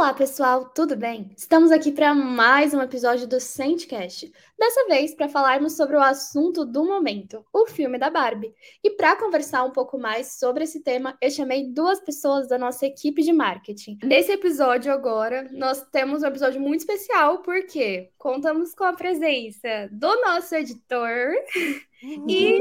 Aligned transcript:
Olá, 0.00 0.14
pessoal, 0.14 0.64
tudo 0.64 0.96
bem? 0.96 1.30
Estamos 1.36 1.70
aqui 1.70 1.92
para 1.92 2.14
mais 2.14 2.72
um 2.72 2.80
episódio 2.80 3.28
do 3.28 3.38
Sentcast. 3.38 4.32
Dessa 4.58 4.86
vez 4.86 5.14
para 5.14 5.28
falarmos 5.28 5.76
sobre 5.76 5.94
o 5.94 6.00
assunto 6.00 6.64
do 6.64 6.86
momento, 6.86 7.44
o 7.52 7.66
filme 7.66 7.98
da 7.98 8.08
Barbie. 8.08 8.54
E 8.82 8.92
para 8.92 9.14
conversar 9.14 9.62
um 9.62 9.70
pouco 9.70 9.98
mais 9.98 10.38
sobre 10.38 10.64
esse 10.64 10.82
tema, 10.82 11.18
eu 11.20 11.30
chamei 11.30 11.70
duas 11.70 12.00
pessoas 12.00 12.48
da 12.48 12.56
nossa 12.56 12.86
equipe 12.86 13.22
de 13.22 13.30
marketing. 13.30 13.98
Nesse 14.02 14.32
episódio 14.32 14.90
agora, 14.90 15.46
nós 15.52 15.86
temos 15.90 16.22
um 16.22 16.28
episódio 16.28 16.62
muito 16.62 16.80
especial 16.80 17.42
porque 17.42 18.10
contamos 18.16 18.74
com 18.74 18.84
a 18.84 18.94
presença 18.94 19.86
do 19.92 20.18
nosso 20.22 20.54
editor 20.54 21.34
e 22.26 22.58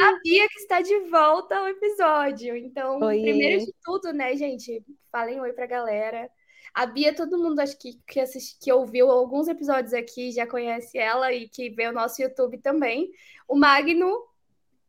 a 0.00 0.20
Bia 0.22 0.48
que 0.48 0.60
está 0.60 0.80
de 0.80 0.96
volta 1.10 1.56
ao 1.56 1.66
episódio. 1.66 2.56
Então, 2.56 3.00
Oi. 3.00 3.22
primeiro 3.22 3.64
de 3.64 3.74
tudo, 3.82 4.12
né, 4.12 4.36
gente, 4.36 4.84
falem 5.10 5.40
oi 5.40 5.52
pra 5.52 5.66
galera. 5.66 6.30
A 6.76 6.84
Bia, 6.84 7.14
todo 7.14 7.38
mundo 7.38 7.58
acho 7.60 7.78
que, 7.78 7.98
que, 8.06 8.20
assisti, 8.20 8.58
que 8.60 8.70
ouviu 8.70 9.10
alguns 9.10 9.48
episódios 9.48 9.94
aqui 9.94 10.30
já 10.30 10.46
conhece 10.46 10.98
ela 10.98 11.32
e 11.32 11.48
que 11.48 11.70
vê 11.70 11.88
o 11.88 11.92
nosso 11.92 12.20
YouTube 12.20 12.58
também. 12.58 13.10
O 13.48 13.56
Magno 13.56 14.12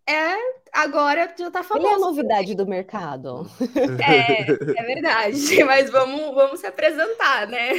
é 0.05 0.35
agora 0.73 1.33
já 1.39 1.49
tá 1.49 1.59
Ele 1.59 1.67
famoso. 1.69 1.87
é 1.87 1.93
a 1.93 1.99
novidade 1.99 2.55
do 2.55 2.67
mercado. 2.67 3.49
É, 4.05 4.41
é 4.41 4.83
verdade. 4.83 5.63
Mas 5.63 5.89
vamos, 5.89 6.35
vamos 6.35 6.59
se 6.59 6.67
apresentar, 6.67 7.47
né? 7.47 7.69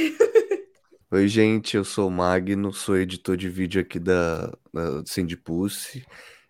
Oi, 1.11 1.27
gente, 1.27 1.77
eu 1.77 1.85
sou 1.85 2.07
o 2.07 2.11
Magno, 2.11 2.73
sou 2.73 2.97
editor 2.97 3.37
de 3.37 3.47
vídeo 3.47 3.79
aqui 3.79 3.99
da, 3.99 4.47
da 4.73 5.03
Cindy 5.05 5.37
Pulse, 5.37 6.03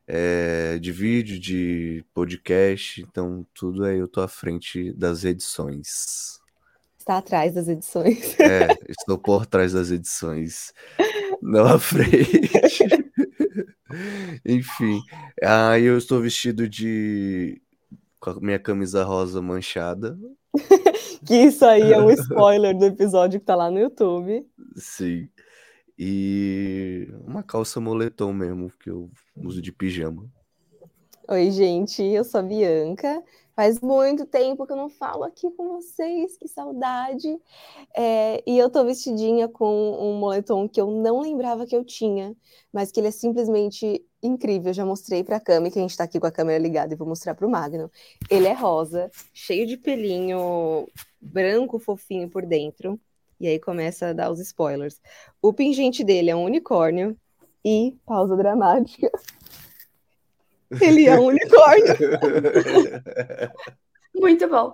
é, 0.08 0.80
de 0.80 0.94
vídeo, 0.94 1.38
de 1.38 2.06
podcast, 2.14 3.02
então 3.02 3.46
tudo 3.54 3.84
aí 3.84 4.00
eu 4.00 4.08
tô 4.08 4.22
à 4.22 4.30
frente 4.30 4.94
das 4.94 5.26
edições. 5.26 6.39
Está 7.00 7.18
atrás 7.18 7.54
das 7.56 7.68
edições. 7.68 8.40
É, 8.40 8.68
estou 8.88 9.18
por 9.18 9.46
trás 9.46 9.74
das 9.74 9.90
edições, 9.90 10.74
não 11.42 11.66
à 11.66 11.80
frente. 11.80 12.52
Enfim, 14.46 15.02
aí 15.44 15.86
eu 15.86 15.98
estou 15.98 16.22
vestido 16.22 16.70
de 16.70 17.62
com 18.20 18.32
a 18.32 18.40
minha 18.42 18.60
camisa 18.60 19.04
rosa 19.04 19.42
manchada, 19.42 20.18
Que 21.26 21.36
isso 21.36 21.66
aí 21.66 21.94
é 21.94 22.00
um 22.00 22.10
spoiler 22.12 22.78
do 22.78 22.86
episódio 22.86 23.40
que 23.40 23.46
tá 23.46 23.56
lá 23.56 23.70
no 23.70 23.80
YouTube. 23.80 24.46
sim, 24.76 25.30
e 25.98 27.08
uma 27.26 27.44
calça 27.44 27.80
moletom 27.80 28.32
mesmo, 28.32 28.72
que 28.80 28.90
eu 28.90 29.10
uso 29.36 29.62
de 29.62 29.72
pijama. 29.72 30.26
Oi, 31.28 31.52
gente, 31.52 32.02
eu 32.02 32.24
sou 32.24 32.40
a 32.40 32.44
Bianca. 32.44 33.22
Faz 33.60 33.82
muito 33.82 34.26
tempo 34.26 34.66
que 34.66 34.72
eu 34.72 34.78
não 34.78 34.88
falo 34.88 35.26
aqui 35.26 35.52
com 35.52 35.68
vocês, 35.68 36.38
que 36.38 36.48
saudade. 36.48 37.28
É, 37.94 38.42
e 38.48 38.58
eu 38.58 38.70
tô 38.70 38.86
vestidinha 38.86 39.50
com 39.50 39.98
um 40.00 40.18
moletom 40.18 40.66
que 40.66 40.80
eu 40.80 40.90
não 40.90 41.20
lembrava 41.20 41.66
que 41.66 41.76
eu 41.76 41.84
tinha, 41.84 42.34
mas 42.72 42.90
que 42.90 43.02
ele 43.02 43.10
é 43.10 43.12
simplesmente 43.12 44.02
incrível. 44.24 44.70
Eu 44.70 44.74
já 44.74 44.86
mostrei 44.86 45.26
pra 45.26 45.42
Cami, 45.42 45.70
que 45.70 45.78
a 45.78 45.82
gente 45.82 45.98
tá 45.98 46.06
aqui 46.06 46.22
com 46.22 46.28
a 46.28 46.32
câmera 46.32 46.58
ligada, 46.58 46.94
e 46.94 46.96
vou 46.96 47.06
mostrar 47.06 47.36
pro 47.36 47.50
Magno. 47.50 47.92
Ele 48.30 48.48
é 48.48 48.54
rosa, 48.54 49.12
cheio 49.34 49.68
de 49.68 49.76
pelinho 49.76 50.88
branco 51.20 51.80
fofinho 51.80 52.30
por 52.30 52.46
dentro. 52.46 52.98
E 53.42 53.46
aí 53.50 53.60
começa 53.60 54.08
a 54.08 54.14
dar 54.14 54.32
os 54.32 54.40
spoilers. 54.40 55.02
O 55.42 55.52
pingente 55.52 56.02
dele 56.02 56.30
é 56.30 56.36
um 56.36 56.46
unicórnio 56.46 57.14
e 57.66 57.94
pausa 58.06 58.38
dramática. 58.38 59.12
Ele 60.82 61.08
é 61.08 61.20
um 61.20 61.26
unicórnio. 61.28 61.96
Muito 64.16 64.48
bom. 64.50 64.72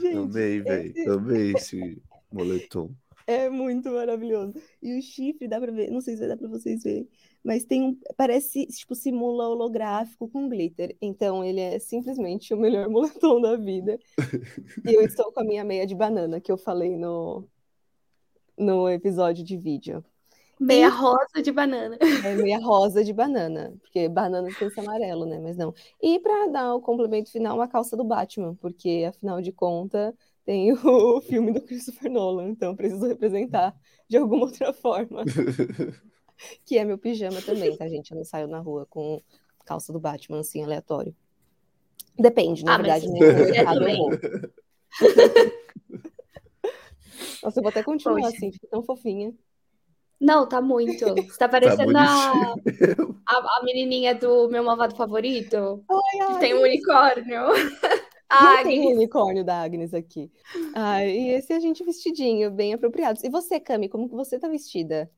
Gente, 0.00 0.14
Também, 0.14 0.60
velho. 0.62 0.90
esse- 0.90 1.04
Também 1.04 1.52
esse 1.56 2.02
moletom. 2.32 2.90
É 3.26 3.48
muito 3.48 3.90
maravilhoso. 3.90 4.52
E 4.82 4.98
o 4.98 5.02
chifre 5.02 5.48
dá 5.48 5.58
pra 5.58 5.72
ver, 5.72 5.90
não 5.90 6.02
sei 6.02 6.12
se 6.14 6.20
vai 6.20 6.28
dar 6.28 6.36
pra 6.36 6.46
vocês 6.46 6.82
verem, 6.82 7.08
mas 7.42 7.64
tem 7.64 7.82
um, 7.82 7.98
parece, 8.18 8.66
tipo, 8.66 8.94
simula 8.94 9.48
holográfico 9.48 10.28
com 10.28 10.46
glitter. 10.46 10.94
Então 11.00 11.42
ele 11.42 11.58
é 11.60 11.78
simplesmente 11.78 12.52
o 12.52 12.56
melhor 12.58 12.86
moletom 12.90 13.40
da 13.40 13.56
vida. 13.56 13.98
E 14.86 14.92
eu 14.94 15.00
estou 15.02 15.32
com 15.32 15.40
a 15.40 15.44
minha 15.44 15.64
meia 15.64 15.86
de 15.86 15.94
banana 15.94 16.38
que 16.38 16.52
eu 16.52 16.58
falei 16.58 16.96
no 16.96 17.48
no 18.58 18.90
episódio 18.90 19.42
de 19.42 19.56
vídeo. 19.56 20.04
Meia 20.60 20.88
rosa 20.88 21.42
de 21.42 21.50
banana. 21.50 21.98
É 22.00 22.34
meia 22.36 22.58
rosa 22.58 23.04
de 23.04 23.12
banana, 23.12 23.74
porque 23.80 24.08
banana 24.08 24.48
tem 24.48 24.68
que 24.68 24.74
ser 24.74 24.80
amarelo, 24.80 25.26
né? 25.26 25.38
Mas 25.40 25.56
não. 25.56 25.74
E 26.00 26.18
pra 26.20 26.46
dar 26.46 26.74
o 26.74 26.80
complemento 26.80 27.30
final, 27.30 27.60
a 27.60 27.68
calça 27.68 27.96
do 27.96 28.04
Batman, 28.04 28.54
porque 28.56 29.04
afinal 29.08 29.42
de 29.42 29.52
contas 29.52 30.14
tem 30.44 30.72
o 30.84 31.20
filme 31.20 31.52
do 31.52 31.60
Christopher 31.60 32.10
Nolan, 32.10 32.50
então 32.50 32.70
eu 32.70 32.76
preciso 32.76 33.06
representar 33.06 33.74
de 34.08 34.16
alguma 34.16 34.44
outra 34.46 34.72
forma. 34.72 35.24
Que 36.64 36.76
é 36.78 36.84
meu 36.84 36.98
pijama 36.98 37.40
também, 37.42 37.76
tá, 37.76 37.88
gente? 37.88 38.10
Eu 38.10 38.16
não 38.16 38.24
saio 38.24 38.48
na 38.48 38.58
rua 38.58 38.84
com 38.90 39.22
calça 39.64 39.92
do 39.92 40.00
Batman, 40.00 40.40
assim, 40.40 40.64
aleatório. 40.64 41.14
Depende, 42.18 42.64
na 42.64 42.74
Ah, 42.74 42.78
mas 42.78 43.02
verdade, 43.02 43.06
também. 43.64 43.98
vou. 43.98 44.10
Nossa, 47.42 47.58
eu 47.58 47.62
vou 47.62 47.70
até 47.70 47.82
continuar 47.82 48.20
Poxa. 48.20 48.28
assim, 48.36 48.50
fico 48.52 48.66
tão 48.66 48.82
fofinha. 48.82 49.32
Não, 50.20 50.48
tá 50.48 50.60
muito. 50.60 51.04
Você 51.04 51.38
tá 51.38 51.48
parecendo 51.48 51.96
a, 51.96 52.32
bonitinho. 52.32 52.62
a, 53.26 53.36
a 53.36 53.62
menininha 53.64 54.14
do 54.14 54.48
meu 54.48 54.62
malvado 54.62 54.96
favorito, 54.96 55.84
Ai, 55.90 56.26
que 56.26 56.38
tem 56.40 56.54
um 56.54 56.62
unicórnio. 56.62 57.42
Ah, 58.28 58.62
tem 58.64 58.80
o 58.86 58.90
unicórnio 58.90 59.44
da 59.44 59.62
Agnes 59.62 59.94
aqui. 59.94 60.30
Ah, 60.74 61.04
e 61.04 61.28
esse 61.30 61.52
é 61.52 61.56
a 61.56 61.60
gente 61.60 61.84
vestidinho, 61.84 62.50
bem 62.50 62.74
apropriados. 62.74 63.22
E 63.22 63.28
você, 63.28 63.60
Cami, 63.60 63.88
como 63.88 64.08
que 64.08 64.14
você 64.14 64.38
tá 64.38 64.48
vestida? 64.48 65.10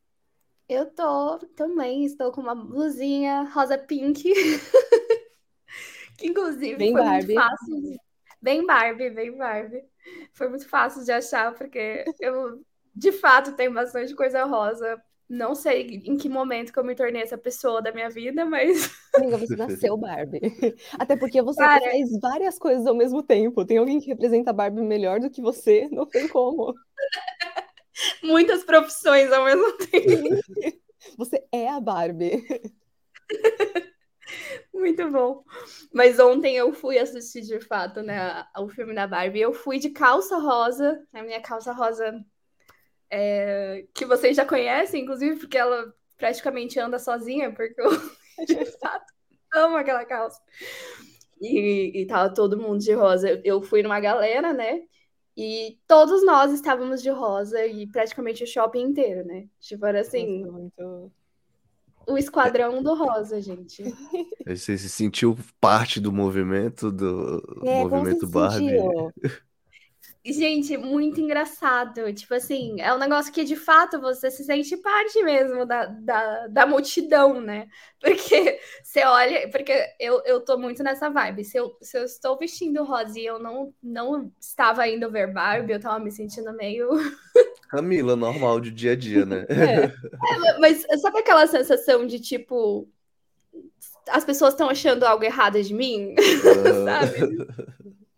Eu 0.69 0.87
tô 0.87 1.39
também, 1.55 2.05
estou 2.05 2.33
com 2.33 2.41
uma 2.41 2.55
blusinha 2.55 3.45
rosa 3.55 3.79
pink. 3.79 4.33
que 6.19 6.27
inclusive 6.27 6.77
Bem 6.77 6.93
foi 6.93 7.03
Barbie. 7.03 7.35
muito 7.35 7.41
fácil. 7.41 7.97
Bem 8.43 8.67
Barbie, 8.67 9.11
bem 9.11 9.37
Barbie. 9.37 9.85
Foi 10.33 10.49
muito 10.49 10.69
fácil 10.69 11.05
de 11.05 11.13
achar, 11.13 11.55
porque 11.55 12.05
eu 12.21 12.61
de 12.97 13.13
fato 13.13 13.53
tenho 13.53 13.75
bastante 13.75 14.15
coisa 14.15 14.45
rosa. 14.45 15.01
Não 15.29 15.55
sei 15.57 16.03
em 16.05 16.17
que 16.17 16.29
momento 16.29 16.73
que 16.73 16.79
eu 16.79 16.85
me 16.85 16.95
tornei 16.95 17.21
essa 17.21 17.37
pessoa 17.37 17.83
da 17.83 17.93
minha 17.93 18.09
vida, 18.09 18.45
mas 18.45 18.89
Amiga, 19.15 19.37
você 19.37 19.57
nasceu 19.57 19.97
Barbie. 19.97 20.41
Até 20.99 21.17
porque 21.17 21.43
você 21.43 21.61
Cara. 21.61 21.81
faz 21.81 22.19
várias 22.21 22.59
coisas 22.59 22.87
ao 22.87 22.95
mesmo 22.95 23.23
tempo. 23.23 23.65
Tem 23.65 23.77
alguém 23.77 24.01
que 24.01 24.07
representa 24.07 24.51
a 24.51 24.53
Barbie 24.53 24.83
melhor 24.83 25.21
do 25.21 25.29
que 25.29 25.43
você? 25.43 25.89
Não 25.91 26.07
tem 26.07 26.29
como. 26.29 26.73
muitas 28.23 28.63
profissões 28.65 29.31
ao 29.33 29.45
mesmo 29.45 29.73
tempo. 29.79 30.41
Você 31.19 31.45
é 31.53 31.69
a 31.69 31.81
Barbie. 31.81 32.45
Muito 34.73 35.11
bom. 35.11 35.43
Mas 35.93 36.21
ontem 36.21 36.57
eu 36.57 36.73
fui 36.73 36.99
assistir 36.99 37.43
de 37.43 37.59
fato, 37.61 38.03
né, 38.03 38.45
o 38.59 38.69
filme 38.69 38.95
da 38.95 39.07
Barbie. 39.07 39.41
Eu 39.41 39.53
fui 39.53 39.79
de 39.79 39.91
calça 39.91 40.39
rosa, 40.39 41.03
a 41.13 41.23
minha 41.23 41.41
calça 41.41 41.73
rosa 41.73 42.25
é, 43.11 43.87
que 43.95 44.05
vocês 44.05 44.37
já 44.37 44.45
conhecem, 44.47 45.03
inclusive, 45.03 45.37
porque 45.39 45.59
ela 45.59 45.93
praticamente 46.17 46.79
anda 46.81 46.99
sozinha, 46.99 47.53
porque 47.53 47.81
eu 47.81 47.91
de 48.47 48.65
fato 48.79 49.07
amo 49.55 49.77
aquela 49.77 50.05
calça. 50.05 50.41
E, 51.41 52.03
e 52.03 52.07
tava 52.07 52.33
todo 52.33 52.59
mundo 52.59 52.79
de 52.81 52.93
rosa. 52.93 53.41
Eu, 53.45 53.63
fui 53.63 53.83
numa 53.83 54.01
galera, 54.01 54.53
né? 54.53 54.81
E 55.37 55.79
todos 55.87 56.25
nós 56.25 56.53
estávamos 56.53 57.03
de 57.03 57.11
rosa 57.11 57.65
e 57.67 57.87
praticamente 57.87 58.43
o 58.45 58.47
shopping 58.47 58.83
inteiro, 58.83 59.25
né? 59.27 59.49
Tipo, 59.61 59.85
era 59.87 60.01
assim, 60.01 60.45
Nossa, 60.45 60.53
muito... 60.53 61.13
o 62.07 62.17
esquadrão 62.17 62.83
do 62.83 62.95
rosa, 62.95 63.41
gente. 63.41 63.83
Você 64.47 64.79
se 64.79 64.89
sentiu 64.89 65.37
parte 65.61 66.01
do 66.01 66.13
movimento 66.13 66.91
do 66.91 67.43
É, 67.63 67.85
movimento 67.85 68.27
se 68.27 68.27
Barbie? 68.27 68.71
sentiu? 68.71 69.13
Gente, 70.33 70.77
muito 70.77 71.21
engraçado. 71.21 72.13
Tipo 72.13 72.35
assim, 72.35 72.81
é 72.81 72.93
um 72.93 72.99
negócio 72.99 73.33
que 73.33 73.45
de 73.45 73.55
fato 73.55 74.01
você 74.01 74.29
se 74.29 74.43
sente 74.43 74.77
parte 74.77 75.23
mesmo 75.23 75.65
da, 75.65 75.87
da, 75.87 76.47
da 76.49 76.67
multidão, 76.67 77.41
né? 77.41 77.69
Porque 78.01 78.59
você 78.83 79.05
olha, 79.05 79.49
porque 79.51 79.73
eu, 79.99 80.23
eu 80.25 80.41
tô 80.41 80.57
muito 80.57 80.83
nessa 80.83 81.09
vibe. 81.09 81.45
Se 81.45 81.57
eu, 81.57 81.77
se 81.81 81.99
eu 81.99 82.05
estou 82.05 82.39
vestindo 82.39 82.85
rosa 82.85 83.19
e 83.19 83.25
eu 83.25 83.39
não, 83.39 83.73
não 83.83 84.31
estava 84.41 84.87
indo 84.87 85.11
ver 85.11 85.33
Barbie, 85.33 85.73
eu 85.73 85.81
tava 85.81 85.99
me 85.99 86.13
sentindo 86.13 86.53
meio. 86.53 86.89
Camila, 87.69 88.15
normal 88.15 88.61
de 88.61 88.71
dia 88.71 88.93
a 88.93 88.97
dia, 88.97 89.25
né? 89.25 89.47
É, 89.51 90.59
Mas 90.59 90.87
sabe 91.01 91.19
aquela 91.19 91.47
sensação 91.47 92.07
de 92.07 92.21
tipo. 92.21 92.89
As 94.09 94.25
pessoas 94.25 94.55
estão 94.55 94.69
achando 94.69 95.05
algo 95.05 95.25
errado 95.25 95.61
de 95.61 95.75
mim? 95.75 96.15
Sabe? 96.85 97.47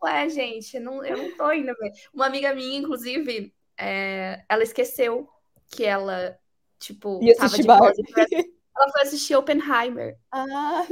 Ué, 0.03 0.29
gente, 0.29 0.79
não, 0.79 1.05
eu 1.05 1.17
não 1.17 1.37
tô 1.37 1.53
indo 1.53 1.75
ver. 1.75 1.93
Uma 2.15 2.27
amiga 2.27 2.55
minha, 2.55 2.79
inclusive, 2.79 3.53
é, 3.77 4.45
ela 4.49 4.63
esqueceu 4.63 5.29
que 5.71 5.85
ela, 5.85 6.39
tipo, 6.79 7.21
Ia 7.23 7.35
tava 7.37 7.57
de 7.57 7.63
e 7.63 7.65
foi- 7.67 8.51
Ela 8.77 8.93
foi 8.93 9.03
assistir 9.03 9.35
Oppenheimer. 9.35 10.17
Ah, 10.31 10.87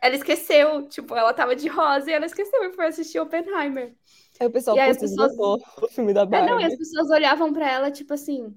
Ela 0.00 0.14
esqueceu, 0.14 0.88
tipo, 0.88 1.14
ela 1.14 1.34
tava 1.34 1.56
de 1.56 1.66
rosa 1.68 2.08
e 2.08 2.14
ela 2.14 2.24
esqueceu 2.26 2.62
e 2.64 2.72
foi 2.72 2.86
assistir 2.86 3.18
Oppenheimer. 3.18 3.94
Aí 4.40 4.46
o 4.46 4.50
pessoal 4.50 4.76
E 4.76 4.80
aí 4.80 4.90
as 4.90 4.96
pessoas- 4.98 5.32
o 5.36 5.88
filme 5.88 6.14
da 6.14 6.22
É, 6.22 6.26
Barbie. 6.26 6.46
não, 6.50 6.60
e 6.60 6.64
as 6.64 6.76
pessoas 6.76 7.10
olhavam 7.10 7.52
pra 7.52 7.68
ela, 7.70 7.90
tipo 7.90 8.14
assim, 8.14 8.54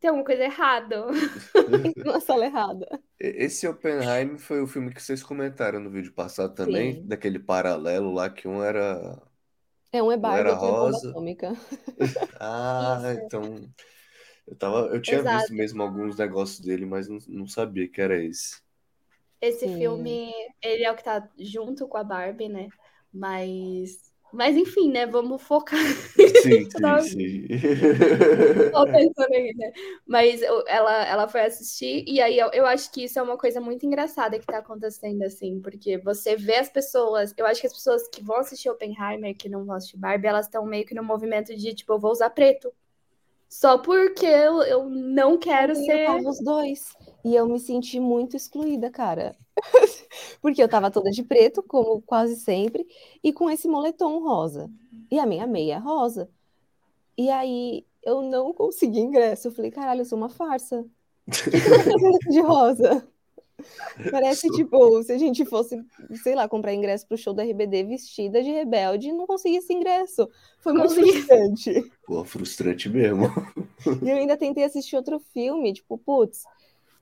tem 0.00 0.08
alguma 0.08 0.24
coisa 0.24 0.44
errada. 0.44 1.06
Na 2.04 2.20
sala 2.20 2.46
errada. 2.46 2.86
Esse 3.20 3.66
Oppenheimer 3.66 4.38
foi 4.38 4.60
o 4.62 4.66
filme 4.66 4.92
que 4.94 5.02
vocês 5.02 5.22
comentaram 5.22 5.80
no 5.80 5.90
vídeo 5.90 6.12
passado 6.12 6.54
também, 6.54 7.00
Sim. 7.00 7.06
daquele 7.06 7.38
paralelo 7.38 8.12
lá 8.12 8.30
que 8.30 8.46
um 8.46 8.62
era. 8.62 9.20
É, 9.92 10.02
um 10.02 10.12
é 10.12 10.16
Barbie, 10.16 10.40
era 10.40 10.50
outro 10.50 10.66
é 10.68 10.72
bomba 10.72 10.98
rosa. 10.98 10.98
atômica. 10.98 11.52
Ah, 12.40 13.00
Isso. 13.12 13.20
então. 13.24 13.72
Eu 14.46 14.56
tava, 14.56 14.78
eu 14.94 15.00
tinha 15.02 15.22
Exato. 15.22 15.24
visto 15.24 15.54
mesmo 15.54 15.82
alguns 15.82 16.18
negócios 16.18 16.60
dele, 16.60 16.86
mas 16.86 17.08
não, 17.08 17.18
não 17.28 17.46
sabia 17.48 17.88
que 17.88 18.00
era 18.00 18.22
esse. 18.22 18.60
Esse 19.40 19.68
Sim. 19.68 19.78
filme, 19.78 20.32
ele 20.62 20.84
é 20.84 20.90
o 20.90 20.96
que 20.96 21.04
tá 21.04 21.28
junto 21.38 21.86
com 21.86 21.96
a 21.96 22.02
Barbie, 22.04 22.48
né? 22.48 22.68
Mas, 23.12 24.12
mas 24.32 24.56
enfim, 24.56 24.90
né? 24.90 25.06
Vamos 25.06 25.42
focar. 25.42 25.78
Sim, 26.40 26.70
sim, 26.70 26.98
sim. 26.98 27.48
Aí, 29.32 29.54
né? 29.56 29.72
Mas 30.06 30.42
eu- 30.42 30.64
ela, 30.66 31.04
ela 31.06 31.28
foi 31.28 31.42
assistir, 31.42 32.04
e 32.06 32.20
aí 32.20 32.38
eu, 32.38 32.50
eu 32.52 32.66
acho 32.66 32.90
que 32.92 33.04
isso 33.04 33.18
é 33.18 33.22
uma 33.22 33.36
coisa 33.38 33.60
muito 33.60 33.84
engraçada 33.86 34.38
que 34.38 34.46
tá 34.46 34.58
acontecendo, 34.58 35.22
assim, 35.22 35.60
porque 35.60 35.98
você 35.98 36.36
vê 36.36 36.56
as 36.56 36.68
pessoas. 36.68 37.34
Eu 37.36 37.46
acho 37.46 37.60
que 37.60 37.66
as 37.66 37.72
pessoas 37.74 38.08
que 38.08 38.22
vão 38.22 38.36
assistir 38.38 38.68
Oppenheimer, 38.70 39.36
que 39.36 39.48
não 39.48 39.64
vão 39.64 39.76
assistir 39.76 39.96
Barbie, 39.96 40.26
elas 40.28 40.46
estão 40.46 40.64
meio 40.66 40.86
que 40.86 40.94
no 40.94 41.02
movimento 41.04 41.54
de, 41.56 41.74
tipo, 41.74 41.92
eu 41.92 41.98
vou 41.98 42.12
usar 42.12 42.30
preto. 42.30 42.72
Só 43.48 43.78
porque 43.78 44.26
eu, 44.26 44.62
eu 44.62 44.88
não 44.90 45.38
quero 45.38 45.74
Eu 45.74 45.86
ser. 45.86 46.20
os 46.28 46.40
dois. 46.42 46.94
E 47.24 47.34
eu 47.34 47.46
me 47.48 47.58
senti 47.58 47.98
muito 47.98 48.36
excluída, 48.36 48.90
cara. 48.90 49.36
Porque 50.40 50.62
eu 50.62 50.68
tava 50.68 50.90
toda 50.90 51.10
de 51.10 51.22
preto, 51.22 51.62
como 51.62 52.00
quase 52.02 52.36
sempre, 52.36 52.86
e 53.22 53.32
com 53.32 53.50
esse 53.50 53.68
moletom 53.68 54.22
rosa. 54.22 54.70
E 55.10 55.18
a 55.18 55.26
minha 55.26 55.46
meia 55.46 55.74
é 55.74 55.78
rosa. 55.78 56.30
E 57.16 57.30
aí 57.30 57.84
eu 58.02 58.22
não 58.22 58.52
consegui 58.52 59.00
ingresso. 59.00 59.48
Eu 59.48 59.52
falei, 59.52 59.70
caralho, 59.70 60.02
eu 60.02 60.04
sou 60.04 60.16
uma 60.16 60.28
farsa. 60.28 60.84
O 61.26 61.30
que, 61.30 61.50
que 61.50 61.56
eu 61.56 61.84
tô 61.84 61.90
fazendo 61.90 62.16
aqui 62.16 62.28
de 62.30 62.40
rosa? 62.40 63.08
Parece 64.10 64.48
tipo, 64.50 65.02
se 65.02 65.12
a 65.12 65.18
gente 65.18 65.44
fosse, 65.44 65.84
sei 66.22 66.34
lá, 66.34 66.48
comprar 66.48 66.72
ingresso 66.72 67.06
pro 67.06 67.18
show 67.18 67.34
da 67.34 67.42
RBD 67.42 67.84
vestida 67.84 68.40
de 68.42 68.50
rebelde 68.50 69.08
e 69.08 69.12
não 69.12 69.26
conseguisse 69.26 69.72
ingresso. 69.72 70.28
Foi 70.60 70.72
muito 70.72 70.94
frustrante. 70.94 71.90
Pô, 72.06 72.24
frustrante 72.24 72.88
mesmo. 72.88 73.24
E 74.02 74.08
eu 74.08 74.16
ainda 74.16 74.36
tentei 74.36 74.62
assistir 74.62 74.94
outro 74.94 75.18
filme, 75.18 75.72
tipo, 75.72 75.98
putz, 75.98 76.44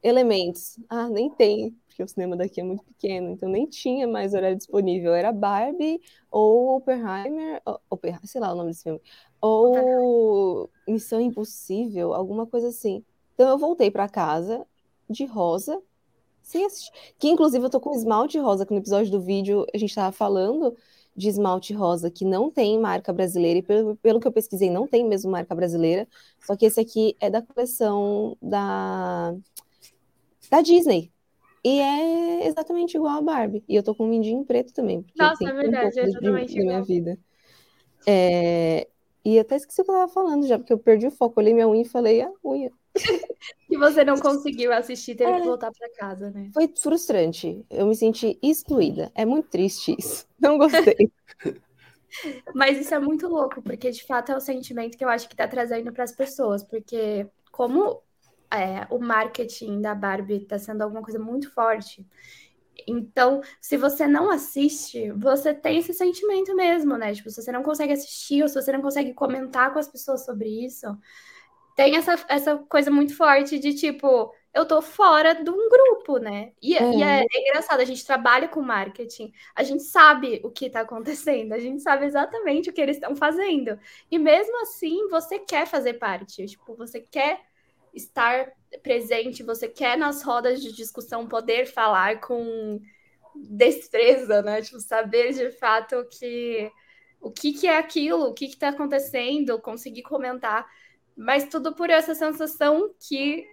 Elementos. 0.07 0.79
Ah, 0.89 1.09
nem 1.09 1.29
tem, 1.31 1.77
porque 1.89 2.01
o 2.01 2.07
cinema 2.07 2.37
daqui 2.37 2.61
é 2.61 2.65
muito 2.65 2.85
pequeno, 2.85 3.31
então 3.31 3.49
nem 3.49 3.67
tinha 3.67 4.07
mais 4.07 4.35
horário 4.35 4.57
disponível. 4.57 5.13
Era 5.13 5.33
Barbie 5.33 6.01
ou 6.31 6.77
Oppenheimer, 6.77 7.61
ou- 7.67 7.81
Oppen- 7.91 8.17
sei 8.25 8.41
lá 8.41 8.53
o 8.53 8.55
nome 8.55 8.71
desse 8.71 8.85
filme, 8.85 9.01
ou 9.41 10.71
Missão 10.87 11.21
Impossível, 11.21 12.15
alguma 12.15 12.47
coisa 12.47 12.69
assim. 12.69 13.03
Então 13.35 13.49
eu 13.49 13.59
voltei 13.59 13.91
para 13.91 14.09
casa 14.09 14.65
de 15.11 15.25
rosa, 15.25 15.83
sem 16.41 16.65
assistir. 16.65 16.93
Que 17.19 17.29
inclusive 17.29 17.65
eu 17.65 17.71
tô 17.71 17.81
com 17.81 17.93
esmalte 17.93 18.39
rosa, 18.39 18.65
que 18.65 18.73
no 18.73 18.79
episódio 18.79 19.11
do 19.11 19.21
vídeo 19.21 19.67
a 19.75 19.79
gente 19.79 19.93
tava 19.93 20.13
falando 20.13 20.77
de 21.17 21.29
esmalte 21.29 21.73
rosa 21.75 22.11
que 22.11 22.25
não 22.25 22.49
tem 22.51 22.79
marca 22.79 23.13
brasileira, 23.13 23.59
e 23.59 23.63
pelo, 23.63 23.97
pelo 23.97 24.21
que 24.21 24.29
eu 24.29 24.33
pesquisei, 24.33 24.71
não 24.71 24.87
tem 24.87 25.05
mesmo 25.05 25.33
marca 25.33 25.53
brasileira. 25.55 26.07
Só 26.47 26.55
que 26.55 26.67
esse 26.67 26.79
aqui 26.79 27.17
é 27.19 27.29
da 27.29 27.43
coleção 27.43 28.37
da, 28.41 29.35
da 30.51 30.61
Disney. 30.63 31.13
E 31.65 31.81
é 31.81 32.47
exatamente 32.49 32.97
igual 32.97 33.19
a 33.19 33.23
Barbie. 33.23 33.65
E 33.69 33.75
eu 33.77 33.83
tô 33.83 33.95
com 33.95 34.05
um 34.07 34.09
mindinho 34.09 34.45
preto 34.45 34.73
também, 34.73 35.03
porque 35.03 35.23
Nossa, 35.23 35.49
é 35.51 35.53
um 35.53 35.57
verdade, 35.57 35.83
pouco 35.83 35.99
é 36.01 36.05
de- 36.05 36.09
exatamente 36.11 36.55
da 36.55 36.63
minha 36.65 36.81
igual. 36.81 36.85
vida. 36.85 37.19
É, 38.07 38.89
E 39.25 39.39
até 39.41 39.57
esqueci 39.57 39.81
o 39.83 39.85
que 39.85 39.91
eu 39.91 39.95
tava 39.97 40.13
falando 40.13 40.47
já, 40.47 40.59
porque 40.59 40.73
eu 40.73 40.79
perdi 40.79 41.07
o 41.09 41.11
foco. 41.11 41.41
Olhei 41.41 41.53
minha 41.55 41.69
unha 41.69 41.83
e 41.83 41.85
falei, 41.89 42.23
a 42.23 42.31
unha. 42.45 42.71
Que 43.69 43.77
você 43.79 44.05
não 44.05 44.17
conseguiu 44.19 44.73
assistir, 44.73 45.17
teve 45.17 45.33
É. 45.33 45.41
que 45.41 45.47
voltar 45.47 45.73
pra 45.73 45.91
casa, 45.97 46.31
né? 46.31 46.51
Foi 46.55 46.69
frustrante. 46.77 47.65
Eu 47.71 47.87
me 47.87 47.97
senti 47.97 48.39
excluída. 48.43 49.11
É 49.15 49.25
muito 49.25 49.49
triste 49.49 49.97
isso. 49.99 50.27
Não 50.41 50.57
gostei. 50.59 51.11
Mas 52.55 52.79
isso 52.79 52.95
é 52.95 52.99
muito 52.99 53.29
louco, 53.29 53.63
porque 53.63 53.91
de 53.91 54.05
fato 54.05 54.33
é 54.33 54.37
o 54.37 54.41
sentimento 54.41 54.97
que 54.97 55.05
eu 55.05 55.09
acho 55.09 55.29
que 55.29 55.37
tá 55.37 55.47
trazendo 55.49 55.93
para 55.93 56.05
as 56.05 56.13
pessoas, 56.13 56.65
porque 56.65 57.27
como 57.53 58.03
é, 58.57 58.87
o 58.91 58.99
marketing 58.99 59.81
da 59.81 59.95
Barbie 59.95 60.41
tá 60.41 60.59
sendo 60.59 60.83
alguma 60.83 61.03
coisa 61.03 61.19
muito 61.19 61.53
forte, 61.53 62.07
então 62.87 63.41
se 63.61 63.77
você 63.77 64.07
não 64.07 64.31
assiste, 64.31 65.11
você 65.13 65.55
tem 65.55 65.79
esse 65.79 65.95
sentimento 65.95 66.55
mesmo, 66.55 66.97
né? 66.97 67.15
Tipo, 67.15 67.31
se 67.31 67.43
você 67.43 67.53
não 67.53 67.63
consegue 67.63 67.93
assistir 67.93 68.43
ou 68.43 68.49
se 68.49 68.61
você 68.61 68.73
não 68.73 68.83
consegue 68.83 69.15
comentar 69.15 69.73
com 69.73 69.79
as 69.79 69.89
pessoas 69.89 70.25
sobre 70.25 70.49
isso, 70.49 70.87
tem 71.77 71.97
essa, 71.97 72.17
essa 72.29 72.57
coisa 72.57 72.91
muito 72.91 73.15
forte 73.15 73.59
de 73.59 73.75
tipo, 73.75 74.33
eu 74.55 74.65
tô 74.67 74.81
fora 74.81 75.35
de 75.35 75.51
um 75.51 75.69
grupo, 75.69 76.19
né? 76.19 76.53
E, 76.63 76.73
e 76.73 77.03
é, 77.03 77.21
é 77.21 77.41
engraçado, 77.41 77.81
a 77.81 77.85
gente 77.85 78.05
trabalha 78.05 78.49
com 78.49 78.63
marketing, 78.63 79.31
a 79.55 79.63
gente 79.63 79.83
sabe 79.83 80.41
o 80.43 80.51
que 80.51 80.71
tá 80.71 80.81
acontecendo, 80.81 81.53
a 81.53 81.59
gente 81.59 81.83
sabe 81.83 82.07
exatamente 82.07 82.71
o 82.71 82.73
que 82.73 82.81
eles 82.81 82.97
estão 82.97 83.15
fazendo. 83.15 83.79
E 84.11 84.19
mesmo 84.19 84.63
assim, 84.63 85.07
você 85.09 85.39
quer 85.39 85.67
fazer 85.67 85.95
parte, 85.95 86.47
tipo, 86.47 86.75
você 86.75 87.01
quer 87.01 87.41
estar 87.97 88.53
presente, 88.83 89.43
você 89.43 89.69
quer 89.69 89.97
nas 89.97 90.23
rodas 90.23 90.63
de 90.63 90.73
discussão 90.73 91.27
poder 91.27 91.67
falar 91.67 92.21
com 92.21 92.81
destreza, 93.35 94.43
né? 94.43 94.63
Tipo, 94.63 94.81
saber 94.81 95.33
de 95.33 95.51
fato 95.51 96.07
que 96.11 96.71
o 97.21 97.31
que, 97.31 97.53
que 97.53 97.67
é 97.67 97.79
aquilo, 97.79 98.27
o 98.27 98.35
que 98.35 98.45
está 98.45 98.69
acontecendo, 98.69 99.61
conseguir 99.61 100.03
comentar, 100.03 100.67
mas 101.17 101.49
tudo 101.49 101.75
por 101.75 101.91
essa 101.91 102.15
sensação 102.15 102.95
que 103.01 103.47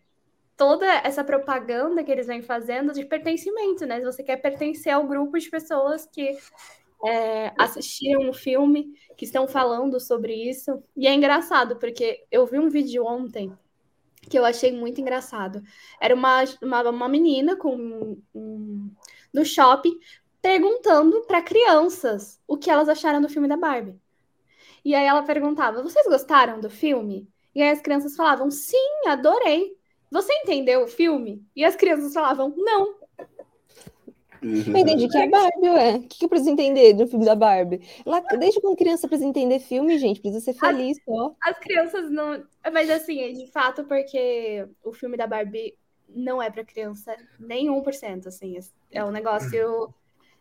toda 0.55 0.85
essa 0.85 1.23
propaganda 1.23 2.03
que 2.03 2.11
eles 2.11 2.27
vêm 2.27 2.41
fazendo 2.41 2.93
de 2.93 3.05
pertencimento, 3.05 3.85
né? 3.85 4.01
Você 4.01 4.23
quer 4.23 4.37
pertencer 4.37 4.93
ao 4.93 5.07
grupo 5.07 5.39
de 5.39 5.49
pessoas 5.49 6.05
que 6.05 6.37
é, 7.05 7.51
assistiram 7.57 8.29
o 8.29 8.33
filme, 8.33 8.93
que 9.17 9.25
estão 9.25 9.47
falando 9.47 9.99
sobre 9.99 10.33
isso. 10.33 10.81
E 10.95 11.07
é 11.07 11.13
engraçado, 11.13 11.77
porque 11.77 12.25
eu 12.31 12.45
vi 12.45 12.59
um 12.59 12.69
vídeo 12.69 13.05
ontem 13.05 13.51
que 14.29 14.37
eu 14.37 14.45
achei 14.45 14.71
muito 14.71 14.99
engraçado. 15.01 15.61
Era 15.99 16.15
uma, 16.15 16.43
uma, 16.61 16.89
uma 16.89 17.09
menina 17.09 17.55
com 17.55 18.17
um, 18.33 18.91
no 19.33 19.45
shopping 19.45 19.97
perguntando 20.41 21.21
para 21.25 21.41
crianças 21.41 22.39
o 22.47 22.57
que 22.57 22.69
elas 22.69 22.89
acharam 22.89 23.21
do 23.21 23.29
filme 23.29 23.47
da 23.47 23.57
Barbie. 23.57 23.99
E 24.83 24.93
aí 24.95 25.05
ela 25.05 25.23
perguntava: 25.23 25.81
"Vocês 25.81 26.05
gostaram 26.07 26.59
do 26.59 26.69
filme?" 26.69 27.27
E 27.55 27.61
aí 27.61 27.69
as 27.71 27.81
crianças 27.81 28.15
falavam: 28.15 28.51
"Sim, 28.51 29.07
adorei." 29.07 29.77
Você 30.11 30.31
entendeu 30.33 30.83
o 30.83 30.87
filme? 30.87 31.45
E 31.55 31.63
as 31.65 31.75
crianças 31.75 32.13
falavam: 32.13 32.53
"Não." 32.57 33.02
Eu 34.43 34.77
entendi 34.77 35.07
que 35.07 35.17
é 35.17 35.27
Barbie, 35.27 35.69
ué. 35.69 35.95
O 35.95 36.01
que, 36.01 36.19
que 36.19 36.25
eu 36.25 36.29
preciso 36.29 36.51
entender 36.51 36.93
do 36.93 37.07
filme 37.07 37.25
da 37.25 37.35
Barbie? 37.35 37.81
Lá, 38.05 38.19
desde 38.19 38.59
quando 38.59 38.75
criança 38.75 39.07
precisa 39.07 39.27
entender 39.27 39.59
filme, 39.59 39.97
gente, 39.97 40.19
precisa 40.19 40.43
ser 40.43 40.53
feliz 40.53 40.97
só. 41.05 41.33
As 41.41 41.57
crianças 41.57 42.11
não. 42.11 42.43
Mas 42.71 42.89
assim, 42.89 43.21
é 43.21 43.31
de 43.31 43.49
fato, 43.51 43.85
porque 43.85 44.67
o 44.83 44.91
filme 44.91 45.15
da 45.17 45.25
Barbie 45.25 45.75
não 46.09 46.41
é 46.41 46.49
para 46.49 46.63
criança 46.63 47.15
nem 47.39 47.69
1%, 47.69 48.27
assim. 48.27 48.57
É 48.91 49.03
um 49.03 49.11
negócio 49.11 49.93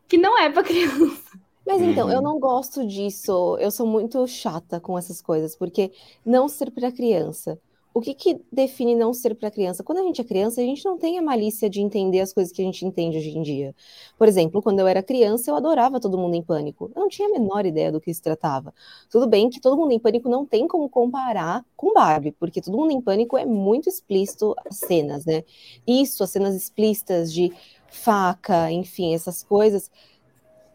que 0.09 0.19
não 0.19 0.39
é 0.39 0.51
para 0.51 0.63
criança. 0.65 1.39
Mas 1.65 1.81
então, 1.81 2.11
eu 2.11 2.21
não 2.21 2.41
gosto 2.41 2.87
disso. 2.87 3.57
Eu 3.61 3.71
sou 3.71 3.87
muito 3.87 4.27
chata 4.27 4.81
com 4.81 4.99
essas 4.99 5.23
coisas, 5.23 5.55
porque 5.55 5.93
não 6.27 6.49
ser 6.49 6.71
para 6.71 6.91
criança. 6.91 7.59
O 7.95 8.01
que, 8.01 8.15
que 8.15 8.41
define 8.51 8.97
não 8.97 9.13
ser 9.13 9.35
para 9.35 9.51
criança? 9.51 9.85
Quando 9.85 9.99
a 9.99 10.03
gente 10.03 10.19
é 10.19 10.25
criança, 10.25 10.63
a 10.63 10.65
gente 10.65 10.83
não 10.83 10.97
tem 10.97 11.19
a 11.19 11.23
malícia 11.23 11.69
de 11.69 11.81
entender 11.81 12.21
as 12.21 12.33
coisas 12.33 12.51
que 12.51 12.63
a 12.63 12.65
gente 12.65 12.87
entende 12.87 13.19
hoje 13.19 13.37
em 13.37 13.43
dia. 13.43 13.75
Por 14.17 14.27
exemplo, 14.27 14.63
quando 14.63 14.81
eu 14.81 14.87
era 14.87 15.03
criança, 15.03 15.51
eu 15.51 15.55
adorava 15.55 16.01
Todo 16.01 16.17
Mundo 16.17 16.35
em 16.35 16.43
Pânico. 16.43 16.91
Eu 16.95 17.03
não 17.03 17.09
tinha 17.09 17.29
a 17.29 17.31
menor 17.31 17.67
ideia 17.67 17.93
do 17.93 18.01
que 18.01 18.13
se 18.13 18.23
tratava. 18.23 18.73
Tudo 19.11 19.27
bem 19.27 19.51
que 19.51 19.61
Todo 19.61 19.77
Mundo 19.77 19.93
em 19.93 19.99
Pânico 19.99 20.27
não 20.27 20.47
tem 20.47 20.67
como 20.67 20.89
comparar 20.89 21.67
com 21.77 21.93
Barbie, 21.93 22.33
porque 22.33 22.63
Todo 22.63 22.79
Mundo 22.79 22.93
em 22.93 23.01
Pânico 23.01 23.37
é 23.37 23.45
muito 23.45 23.91
explícito 23.91 24.55
as 24.65 24.79
cenas, 24.79 25.27
né? 25.27 25.45
Isso, 25.87 26.25
as 26.25 26.31
cenas 26.31 26.55
explícitas 26.55 27.31
de 27.31 27.53
faca, 27.89 28.73
enfim, 28.73 29.15
essas 29.15 29.43
coisas, 29.43 29.91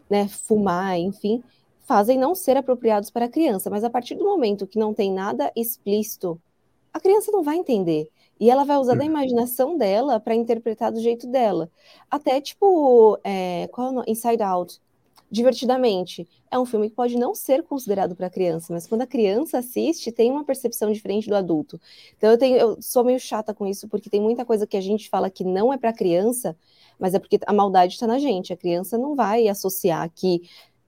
né? 0.07 0.27
Fumar, 0.27 0.99
enfim, 0.99 1.43
fazem 1.81 2.15
não 2.15 2.35
ser 2.35 2.57
apropriados 2.57 3.09
para 3.09 3.27
criança. 3.27 3.71
Mas 3.71 3.83
a 3.83 3.89
partir 3.89 4.13
do 4.13 4.23
momento 4.23 4.67
que 4.67 4.77
não 4.77 4.93
tem 4.93 5.11
nada 5.11 5.51
explícito 5.55 6.39
a 6.97 6.99
criança 6.99 7.31
não 7.31 7.43
vai 7.43 7.57
entender. 7.57 8.09
E 8.39 8.49
ela 8.49 8.63
vai 8.63 8.77
usar 8.77 8.95
da 8.95 9.05
imaginação 9.05 9.77
dela 9.77 10.19
para 10.19 10.35
interpretar 10.35 10.91
do 10.91 10.99
jeito 10.99 11.27
dela. 11.27 11.71
Até 12.09 12.39
tipo, 12.39 13.19
é, 13.23 13.67
qual 13.71 13.87
é 13.87 13.89
o 13.89 13.93
nome? 13.93 14.11
Inside 14.11 14.43
Out. 14.43 14.79
Divertidamente. 15.29 16.27
É 16.49 16.57
um 16.57 16.65
filme 16.65 16.89
que 16.89 16.95
pode 16.95 17.17
não 17.17 17.35
ser 17.35 17.63
considerado 17.63 18.15
para 18.15 18.29
criança, 18.29 18.71
mas 18.71 18.87
quando 18.87 19.01
a 19.01 19.07
criança 19.07 19.57
assiste, 19.57 20.11
tem 20.11 20.31
uma 20.31 20.45
percepção 20.45 20.91
diferente 20.91 21.27
do 21.27 21.35
adulto. 21.35 21.79
Então 22.15 22.31
eu, 22.31 22.37
tenho, 22.37 22.57
eu 22.57 22.81
sou 22.81 23.03
meio 23.03 23.19
chata 23.19 23.53
com 23.53 23.67
isso, 23.67 23.87
porque 23.87 24.09
tem 24.09 24.21
muita 24.21 24.45
coisa 24.45 24.65
que 24.65 24.77
a 24.77 24.81
gente 24.81 25.09
fala 25.09 25.29
que 25.29 25.43
não 25.43 25.73
é 25.73 25.77
para 25.77 25.91
criança, 25.91 26.55
mas 26.97 27.13
é 27.13 27.19
porque 27.19 27.39
a 27.45 27.53
maldade 27.53 27.93
está 27.93 28.07
na 28.07 28.19
gente. 28.19 28.53
A 28.53 28.57
criança 28.57 28.97
não 28.97 29.15
vai 29.15 29.47
associar 29.47 30.09
que 30.15 30.41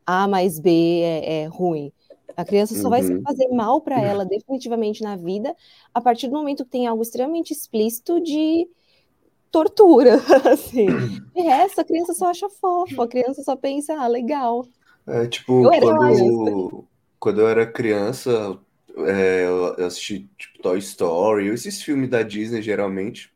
A 0.05 0.27
mais 0.27 0.59
B 0.59 1.01
é, 1.01 1.43
é 1.43 1.45
ruim 1.47 1.91
A 2.35 2.45
criança 2.45 2.75
só 2.75 2.83
uhum. 2.83 2.89
vai 2.89 3.01
fazer 3.01 3.47
mal 3.49 3.81
para 3.81 3.99
ela 4.01 4.25
definitivamente 4.25 5.01
na 5.01 5.15
vida 5.15 5.55
a 5.93 6.01
partir 6.01 6.27
do 6.27 6.33
momento 6.33 6.63
que 6.63 6.71
tem 6.71 6.87
algo 6.87 7.01
extremamente 7.01 7.51
explícito 7.51 8.21
de 8.21 8.67
tortura, 9.51 10.15
assim. 10.51 10.87
De 11.35 11.41
resto, 11.41 11.81
a 11.81 11.83
criança 11.83 12.13
só 12.13 12.29
acha 12.29 12.49
fofo, 12.49 13.01
a 13.01 13.07
criança 13.07 13.41
só 13.43 13.55
pensa, 13.55 13.93
ah, 13.99 14.07
legal. 14.07 14.65
É, 15.07 15.27
tipo, 15.27 15.73
eu 15.73 15.81
quando, 15.81 16.85
quando 17.19 17.41
eu 17.41 17.47
era 17.47 17.65
criança, 17.65 18.57
é, 18.97 19.45
eu 19.45 19.85
assisti 19.85 20.29
tipo, 20.37 20.61
Toy 20.61 20.77
Story, 20.79 21.47
esses 21.47 21.81
filmes 21.81 22.09
da 22.09 22.21
Disney, 22.21 22.61
geralmente, 22.61 23.31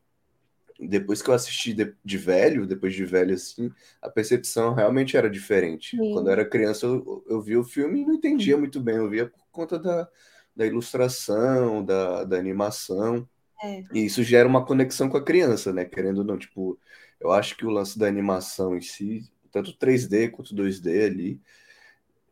depois 0.78 1.22
que 1.22 1.30
eu 1.30 1.34
assisti 1.34 1.72
de, 1.72 1.94
de, 2.04 2.18
velho, 2.18 2.66
depois 2.66 2.94
de 2.94 3.04
velho 3.04 3.34
assim, 3.34 3.70
a 4.02 4.08
percepção 4.08 4.74
realmente 4.74 5.16
era 5.16 5.30
diferente. 5.30 5.96
Sim. 5.96 6.12
Quando 6.12 6.26
eu 6.28 6.32
era 6.32 6.44
criança, 6.44 6.86
eu, 6.86 7.24
eu 7.28 7.40
via 7.40 7.60
o 7.60 7.64
filme 7.64 8.02
e 8.02 8.06
não 8.06 8.14
entendia 8.14 8.56
muito 8.56 8.80
bem, 8.80 8.96
eu 8.96 9.08
via 9.08 9.26
por 9.26 9.44
conta 9.52 9.78
da, 9.78 10.08
da 10.54 10.66
ilustração, 10.66 11.84
da, 11.84 12.24
da 12.24 12.36
animação. 12.36 13.28
É. 13.62 13.84
E 13.92 14.04
isso 14.04 14.22
gera 14.22 14.48
uma 14.48 14.64
conexão 14.64 15.08
com 15.08 15.16
a 15.16 15.24
criança, 15.24 15.72
né? 15.72 15.84
Querendo 15.84 16.18
ou 16.18 16.24
não, 16.24 16.36
tipo, 16.36 16.78
eu 17.20 17.32
acho 17.32 17.56
que 17.56 17.64
o 17.64 17.70
lance 17.70 17.98
da 17.98 18.06
animação 18.06 18.76
em 18.76 18.80
si, 18.80 19.30
tanto 19.52 19.76
3D 19.78 20.30
quanto 20.30 20.54
2D 20.54 21.06
ali, 21.06 21.40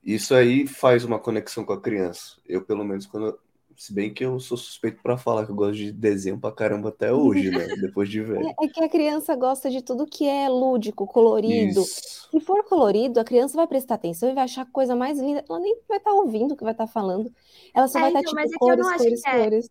isso 0.03 0.35
aí 0.35 0.67
faz 0.67 1.05
uma 1.05 1.19
conexão 1.19 1.65
com 1.65 1.73
a 1.73 1.81
criança. 1.81 2.37
Eu, 2.47 2.63
pelo 2.63 2.85
menos, 2.85 3.07
quando 3.07 3.39
se 3.77 3.93
bem 3.93 4.13
que 4.13 4.25
eu 4.25 4.39
sou 4.41 4.57
suspeito 4.57 5.03
para 5.03 5.17
falar 5.17 5.45
que 5.45 5.53
eu 5.53 5.57
gosto 5.57 5.77
de 5.77 5.93
desenho 5.93 6.39
pra 6.39 6.53
caramba 6.53 6.89
até 6.89 7.13
hoje, 7.13 7.51
né? 7.51 7.67
Depois 7.81 8.09
de 8.09 8.21
ver. 8.21 8.45
É, 8.45 8.65
é, 8.65 8.69
que 8.69 8.83
a 8.83 8.89
criança 8.89 9.35
gosta 9.37 9.71
de 9.71 9.83
tudo 9.83 10.07
que 10.07 10.27
é 10.27 10.49
lúdico, 10.49 11.07
colorido. 11.07 11.81
Isso. 11.81 12.29
Se 12.31 12.41
for 12.41 12.65
colorido, 12.65 13.21
a 13.21 13.25
criança 13.25 13.57
vai 13.57 13.67
prestar 13.67 13.95
atenção 13.95 14.31
e 14.31 14.35
vai 14.35 14.45
achar 14.45 14.63
a 14.63 14.67
coisa 14.67 14.97
mais 14.97 15.19
linda. 15.19 15.45
Ela 15.49 15.61
nem 15.61 15.77
vai 15.89 15.99
estar 15.99 16.11
tá 16.11 16.17
ouvindo 16.17 16.53
o 16.53 16.57
que 16.57 16.65
vai 16.65 16.73
estar 16.73 16.87
tá 16.87 16.93
falando. 16.93 17.33
Ela 17.75 17.89
só 17.89 17.99
é, 17.99 18.03
vai 18.03 18.11
estar 18.11 18.23
tá, 18.23 18.31
então, 18.31 18.45
tipo, 18.45 18.59
cores, 18.59 18.87
cores, 18.97 19.25
é. 19.27 19.39
cores. 19.43 19.71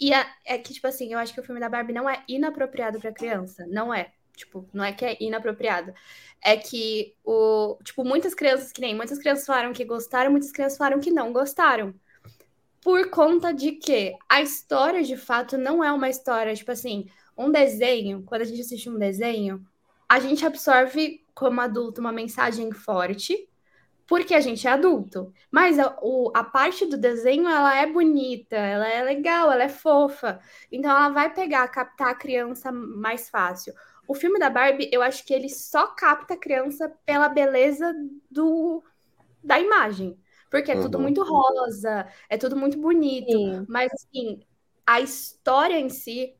E 0.00 0.14
a, 0.14 0.26
é 0.44 0.58
que, 0.58 0.72
tipo 0.72 0.86
assim, 0.86 1.12
eu 1.12 1.18
acho 1.18 1.34
que 1.34 1.40
o 1.40 1.44
filme 1.44 1.60
da 1.60 1.68
Barbie 1.68 1.92
não 1.92 2.08
é 2.08 2.22
inapropriado 2.28 2.98
para 2.98 3.12
criança. 3.12 3.66
Não 3.68 3.92
é. 3.92 4.12
Tipo, 4.36 4.66
não 4.72 4.84
é 4.84 4.92
que 4.92 5.04
é 5.04 5.16
inapropriado. 5.20 5.92
É 6.42 6.56
que 6.56 7.14
o. 7.24 7.76
Tipo, 7.84 8.04
muitas 8.04 8.34
crianças, 8.34 8.72
que 8.72 8.80
nem 8.80 8.94
muitas 8.94 9.18
crianças 9.18 9.44
falaram 9.44 9.72
que 9.72 9.84
gostaram, 9.84 10.30
muitas 10.30 10.50
crianças 10.50 10.78
falaram 10.78 11.00
que 11.00 11.10
não 11.10 11.32
gostaram 11.32 11.94
por 12.80 13.10
conta 13.10 13.52
de 13.52 13.72
que 13.72 14.14
a 14.28 14.40
história, 14.40 15.02
de 15.02 15.16
fato, 15.16 15.58
não 15.58 15.84
é 15.84 15.92
uma 15.92 16.08
história, 16.08 16.54
tipo 16.54 16.72
assim, 16.72 17.06
um 17.36 17.50
desenho, 17.50 18.22
quando 18.24 18.42
a 18.42 18.44
gente 18.44 18.60
assiste 18.60 18.88
um 18.88 18.98
desenho, 18.98 19.64
a 20.08 20.18
gente 20.18 20.44
absorve 20.44 21.24
como 21.34 21.60
adulto 21.60 22.00
uma 22.00 22.12
mensagem 22.12 22.72
forte, 22.72 23.48
porque 24.06 24.34
a 24.34 24.40
gente 24.40 24.66
é 24.66 24.70
adulto. 24.72 25.32
Mas 25.50 25.78
a, 25.78 25.96
o, 26.02 26.32
a 26.34 26.42
parte 26.42 26.84
do 26.84 26.96
desenho, 26.96 27.48
ela 27.48 27.76
é 27.76 27.86
bonita, 27.86 28.56
ela 28.56 28.88
é 28.88 29.04
legal, 29.04 29.52
ela 29.52 29.62
é 29.62 29.68
fofa. 29.68 30.40
Então 30.72 30.90
ela 30.90 31.10
vai 31.10 31.32
pegar, 31.32 31.68
captar 31.68 32.08
a 32.08 32.14
criança 32.14 32.72
mais 32.72 33.30
fácil. 33.30 33.72
O 34.08 34.14
filme 34.14 34.40
da 34.40 34.50
Barbie, 34.50 34.90
eu 34.92 35.00
acho 35.00 35.24
que 35.24 35.32
ele 35.32 35.48
só 35.48 35.86
capta 35.86 36.34
a 36.34 36.36
criança 36.36 36.92
pela 37.06 37.28
beleza 37.28 37.94
do 38.28 38.82
da 39.42 39.60
imagem. 39.60 40.18
Porque 40.50 40.72
é 40.72 40.74
uhum. 40.74 40.82
tudo 40.82 40.98
muito 40.98 41.22
rosa, 41.22 42.06
é 42.28 42.36
tudo 42.36 42.56
muito 42.56 42.76
bonito. 42.76 43.30
Sim. 43.30 43.64
Mas, 43.68 43.90
assim, 43.92 44.40
a 44.84 45.00
história 45.00 45.78
em 45.78 45.88
si 45.88 46.34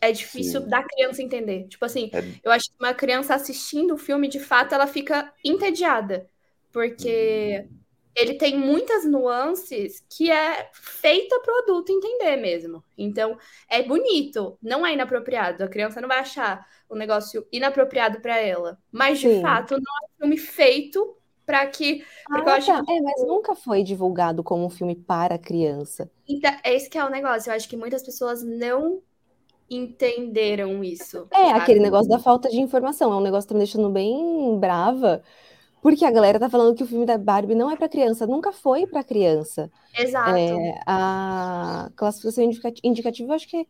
é 0.00 0.10
difícil 0.10 0.62
Sim. 0.62 0.68
da 0.68 0.82
criança 0.82 1.22
entender. 1.22 1.68
Tipo 1.68 1.84
assim, 1.84 2.10
é... 2.12 2.24
eu 2.42 2.50
acho 2.50 2.64
que 2.64 2.76
uma 2.80 2.94
criança 2.94 3.34
assistindo 3.34 3.94
o 3.94 3.98
filme, 3.98 4.28
de 4.28 4.40
fato, 4.40 4.74
ela 4.74 4.86
fica 4.86 5.32
entediada. 5.44 6.26
Porque 6.72 7.66
uhum. 7.68 7.78
ele 8.16 8.34
tem 8.34 8.56
muitas 8.56 9.04
nuances 9.04 10.02
que 10.08 10.30
é 10.30 10.70
feita 10.72 11.38
para 11.40 11.54
o 11.54 11.58
adulto 11.58 11.92
entender 11.92 12.36
mesmo. 12.36 12.82
Então, 12.96 13.36
é 13.68 13.82
bonito, 13.82 14.56
não 14.62 14.86
é 14.86 14.94
inapropriado. 14.94 15.62
A 15.62 15.68
criança 15.68 16.00
não 16.00 16.08
vai 16.08 16.20
achar 16.20 16.66
o 16.88 16.94
um 16.94 16.98
negócio 16.98 17.46
inapropriado 17.52 18.20
para 18.20 18.38
ela. 18.38 18.78
Mas, 18.90 19.20
de 19.20 19.28
Sim. 19.28 19.42
fato, 19.42 19.72
não 19.72 19.78
é 19.78 20.06
um 20.06 20.20
filme 20.20 20.38
feito 20.38 21.18
para 21.44 21.66
que. 21.66 22.04
Ah, 22.30 22.42
tá. 22.42 22.60
que... 22.60 22.70
É, 22.70 23.00
mas 23.00 23.26
nunca 23.26 23.54
foi 23.54 23.82
divulgado 23.82 24.42
como 24.42 24.64
um 24.64 24.70
filme 24.70 24.94
para 24.94 25.38
criança. 25.38 26.10
Então, 26.28 26.50
é 26.62 26.74
esse 26.74 26.88
que 26.88 26.98
é 26.98 27.04
o 27.04 27.10
negócio. 27.10 27.50
Eu 27.50 27.56
acho 27.56 27.68
que 27.68 27.76
muitas 27.76 28.02
pessoas 28.02 28.42
não 28.42 29.00
entenderam 29.68 30.82
isso. 30.84 31.26
É, 31.30 31.48
sabe? 31.48 31.60
aquele 31.60 31.80
negócio 31.80 32.08
da 32.08 32.18
falta 32.18 32.48
de 32.48 32.60
informação. 32.60 33.12
É 33.12 33.16
um 33.16 33.20
negócio 33.20 33.46
que 33.46 33.54
tá 33.54 33.58
me 33.58 33.64
deixando 33.64 33.90
bem 33.90 34.58
brava. 34.58 35.22
Porque 35.80 36.04
a 36.04 36.10
galera 36.12 36.38
tá 36.38 36.48
falando 36.48 36.76
que 36.76 36.84
o 36.84 36.86
filme 36.86 37.04
da 37.04 37.18
Barbie 37.18 37.56
não 37.56 37.68
é 37.68 37.74
para 37.74 37.88
criança, 37.88 38.24
nunca 38.24 38.52
foi 38.52 38.86
para 38.86 39.02
criança. 39.02 39.68
Exato. 39.98 40.36
É, 40.36 40.80
a 40.86 41.90
classificação 41.96 42.44
indicativa, 42.84 43.30
eu 43.30 43.34
acho 43.34 43.48
que 43.48 43.56
é 43.56 43.66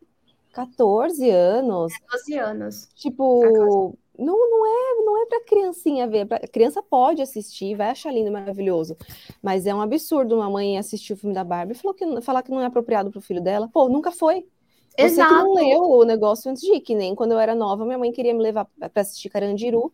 14 0.53 1.31
anos. 1.31 1.91
É 1.95 2.13
12 2.13 2.39
anos. 2.39 2.89
Tipo, 2.95 3.97
não, 4.19 4.51
não 4.51 4.67
é, 4.67 5.05
não 5.05 5.23
é 5.23 5.27
para 5.27 5.45
criancinha 5.45 6.07
ver. 6.07 6.27
A 6.31 6.47
criança 6.47 6.83
pode 6.83 7.23
assistir, 7.23 7.75
vai 7.75 7.91
achar 7.91 8.13
lindo, 8.13 8.31
maravilhoso. 8.31 8.97
Mas 9.43 9.67
é 9.67 9.75
um 9.75 9.81
absurdo 9.81 10.37
uma 10.37 10.51
mãe 10.51 10.79
assistir 10.79 11.13
o 11.13 11.17
filme 11.17 11.35
da 11.35 11.43
Barbie 11.43 11.73
e 11.73 11.77
falou 11.77 11.95
que, 11.95 12.21
falar 12.21 12.43
que 12.43 12.51
não 12.51 12.61
é 12.61 12.67
apropriado 12.67 13.11
para 13.11 13.19
o 13.19 13.23
filho 13.23 13.41
dela. 13.41 13.69
Pô, 13.73 13.89
nunca 13.89 14.11
foi. 14.11 14.47
Você 14.97 15.07
Exato. 15.07 15.29
que 15.29 15.41
não 15.41 15.55
leu 15.55 15.83
o 15.83 16.05
negócio 16.05 16.51
antes 16.51 16.63
de 16.63 16.75
ir, 16.75 16.81
que 16.81 16.95
nem 16.95 17.15
quando 17.15 17.33
eu 17.33 17.39
era 17.39 17.55
nova, 17.55 17.85
minha 17.85 17.99
mãe 17.99 18.13
queria 18.13 18.35
me 18.35 18.43
levar 18.43 18.67
para 18.79 19.01
assistir 19.01 19.31
Carandiru. 19.31 19.93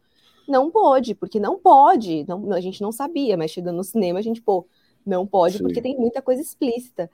Não 0.48 0.70
pôde, 0.70 1.14
porque 1.14 1.38
não 1.38 1.58
pode. 1.58 2.24
Não, 2.26 2.52
a 2.52 2.60
gente 2.60 2.80
não 2.80 2.90
sabia, 2.90 3.36
mas 3.36 3.50
chegando 3.50 3.76
no 3.76 3.84
cinema, 3.84 4.18
a 4.18 4.22
gente, 4.22 4.42
pô, 4.42 4.66
não 5.06 5.26
pode, 5.26 5.58
Sim. 5.58 5.62
porque 5.62 5.80
tem 5.80 5.96
muita 5.96 6.20
coisa 6.20 6.42
explícita. 6.42 7.08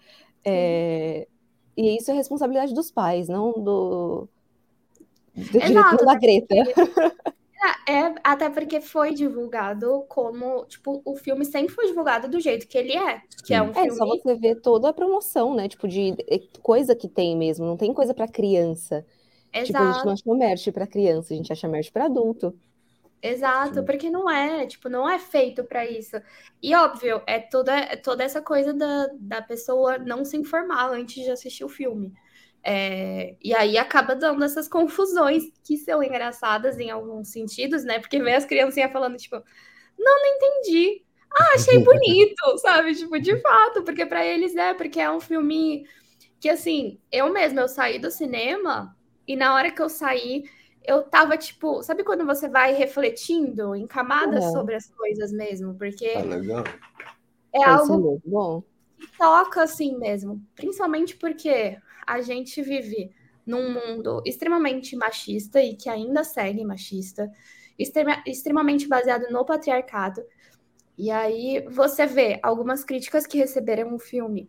É, 0.44 1.26
e 1.76 1.96
isso 1.96 2.10
é 2.10 2.14
responsabilidade 2.14 2.72
dos 2.72 2.90
pais, 2.90 3.28
não 3.28 3.52
do, 3.52 4.28
Exato, 5.36 6.04
da 6.04 6.14
Greta. 6.14 6.54
É, 7.86 7.92
é, 7.92 8.14
até 8.22 8.50
porque 8.50 8.80
foi 8.80 9.14
divulgado 9.14 10.04
como, 10.08 10.66
tipo, 10.66 11.00
o 11.04 11.16
filme 11.16 11.44
sempre 11.44 11.74
foi 11.74 11.86
divulgado 11.86 12.28
do 12.28 12.38
jeito 12.38 12.68
que 12.68 12.76
ele 12.76 12.96
é, 12.96 13.22
que 13.44 13.54
é 13.54 13.62
um 13.62 13.70
é, 13.70 13.74
filme... 13.74 13.92
só 13.92 14.06
você 14.06 14.34
ver 14.34 14.60
toda 14.60 14.90
a 14.90 14.92
promoção, 14.92 15.54
né, 15.54 15.66
tipo, 15.66 15.88
de 15.88 16.14
coisa 16.60 16.94
que 16.94 17.08
tem 17.08 17.36
mesmo, 17.36 17.64
não 17.64 17.76
tem 17.76 17.94
coisa 17.94 18.12
para 18.12 18.28
criança. 18.28 19.04
Exato. 19.52 19.66
Tipo, 19.66 19.78
a 19.78 19.92
gente 19.92 20.04
não 20.04 20.12
acha 20.12 20.34
merch 20.34 20.72
para 20.72 20.86
criança, 20.86 21.32
a 21.32 21.36
gente 21.36 21.52
acha 21.52 21.68
merch 21.68 21.90
para 21.90 22.04
adulto. 22.04 22.54
Exato, 23.22 23.80
Sim. 23.80 23.84
porque 23.86 24.10
não 24.10 24.28
é, 24.28 24.66
tipo, 24.66 24.88
não 24.90 25.08
é 25.08 25.18
feito 25.18 25.64
para 25.64 25.88
isso. 25.88 26.20
E 26.62 26.74
óbvio, 26.74 27.22
é 27.26 27.38
toda, 27.38 27.74
é 27.74 27.96
toda 27.96 28.22
essa 28.22 28.42
coisa 28.42 28.74
da, 28.74 29.08
da 29.18 29.40
pessoa 29.40 29.96
não 29.96 30.24
se 30.26 30.36
informar 30.36 30.90
antes 30.90 31.24
de 31.24 31.30
assistir 31.30 31.64
o 31.64 31.68
filme. 31.68 32.12
É, 32.66 33.36
e 33.42 33.54
aí 33.54 33.76
acaba 33.76 34.16
dando 34.16 34.42
essas 34.42 34.66
confusões 34.66 35.44
que 35.62 35.76
são 35.76 36.02
engraçadas 36.02 36.78
em 36.78 36.90
alguns 36.90 37.28
sentidos, 37.28 37.84
né? 37.84 37.98
Porque 37.98 38.22
vê 38.22 38.34
as 38.34 38.46
criancinhas 38.46 38.90
falando, 38.90 39.18
tipo, 39.18 39.36
não, 39.98 40.22
não 40.22 40.26
entendi. 40.26 41.04
Ah, 41.30 41.54
achei 41.56 41.78
bonito, 41.78 42.56
sabe? 42.58 42.94
Tipo, 42.94 43.20
de 43.20 43.38
fato, 43.40 43.82
porque 43.82 44.06
para 44.06 44.24
eles 44.24 44.56
é, 44.56 44.72
porque 44.72 44.98
é 44.98 45.10
um 45.10 45.20
filme 45.20 45.86
que, 46.40 46.48
assim, 46.48 46.98
eu 47.12 47.30
mesma, 47.30 47.60
eu 47.60 47.68
saí 47.68 47.98
do 47.98 48.10
cinema 48.10 48.96
e 49.28 49.36
na 49.36 49.54
hora 49.54 49.70
que 49.70 49.82
eu 49.82 49.90
saí, 49.90 50.44
eu 50.82 51.02
tava, 51.02 51.36
tipo, 51.36 51.82
sabe 51.82 52.02
quando 52.02 52.24
você 52.24 52.48
vai 52.48 52.72
refletindo 52.72 53.74
em 53.74 53.86
camadas 53.86 54.42
uhum. 54.44 54.52
sobre 54.52 54.74
as 54.74 54.88
coisas 54.88 55.32
mesmo? 55.32 55.74
Porque 55.74 56.14
ah, 56.16 56.22
legal. 56.22 56.64
é 57.54 57.64
algo 57.64 58.22
bom. 58.24 58.62
que 58.98 59.06
toca 59.18 59.62
assim 59.62 59.98
mesmo. 59.98 60.42
Principalmente 60.54 61.16
porque 61.16 61.78
a 62.06 62.20
gente 62.20 62.62
vive 62.62 63.10
num 63.46 63.72
mundo 63.72 64.22
extremamente 64.24 64.96
machista 64.96 65.62
e 65.62 65.76
que 65.76 65.88
ainda 65.88 66.24
segue 66.24 66.64
machista, 66.64 67.30
extrema, 67.78 68.22
extremamente 68.26 68.88
baseado 68.88 69.30
no 69.30 69.44
patriarcado. 69.44 70.22
E 70.96 71.10
aí 71.10 71.64
você 71.68 72.06
vê 72.06 72.38
algumas 72.42 72.84
críticas 72.84 73.26
que 73.26 73.38
receberam 73.38 73.94
o 73.94 73.98
filme, 73.98 74.48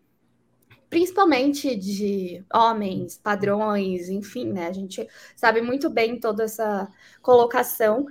principalmente 0.90 1.76
de 1.76 2.46
homens, 2.54 3.18
padrões, 3.18 4.10
enfim, 4.10 4.52
né? 4.52 4.68
A 4.68 4.74
gente 4.74 5.08
sabe 5.36 5.62
muito 5.62 5.90
bem 5.90 6.20
toda 6.20 6.44
essa 6.44 6.88
colocação. 7.22 8.06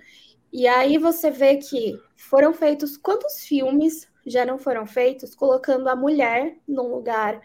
E 0.53 0.67
aí 0.67 0.99
você 0.99 1.31
vê 1.31 1.57
que 1.57 1.99
foram 2.17 2.53
feitos 2.53 2.97
quantos 2.97 3.45
filmes 3.45 4.09
já 4.27 4.45
não 4.45 4.59
foram 4.59 4.87
feitos 4.87 5.35
colocando 5.35 5.89
a 5.89 5.97
mulher 5.97 6.57
num 6.67 6.95
lugar 6.95 7.41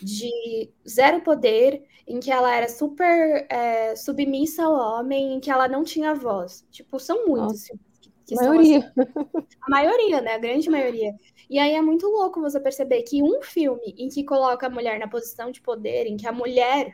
de 0.00 0.70
zero 0.88 1.20
poder, 1.20 1.82
em 2.06 2.20
que 2.20 2.30
ela 2.30 2.54
era 2.54 2.68
super 2.68 3.46
é, 3.50 3.94
submissa 3.96 4.64
ao 4.64 4.72
homem, 4.72 5.34
em 5.34 5.40
que 5.40 5.50
ela 5.50 5.68
não 5.68 5.84
tinha 5.84 6.14
voz. 6.14 6.66
Tipo, 6.70 6.98
são 6.98 7.26
muitos 7.26 7.66
filmes 7.66 7.84
que, 8.00 8.10
que 8.26 8.34
a 8.34 8.42
maioria. 8.42 8.78
Assim. 8.78 9.48
A 9.60 9.70
maioria, 9.70 10.20
né? 10.20 10.34
A 10.34 10.38
grande 10.38 10.70
maioria. 10.70 11.14
E 11.50 11.58
aí 11.58 11.72
é 11.72 11.82
muito 11.82 12.06
louco 12.06 12.40
você 12.40 12.60
perceber 12.60 13.02
que 13.02 13.22
um 13.22 13.42
filme 13.42 13.94
em 13.98 14.08
que 14.08 14.24
coloca 14.24 14.66
a 14.66 14.70
mulher 14.70 14.98
na 14.98 15.08
posição 15.08 15.50
de 15.50 15.60
poder, 15.60 16.06
em 16.06 16.16
que 16.16 16.26
a 16.26 16.32
mulher 16.32 16.92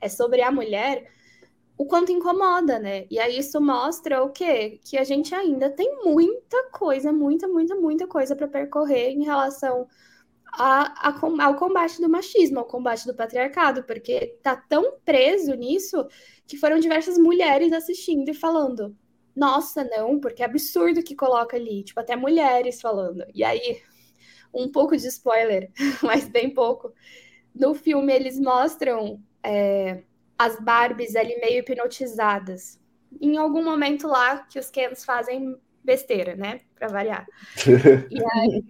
é 0.00 0.08
sobre 0.08 0.42
a 0.42 0.50
mulher, 0.50 1.10
o 1.78 1.84
quanto 1.84 2.10
incomoda, 2.10 2.78
né? 2.78 3.06
E 3.10 3.18
aí 3.18 3.38
isso 3.38 3.60
mostra 3.60 4.22
o 4.22 4.30
quê? 4.30 4.80
Que 4.84 4.96
a 4.96 5.04
gente 5.04 5.34
ainda 5.34 5.70
tem 5.70 5.94
muita 6.04 6.70
coisa, 6.70 7.12
muita, 7.12 7.46
muita, 7.46 7.74
muita 7.74 8.06
coisa 8.06 8.34
para 8.34 8.48
percorrer 8.48 9.10
em 9.10 9.24
relação 9.24 9.86
a, 10.56 11.10
a, 11.10 11.44
ao 11.44 11.56
combate 11.56 12.00
do 12.00 12.08
machismo, 12.08 12.58
ao 12.58 12.64
combate 12.64 13.06
do 13.06 13.14
patriarcado, 13.14 13.84
porque 13.84 14.38
tá 14.42 14.56
tão 14.56 14.98
preso 15.04 15.54
nisso 15.54 16.06
que 16.46 16.56
foram 16.56 16.78
diversas 16.78 17.18
mulheres 17.18 17.72
assistindo 17.72 18.30
e 18.30 18.34
falando: 18.34 18.96
nossa, 19.34 19.84
não, 19.84 20.18
porque 20.18 20.42
é 20.42 20.46
absurdo 20.46 21.02
que 21.02 21.14
coloca 21.14 21.56
ali, 21.56 21.84
tipo, 21.84 22.00
até 22.00 22.16
mulheres 22.16 22.80
falando. 22.80 23.24
E 23.34 23.44
aí, 23.44 23.82
um 24.52 24.70
pouco 24.72 24.96
de 24.96 25.06
spoiler, 25.06 25.70
mas 26.02 26.26
bem 26.26 26.48
pouco. 26.48 26.92
No 27.54 27.74
filme, 27.74 28.12
eles 28.14 28.40
mostram 28.40 29.20
é, 29.42 30.02
as 30.38 30.58
Barbies 30.58 31.14
ali 31.14 31.38
meio 31.38 31.60
hipnotizadas. 31.60 32.80
Em 33.20 33.36
algum 33.36 33.62
momento 33.62 34.08
lá 34.08 34.38
que 34.38 34.58
os 34.58 34.70
Kens 34.70 35.04
fazem 35.04 35.56
besteira, 35.84 36.34
né? 36.34 36.60
Pra 36.74 36.88
variar. 36.88 37.26
e 38.10 38.24
aí. 38.32 38.64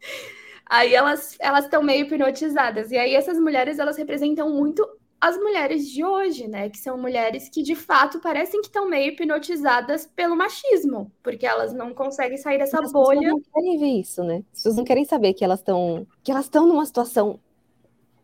Aí 0.70 0.94
elas 0.94 1.36
elas 1.40 1.66
estão 1.66 1.82
meio 1.82 2.06
hipnotizadas. 2.06 2.92
E 2.92 2.98
aí 2.98 3.14
essas 3.16 3.38
mulheres 3.40 3.78
elas 3.80 3.98
representam 3.98 4.50
muito 4.50 4.86
as 5.20 5.36
mulheres 5.36 5.88
de 5.90 6.04
hoje, 6.04 6.48
né? 6.48 6.70
Que 6.70 6.78
são 6.78 6.96
mulheres 6.98 7.48
que 7.50 7.62
de 7.62 7.74
fato 7.76 8.20
parecem 8.20 8.60
que 8.62 8.68
estão 8.68 8.88
meio 8.88 9.12
hipnotizadas 9.12 10.06
pelo 10.06 10.36
machismo, 10.36 11.12
porque 11.22 11.46
elas 11.46 11.74
não 11.74 11.94
conseguem 11.94 12.38
sair 12.38 12.58
dessa 12.58 12.80
As 12.80 12.92
bolha. 12.92 13.20
pessoas 13.20 13.24
não 13.26 13.40
querem 13.52 13.78
ver 13.78 13.86
isso, 14.00 14.24
né? 14.24 14.36
As 14.52 14.58
pessoas 14.58 14.76
não 14.76 14.84
querem 14.84 15.04
saber 15.04 15.34
que 15.34 15.44
elas 15.44 15.60
estão 15.60 16.06
que 16.22 16.30
elas 16.30 16.44
estão 16.46 16.66
numa 16.66 16.86
situação 16.86 17.40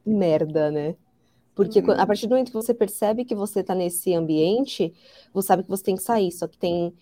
merda, 0.07 0.71
né? 0.71 0.97
Porque 1.55 1.81
Uhum. 1.81 1.91
a 1.93 2.07
partir 2.07 2.27
do 2.27 2.31
momento 2.31 2.49
que 2.49 2.55
você 2.55 2.75
percebe 2.75 3.25
que 3.25 3.35
você 3.35 3.65
tá 3.65 3.75
nesse 3.75 4.15
ambiente, 4.15 4.95
você 5.35 5.49
sabe 5.49 5.65
que 5.65 5.71
você 5.71 5.85
tem 5.85 5.97
que 5.97 6.03
sair, 6.03 6.33
só 6.33 6.49
que 6.49 6.59
tem 6.59 6.95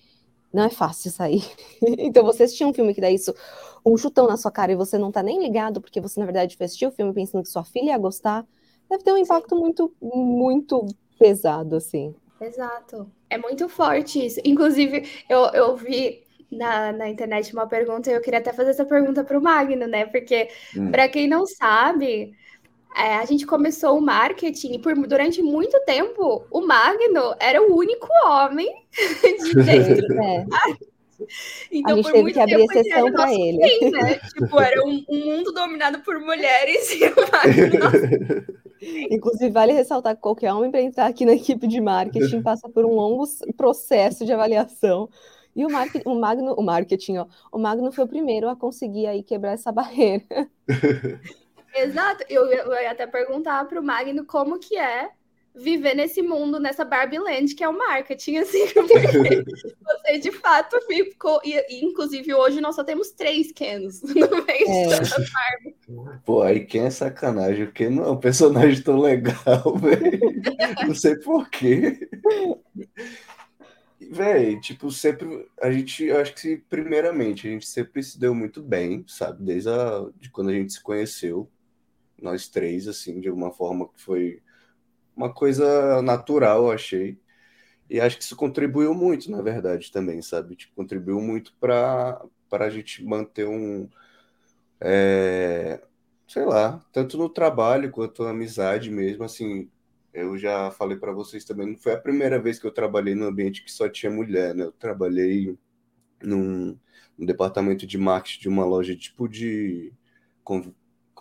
não 0.53 0.65
é 0.65 0.71
fácil 0.71 1.11
sair. 1.13 1.43
então 1.99 2.25
você 2.25 2.45
assistir 2.45 2.65
um 2.65 2.75
filme 2.75 2.95
que 2.95 3.01
dá 3.01 3.11
isso, 3.11 3.35
um 3.85 3.97
chutão 3.97 4.27
na 4.27 4.37
sua 4.37 4.51
cara 4.51 4.73
e 4.73 4.77
você 4.77 4.99
não 4.99 5.13
tá 5.13 5.23
nem 5.23 5.41
ligado, 5.43 5.81
porque 5.81 6.01
você 6.01 6.19
na 6.21 6.27
verdade 6.27 6.57
foi 6.57 6.67
assistir 6.67 6.87
o 6.87 6.93
filme 6.93 7.13
pensando 7.13 7.43
que 7.43 7.49
sua 7.51 7.65
filha 7.65 7.91
ia 7.91 7.99
gostar, 7.99 8.47
deve 8.89 9.03
ter 9.05 9.13
um 9.13 9.19
impacto 9.19 9.57
muito 9.57 9.93
muito 10.01 10.87
pesado 11.19 11.77
assim. 11.77 12.15
Exato. 12.41 13.11
É 13.31 13.39
muito 13.39 13.69
forte 13.69 14.25
isso. 14.27 14.41
Inclusive, 14.45 15.09
eu, 15.29 15.41
eu 15.47 15.77
vi 15.77 16.23
na, 16.51 16.93
na 16.93 17.09
internet 17.09 17.53
uma 17.53 17.67
pergunta 17.67 18.11
e 18.11 18.15
eu 18.15 18.21
queria 18.21 18.39
até 18.41 18.53
fazer 18.53 18.71
essa 18.71 18.85
pergunta 18.85 19.25
para 19.25 19.39
o 19.39 19.43
Magno, 19.43 19.87
né? 19.87 20.07
Porque, 20.07 20.49
Hum. 20.77 20.91
para 20.91 21.09
quem 21.09 21.27
não 21.29 21.47
sabe, 21.47 22.33
é, 22.97 23.17
a 23.17 23.25
gente 23.25 23.47
começou 23.47 23.99
o 23.99 24.01
marketing 24.01 24.75
e 24.75 24.79
por, 24.79 24.95
durante 25.07 25.43
muito 25.43 25.79
tempo 25.85 26.47
o 26.51 26.61
Magno 26.67 27.35
era 27.41 27.61
o 27.63 27.77
único 27.77 28.09
homem 28.27 28.69
de 29.43 29.55
dentro. 29.65 30.07
É, 30.23 30.47
Então, 31.71 31.93
a 31.93 31.97
gente 31.97 32.05
por 32.05 32.13
teve 32.13 32.23
muito 32.23 32.35
que 32.35 32.41
abrir 32.41 32.57
tempo, 32.57 32.73
ele 32.73 32.81
exceção 32.81 33.13
para 33.13 33.35
ele. 33.35 33.59
quem, 33.59 33.91
né? 33.91 34.15
Tipo, 34.15 34.61
era 34.61 34.85
um, 34.85 35.05
um 35.09 35.25
mundo 35.25 35.53
dominado 35.53 36.01
por 36.01 36.21
mulheres 36.21 36.93
e 36.93 37.05
o 37.05 37.15
Magno 37.31 38.55
Inclusive, 39.11 39.51
vale 39.51 39.73
ressaltar 39.73 40.15
que 40.15 40.21
qualquer 40.21 40.53
homem 40.53 40.71
para 40.71 40.83
entrar 40.83 41.07
aqui 41.07 41.25
na 41.25 41.33
equipe 41.33 41.67
de 41.67 41.81
marketing 41.81 42.43
passa 42.43 42.69
por 42.69 42.85
um 42.85 42.95
longo 42.95 43.25
processo 43.57 44.25
de 44.27 44.33
avaliação. 44.33 45.09
E 45.57 45.65
o, 45.65 45.71
market, 45.71 46.03
o, 46.05 46.15
Magno, 46.19 46.55
o 46.55 46.63
marketing, 46.63 47.19
ó, 47.19 47.27
o 47.53 47.59
Magno 47.59 47.93
foi 47.93 48.05
o 48.05 48.09
primeiro 48.09 48.49
a 48.49 48.57
conseguir 48.57 49.07
aí 49.07 49.23
quebrar 49.23 49.53
essa 49.53 49.71
barreira. 49.71 50.25
Exato. 51.75 52.25
Eu, 52.29 52.47
eu 52.47 52.73
ia 52.73 52.91
até 52.91 53.07
perguntar 53.07 53.65
para 53.67 53.81
o 53.81 53.85
Magno 53.85 54.25
como 54.25 54.59
que 54.59 54.77
é 54.77 55.11
viver 55.55 55.95
nesse 55.95 56.21
mundo, 56.21 56.59
nessa 56.59 56.85
Barbie 56.85 57.19
Land, 57.19 57.55
que 57.55 57.63
é 57.63 57.69
o 57.69 57.77
marketing, 57.77 58.39
assim, 58.39 58.67
porque 58.75 59.45
você 59.85 60.19
de 60.19 60.33
fato 60.33 60.77
ficou. 60.87 61.41
E, 61.45 61.85
inclusive, 61.85 62.35
hoje 62.35 62.61
nós 62.61 62.75
só 62.75 62.83
temos 62.83 63.13
três 63.13 63.53
Kens 63.53 64.03
no 64.03 64.13
meio 64.13 64.69
É. 64.69 64.99
de 65.01 65.11
toda 65.11 65.25
a 65.25 66.19
Pô, 66.25 66.43
aí 66.43 66.65
quem 66.65 66.83
é 66.87 66.91
sacanagem? 66.91 67.67
Porque 67.67 67.89
não 67.89 68.05
é 68.05 68.11
um 68.11 68.17
personagem 68.19 68.83
tão 68.83 68.99
legal, 68.99 69.77
velho. 69.79 70.21
Não 70.87 70.95
sei 70.95 71.17
porquê. 71.17 72.09
Véi, 74.11 74.61
tipo, 74.61 74.91
sempre. 74.91 75.49
A 75.61 75.71
gente, 75.71 76.05
eu 76.05 76.19
acho 76.19 76.35
que, 76.35 76.57
primeiramente, 76.69 77.47
a 77.47 77.51
gente 77.51 77.67
sempre 77.67 78.03
se 78.03 78.19
deu 78.19 78.35
muito 78.35 78.63
bem, 78.63 79.05
sabe? 79.07 79.45
Desde 79.45 79.69
a, 79.69 80.07
de 80.17 80.31
quando 80.31 80.51
a 80.51 80.53
gente 80.53 80.73
se 80.73 80.83
conheceu, 80.83 81.49
nós 82.21 82.49
três, 82.49 82.89
assim, 82.89 83.21
de 83.21 83.29
alguma 83.29 83.53
forma 83.53 83.89
que 83.89 84.01
foi 84.01 84.43
uma 85.17 85.33
coisa 85.33 86.03
natural, 86.03 86.65
eu 86.67 86.73
achei. 86.73 87.19
E 87.91 88.01
acho 88.01 88.19
que 88.19 88.25
isso 88.25 88.37
contribuiu 88.37 88.95
muito, 88.95 89.31
na 89.31 89.43
verdade, 89.43 89.93
também, 89.93 90.23
sabe? 90.23 90.57
Tipo, 90.57 90.75
contribuiu 90.77 91.21
muito 91.21 91.55
para 91.61 92.21
a 92.53 92.71
gente 92.71 93.05
manter 93.05 93.47
um. 93.49 93.89
é, 94.81 95.81
sei 96.29 96.45
lá, 96.45 96.81
tanto 96.93 97.17
no 97.19 97.29
trabalho 97.29 97.91
quanto 97.91 98.23
na 98.25 98.31
amizade 98.31 98.91
mesmo, 98.91 99.25
assim, 99.25 99.71
eu 100.13 100.39
já 100.39 100.71
falei 100.71 100.97
para 100.97 101.13
vocês 101.13 101.45
também, 101.45 101.69
não 101.73 101.79
foi 101.79 101.93
a 101.95 102.01
primeira 102.01 102.41
vez 102.41 102.59
que 102.59 102.67
eu 102.67 102.73
trabalhei 102.73 103.15
num 103.15 103.27
ambiente 103.27 103.65
que 103.65 103.73
só 103.73 103.89
tinha 103.89 104.11
mulher, 104.13 104.55
né? 104.55 104.65
Eu 104.65 104.73
trabalhei 104.73 105.59
num, 106.23 106.79
num 107.19 107.27
departamento 107.27 107.87
de 107.87 107.99
marketing 107.99 108.41
de 108.43 108.49
uma 108.49 108.65
loja 108.65 108.97
tipo 108.97 109.29
de 109.29 109.93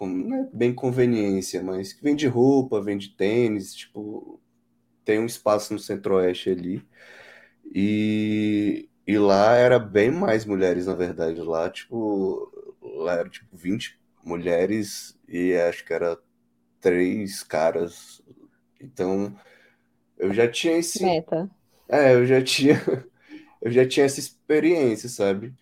não 0.07 0.37
é 0.37 0.49
bem 0.53 0.73
conveniência, 0.73 1.61
mas 1.63 1.93
que 1.93 2.03
vende 2.03 2.27
roupa, 2.27 2.81
vende 2.81 3.09
tênis, 3.09 3.73
tipo, 3.73 4.41
tem 5.05 5.19
um 5.19 5.25
espaço 5.25 5.73
no 5.73 5.79
Centro-Oeste 5.79 6.49
ali. 6.51 6.85
E, 7.73 8.89
e 9.07 9.17
lá 9.17 9.55
era 9.55 9.79
bem 9.79 10.11
mais 10.11 10.45
mulheres, 10.45 10.85
na 10.85 10.95
verdade. 10.95 11.41
Lá, 11.41 11.69
tipo, 11.69 12.51
lá 12.81 13.13
era 13.13 13.29
tipo 13.29 13.55
20 13.55 13.99
mulheres 14.23 15.17
e 15.27 15.53
acho 15.55 15.85
que 15.85 15.93
era 15.93 16.17
três 16.79 17.43
caras. 17.43 18.21
Então, 18.79 19.35
eu 20.17 20.33
já 20.33 20.47
tinha 20.47 20.77
esse. 20.77 21.03
Meta. 21.03 21.49
É, 21.89 22.13
eu 22.13 22.25
já 22.25 22.41
tinha, 22.41 22.81
eu 23.61 23.71
já 23.71 23.87
tinha 23.87 24.05
essa 24.05 24.19
experiência, 24.19 25.09
sabe? 25.09 25.53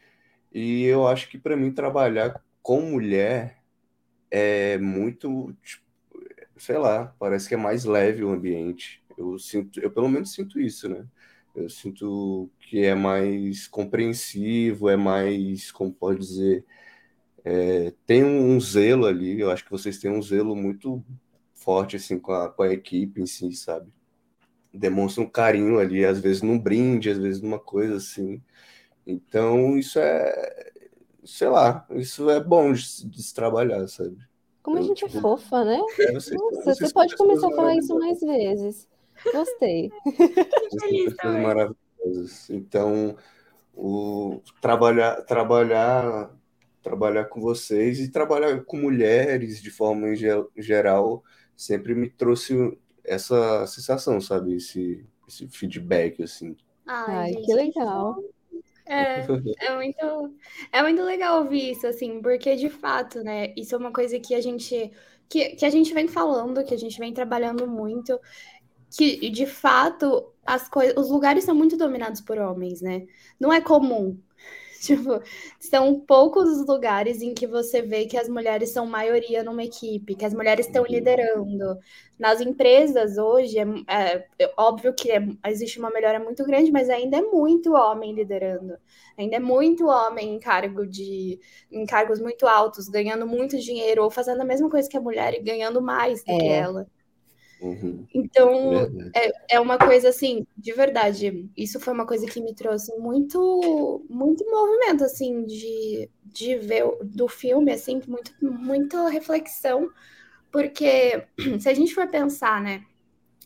E 0.54 0.84
eu 0.84 1.08
acho 1.08 1.30
que 1.30 1.38
para 1.38 1.56
mim 1.56 1.72
trabalhar 1.72 2.44
com 2.62 2.82
mulher 2.82 3.61
é 4.32 4.78
muito, 4.78 5.54
tipo, 5.64 5.84
sei 6.58 6.78
lá, 6.78 7.14
parece 7.20 7.48
que 7.50 7.56
é 7.56 7.58
mais 7.58 7.86
leve 7.86 8.24
o 8.24 8.32
ambiente. 8.32 9.04
Eu 9.18 9.38
sinto, 9.38 9.80
eu 9.80 9.92
pelo 9.92 10.10
menos 10.10 10.34
sinto 10.34 10.60
isso, 10.60 10.88
né? 10.90 11.06
Eu 11.56 11.70
sinto 11.70 12.50
que 12.60 12.84
é 12.84 12.96
mais 12.96 13.68
compreensivo, 13.68 14.90
é 14.90 14.96
mais, 14.96 15.72
como 15.72 15.94
pode 15.94 16.20
dizer, 16.20 16.66
é, 17.44 17.94
tem 18.06 18.24
um, 18.24 18.60
zelo 18.60 19.06
ali. 19.06 19.40
Eu 19.40 19.52
acho 19.52 19.66
que 19.66 19.72
vocês 19.72 19.98
têm 20.00 20.12
um 20.12 20.22
zelo 20.22 20.56
muito 20.56 21.04
forte 21.54 21.96
assim 21.96 22.20
com 22.20 22.32
a, 22.34 22.50
com 22.50 22.64
a 22.64 22.74
equipe 22.74 23.22
em 23.22 23.26
si, 23.26 23.52
sabe? 23.54 23.92
Demonstra 24.74 25.24
um 25.24 25.30
carinho 25.30 25.80
ali, 25.80 26.06
às 26.06 26.20
vezes 26.20 26.42
num 26.42 26.58
brinde, 26.60 27.10
às 27.10 27.18
vezes 27.18 27.42
numa 27.42 27.60
coisa 27.60 27.98
assim. 27.98 28.42
Então, 29.06 29.78
isso 29.78 30.00
é, 30.00 30.72
sei 31.24 31.50
lá, 31.50 31.86
isso 31.92 32.30
é 32.30 32.40
bom 32.44 32.74
de, 32.74 32.86
se- 32.86 33.08
de 33.08 33.22
se 33.24 33.34
trabalhar, 33.34 33.88
sabe? 33.88 34.18
Como 34.64 34.78
a 34.78 34.82
Eu, 34.82 34.88
gente 34.88 35.06
é 35.06 35.08
tipo, 35.08 35.22
fofa, 35.22 35.64
né? 35.64 35.80
é, 36.00 36.14
vocês, 36.14 36.40
Nossa, 36.40 36.62
vocês 36.64 36.78
você 36.78 36.94
pode 36.94 37.16
começar 37.18 37.48
a 37.48 37.56
falar 37.56 37.76
isso 37.76 37.98
mais 37.98 38.20
vezes. 38.22 38.88
Gostei. 39.32 39.92
Pessoas 40.72 41.42
maravilhosas. 41.42 42.50
Então, 42.50 43.16
o 43.74 44.42
trabalhar, 44.62 45.22
trabalhar, 45.24 46.32
trabalhar 46.82 47.26
com 47.26 47.42
vocês 47.42 48.00
e 48.00 48.10
trabalhar 48.10 48.64
com 48.64 48.78
mulheres 48.78 49.62
de 49.62 49.70
forma 49.70 50.10
em 50.10 50.16
ge- 50.16 50.48
geral 50.58 51.24
sempre 51.56 51.94
me 51.94 52.10
trouxe 52.10 52.78
essa 53.04 53.66
sensação, 53.68 54.20
sabe? 54.20 54.56
Esse, 54.56 55.06
esse 55.28 55.48
feedback, 55.48 56.24
assim. 56.24 56.56
Ai, 56.86 57.16
Ai, 57.16 57.34
gente, 57.34 57.46
que 57.46 57.54
legal. 57.54 58.24
É, 58.92 59.26
é 59.60 59.76
muito, 59.76 60.36
é 60.72 60.82
muito 60.82 61.02
legal 61.04 61.44
ouvir 61.44 61.72
isso, 61.72 61.88
assim, 61.88 62.22
porque 62.22 62.56
de 62.56 62.70
fato, 62.70 63.24
né, 63.24 63.54
isso 63.56 63.74
é 63.74 63.78
uma 63.78 63.94
coisa 63.94 64.20
que 64.20 64.36
a 64.36 64.42
gente, 64.42 64.92
que, 65.30 65.56
que 65.56 65.66
a 65.66 65.70
gente 65.70 65.94
vem 65.94 66.08
falando, 66.08 66.64
que 66.64 66.74
a 66.74 66.78
gente 66.78 67.00
vem 67.00 67.14
trabalhando 67.14 67.68
muito, 67.68 68.20
que 68.90 69.30
de 69.30 69.46
fato 69.46 70.34
as 70.46 70.68
coisas, 70.68 70.96
os 70.98 71.10
lugares 71.10 71.44
são 71.46 71.56
muito 71.56 71.78
dominados 71.78 72.20
por 72.22 72.38
homens, 72.38 72.82
né? 72.82 73.06
Não 73.40 73.54
é 73.54 73.62
comum. 73.62 74.20
Tipo, 74.88 75.22
são 75.60 76.00
poucos 76.00 76.50
os 76.50 76.66
lugares 76.68 77.22
em 77.22 77.34
que 77.36 77.46
você 77.48 77.82
vê 77.84 78.06
que 78.08 78.18
as 78.18 78.28
mulheres 78.28 78.72
são 78.72 78.86
maioria 78.88 79.44
numa 79.44 79.64
equipe, 79.64 80.16
que 80.16 80.26
as 80.26 80.34
mulheres 80.34 80.66
estão 80.66 80.84
Uhum. 80.84 80.90
liderando. 80.90 81.78
Nas 82.18 82.42
empresas 82.42 83.18
hoje, 83.18 83.58
é, 83.60 83.64
é- 83.88 84.28
é 84.40 84.54
óbvio 84.58 84.94
que 84.96 85.12
é- 85.12 85.20
existe 85.48 85.78
uma 85.80 85.92
melhora 85.92 86.20
muito 86.20 86.44
grande, 86.46 86.72
mas 86.72 86.90
ainda 86.90 87.18
é 87.18 87.22
muito 87.22 87.74
homem 87.74 88.14
liderando. 88.14 88.76
Ainda 89.18 89.36
é 89.38 89.40
muito 89.40 89.86
homem 89.88 90.34
em 90.36 90.40
cargo 90.40 90.86
de, 90.88 91.40
em 91.72 91.86
cargos 91.86 92.20
muito 92.20 92.48
altos, 92.48 92.88
ganhando 92.90 93.28
muito 93.28 93.58
dinheiro, 93.60 94.04
ou 94.04 94.10
fazendo 94.12 94.42
a 94.42 94.46
mesma 94.46 94.70
coisa 94.70 94.90
que 94.90 94.98
a 94.98 95.02
mulher 95.02 95.34
e 95.36 95.42
ganhando 95.44 95.82
mais 95.82 96.24
do 96.24 96.36
que 96.36 96.50
É. 96.50 96.52
ela. 96.52 96.88
Uhum. 97.62 98.08
Então, 98.14 98.74
é, 99.16 99.56
é 99.56 99.60
uma 99.60 99.78
coisa 99.78 100.10
assim, 100.10 100.48
de 100.58 100.74
verdade. 100.74 101.48
Isso 101.56 101.80
foi 101.80 101.94
uma 101.94 102.08
coisa 102.08 102.26
que 102.26 102.42
me 102.42 102.56
trouxe 102.56 102.98
muito, 102.98 104.04
muito 104.10 104.44
movimento, 104.50 105.04
assim, 105.04 105.46
de, 105.46 106.10
de 106.26 106.56
ver 106.58 106.84
do 107.04 107.28
filme, 107.28 107.72
assim, 107.72 108.02
muito, 108.08 108.34
muita 108.42 109.08
reflexão, 109.10 109.92
porque 110.52 111.24
se 111.60 111.70
a 111.70 111.74
gente 111.74 111.94
for 111.94 112.08
pensar, 112.08 112.60
né, 112.62 112.84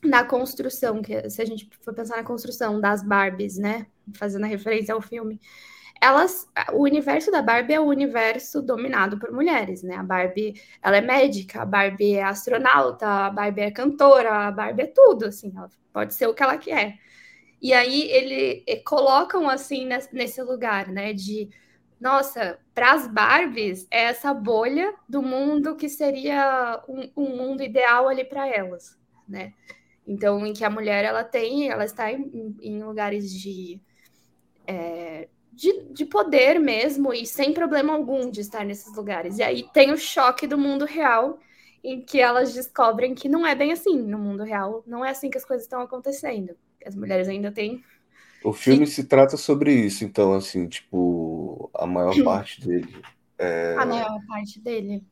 na 0.01 0.23
construção, 0.23 1.01
que 1.01 1.29
se 1.29 1.41
a 1.41 1.45
gente 1.45 1.69
for 1.81 1.93
pensar 1.93 2.15
na 2.15 2.23
construção 2.23 2.79
das 2.79 3.03
Barbies, 3.03 3.57
né, 3.57 3.85
fazendo 4.13 4.45
a 4.45 4.47
referência 4.47 4.93
ao 4.93 5.01
filme, 5.01 5.41
elas, 6.05 6.47
o 6.73 6.83
universo 6.83 7.31
da 7.31 7.41
Barbie 7.41 7.73
é 7.73 7.79
o 7.79 7.85
universo 7.85 8.61
dominado 8.61 9.17
por 9.19 9.31
mulheres, 9.31 9.83
né? 9.83 9.95
A 9.95 10.03
Barbie, 10.03 10.53
ela 10.81 10.97
é 10.97 11.01
médica, 11.01 11.61
a 11.61 11.65
Barbie 11.65 12.15
é 12.15 12.23
astronauta, 12.23 13.07
a 13.07 13.29
Barbie 13.29 13.61
é 13.61 13.71
cantora, 13.71 14.47
a 14.47 14.51
Barbie 14.51 14.83
é 14.83 14.87
tudo, 14.87 15.25
assim, 15.25 15.51
ela 15.55 15.69
pode 15.93 16.13
ser 16.13 16.27
o 16.27 16.33
que 16.33 16.43
ela 16.43 16.57
quer. 16.57 16.97
E 17.61 17.73
aí 17.73 18.03
ele, 18.11 18.63
colocam 18.85 19.49
assim 19.49 19.85
nes- 19.85 20.09
nesse 20.11 20.41
lugar, 20.41 20.87
né, 20.89 21.13
de 21.13 21.49
nossa, 21.99 22.59
para 22.73 22.91
as 22.93 23.07
Barbies 23.07 23.87
é 23.89 24.03
essa 24.05 24.33
bolha 24.33 24.93
do 25.07 25.21
mundo 25.23 25.75
que 25.75 25.87
seria 25.89 26.83
um, 26.87 27.09
um 27.15 27.37
mundo 27.37 27.63
ideal 27.63 28.07
ali 28.09 28.25
para 28.25 28.47
elas, 28.47 28.97
né? 29.27 29.53
Então, 30.07 30.45
em 30.45 30.53
que 30.53 30.63
a 30.65 30.69
mulher 30.69 31.05
ela 31.05 31.23
tem, 31.23 31.69
ela 31.69 31.85
está 31.85 32.11
em, 32.11 32.55
em 32.61 32.83
lugares 32.83 33.31
de 33.33 33.81
é, 34.67 35.27
de, 35.55 35.83
de 35.93 36.05
poder 36.05 36.59
mesmo 36.59 37.13
e 37.13 37.25
sem 37.25 37.53
problema 37.53 37.93
algum 37.93 38.29
de 38.29 38.41
estar 38.41 38.65
nesses 38.65 38.95
lugares. 38.95 39.37
E 39.39 39.43
aí 39.43 39.63
tem 39.73 39.91
o 39.91 39.97
choque 39.97 40.47
do 40.47 40.57
mundo 40.57 40.85
real, 40.85 41.39
em 41.83 42.01
que 42.03 42.19
elas 42.19 42.53
descobrem 42.53 43.15
que 43.15 43.29
não 43.29 43.45
é 43.45 43.55
bem 43.55 43.71
assim 43.71 44.01
no 44.01 44.17
mundo 44.19 44.43
real, 44.43 44.83
não 44.87 45.03
é 45.05 45.11
assim 45.11 45.29
que 45.29 45.37
as 45.37 45.45
coisas 45.45 45.65
estão 45.65 45.81
acontecendo. 45.81 46.55
As 46.85 46.95
mulheres 46.95 47.27
ainda 47.27 47.51
têm. 47.51 47.83
O 48.43 48.53
filme 48.53 48.85
se 48.85 49.03
trata 49.05 49.37
sobre 49.37 49.73
isso, 49.73 50.03
então, 50.05 50.33
assim, 50.33 50.67
tipo, 50.67 51.69
a 51.73 51.85
maior 51.87 52.21
parte 52.21 52.61
dele 52.61 53.01
é. 53.39 53.75
A 53.75 53.85
maior 53.85 54.19
parte 54.27 54.59
dele. 54.59 55.05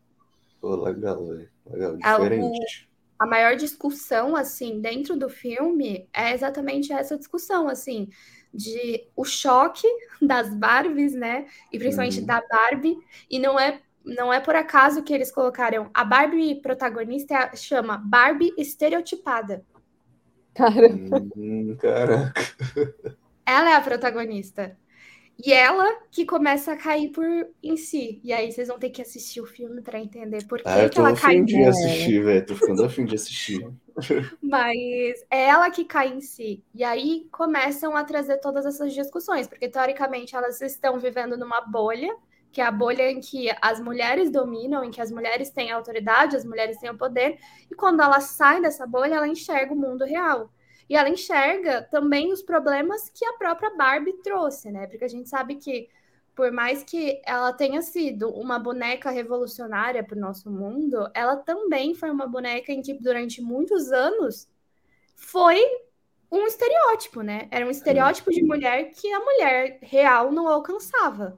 Pô, 0.59 0.75
legal. 0.75 1.21
Legal, 1.65 1.95
Ah, 2.01 2.17
o- 2.21 2.23
diferente. 2.23 2.89
A 3.19 3.25
maior 3.27 3.55
discussão, 3.55 4.35
assim, 4.35 4.81
dentro 4.81 5.17
do 5.17 5.29
filme 5.29 6.09
é 6.13 6.33
exatamente 6.33 6.91
essa 6.93 7.17
discussão, 7.17 7.67
assim, 7.69 8.09
de 8.53 9.07
o 9.15 9.25
choque 9.25 9.87
das 10.21 10.53
Barbies, 10.53 11.13
né? 11.13 11.47
E 11.71 11.79
principalmente 11.79 12.19
Uhum. 12.19 12.25
da 12.25 12.41
Barbie. 12.49 12.97
E 13.29 13.39
não 13.39 13.59
é, 13.59 13.81
não 14.05 14.31
é 14.33 14.39
por 14.39 14.55
acaso 14.55 15.03
que 15.03 15.13
eles 15.13 15.31
colocaram. 15.31 15.89
A 15.93 16.03
Barbie 16.03 16.61
protagonista 16.61 17.33
é 17.33 17.37
a- 17.37 17.55
chama 17.55 17.97
Barbie 17.97 18.53
estereotipada. 18.57 19.65
Cara, 20.53 20.87
Hum, 21.35 21.75
caraca. 21.79 22.41
Ela 23.45 23.71
é 23.71 23.75
a 23.75 23.81
protagonista. 23.81 24.77
E 25.37 25.51
ela 25.53 25.85
que 26.11 26.25
começa 26.25 26.71
a 26.73 26.77
cair 26.77 27.11
por 27.11 27.25
em 27.61 27.75
si. 27.77 28.19
E 28.23 28.31
aí 28.33 28.51
vocês 28.51 28.67
vão 28.67 28.79
ter 28.79 28.89
que 28.89 29.01
assistir 29.01 29.41
o 29.41 29.45
filme 29.45 29.81
para 29.81 29.99
entender 29.99 30.45
por 30.47 30.63
que, 30.63 30.65
Ah, 30.65 30.79
eu 30.83 30.89
que 30.89 30.97
tô 30.97 31.01
ela 31.01 31.11
afim 31.11 31.13
cai 31.13 31.45
de 31.45 31.63
assistir, 31.63 32.23
velho. 32.23 32.45
Tô 32.45 32.55
ficando 32.55 32.83
afim 32.83 33.05
de 33.05 33.15
assistir. 33.15 33.61
Mas 34.41 35.25
é 35.29 35.43
ela 35.49 35.71
que 35.71 35.85
cai 35.85 36.09
em 36.09 36.21
si. 36.21 36.63
E 36.73 36.83
aí 36.83 37.27
começam 37.31 37.95
a 37.95 38.03
trazer 38.03 38.37
todas 38.39 38.65
essas 38.65 38.93
discussões, 38.93 39.47
porque 39.47 39.69
teoricamente 39.69 40.35
elas 40.35 40.61
estão 40.61 40.99
vivendo 40.99 41.37
numa 41.37 41.61
bolha, 41.61 42.13
que 42.51 42.59
é 42.61 42.65
a 42.65 42.71
bolha 42.71 43.09
em 43.09 43.19
que 43.21 43.49
as 43.61 43.79
mulheres 43.79 44.29
dominam, 44.29 44.83
em 44.83 44.91
que 44.91 45.01
as 45.01 45.11
mulheres 45.11 45.49
têm 45.49 45.71
autoridade, 45.71 46.35
as 46.35 46.45
mulheres 46.45 46.77
têm 46.77 46.89
o 46.89 46.97
poder, 46.97 47.39
e 47.71 47.75
quando 47.75 48.01
ela 48.01 48.19
sai 48.19 48.61
dessa 48.61 48.85
bolha, 48.85 49.15
ela 49.15 49.27
enxerga 49.27 49.73
o 49.73 49.77
mundo 49.77 50.03
real. 50.05 50.52
E 50.89 50.95
ela 50.95 51.09
enxerga 51.09 51.81
também 51.81 52.31
os 52.31 52.41
problemas 52.41 53.09
que 53.09 53.25
a 53.25 53.33
própria 53.33 53.75
Barbie 53.75 54.21
trouxe, 54.23 54.71
né? 54.71 54.87
Porque 54.87 55.05
a 55.05 55.09
gente 55.09 55.29
sabe 55.29 55.55
que 55.55 55.89
por 56.35 56.51
mais 56.51 56.83
que 56.83 57.21
ela 57.25 57.53
tenha 57.53 57.81
sido 57.81 58.29
uma 58.29 58.57
boneca 58.57 59.11
revolucionária 59.11 60.03
para 60.03 60.17
o 60.17 60.21
nosso 60.21 60.49
mundo, 60.49 61.09
ela 61.13 61.37
também 61.37 61.93
foi 61.93 62.09
uma 62.09 62.27
boneca 62.27 62.71
em 62.71 62.81
que 62.81 62.93
durante 62.93 63.41
muitos 63.41 63.91
anos 63.91 64.47
foi 65.15 65.59
um 66.31 66.45
estereótipo, 66.47 67.21
né? 67.21 67.47
Era 67.51 67.65
um 67.65 67.69
estereótipo 67.69 68.31
de 68.31 68.43
mulher 68.43 68.91
que 68.91 69.11
a 69.13 69.19
mulher 69.19 69.79
real 69.83 70.31
não 70.31 70.47
alcançava. 70.47 71.37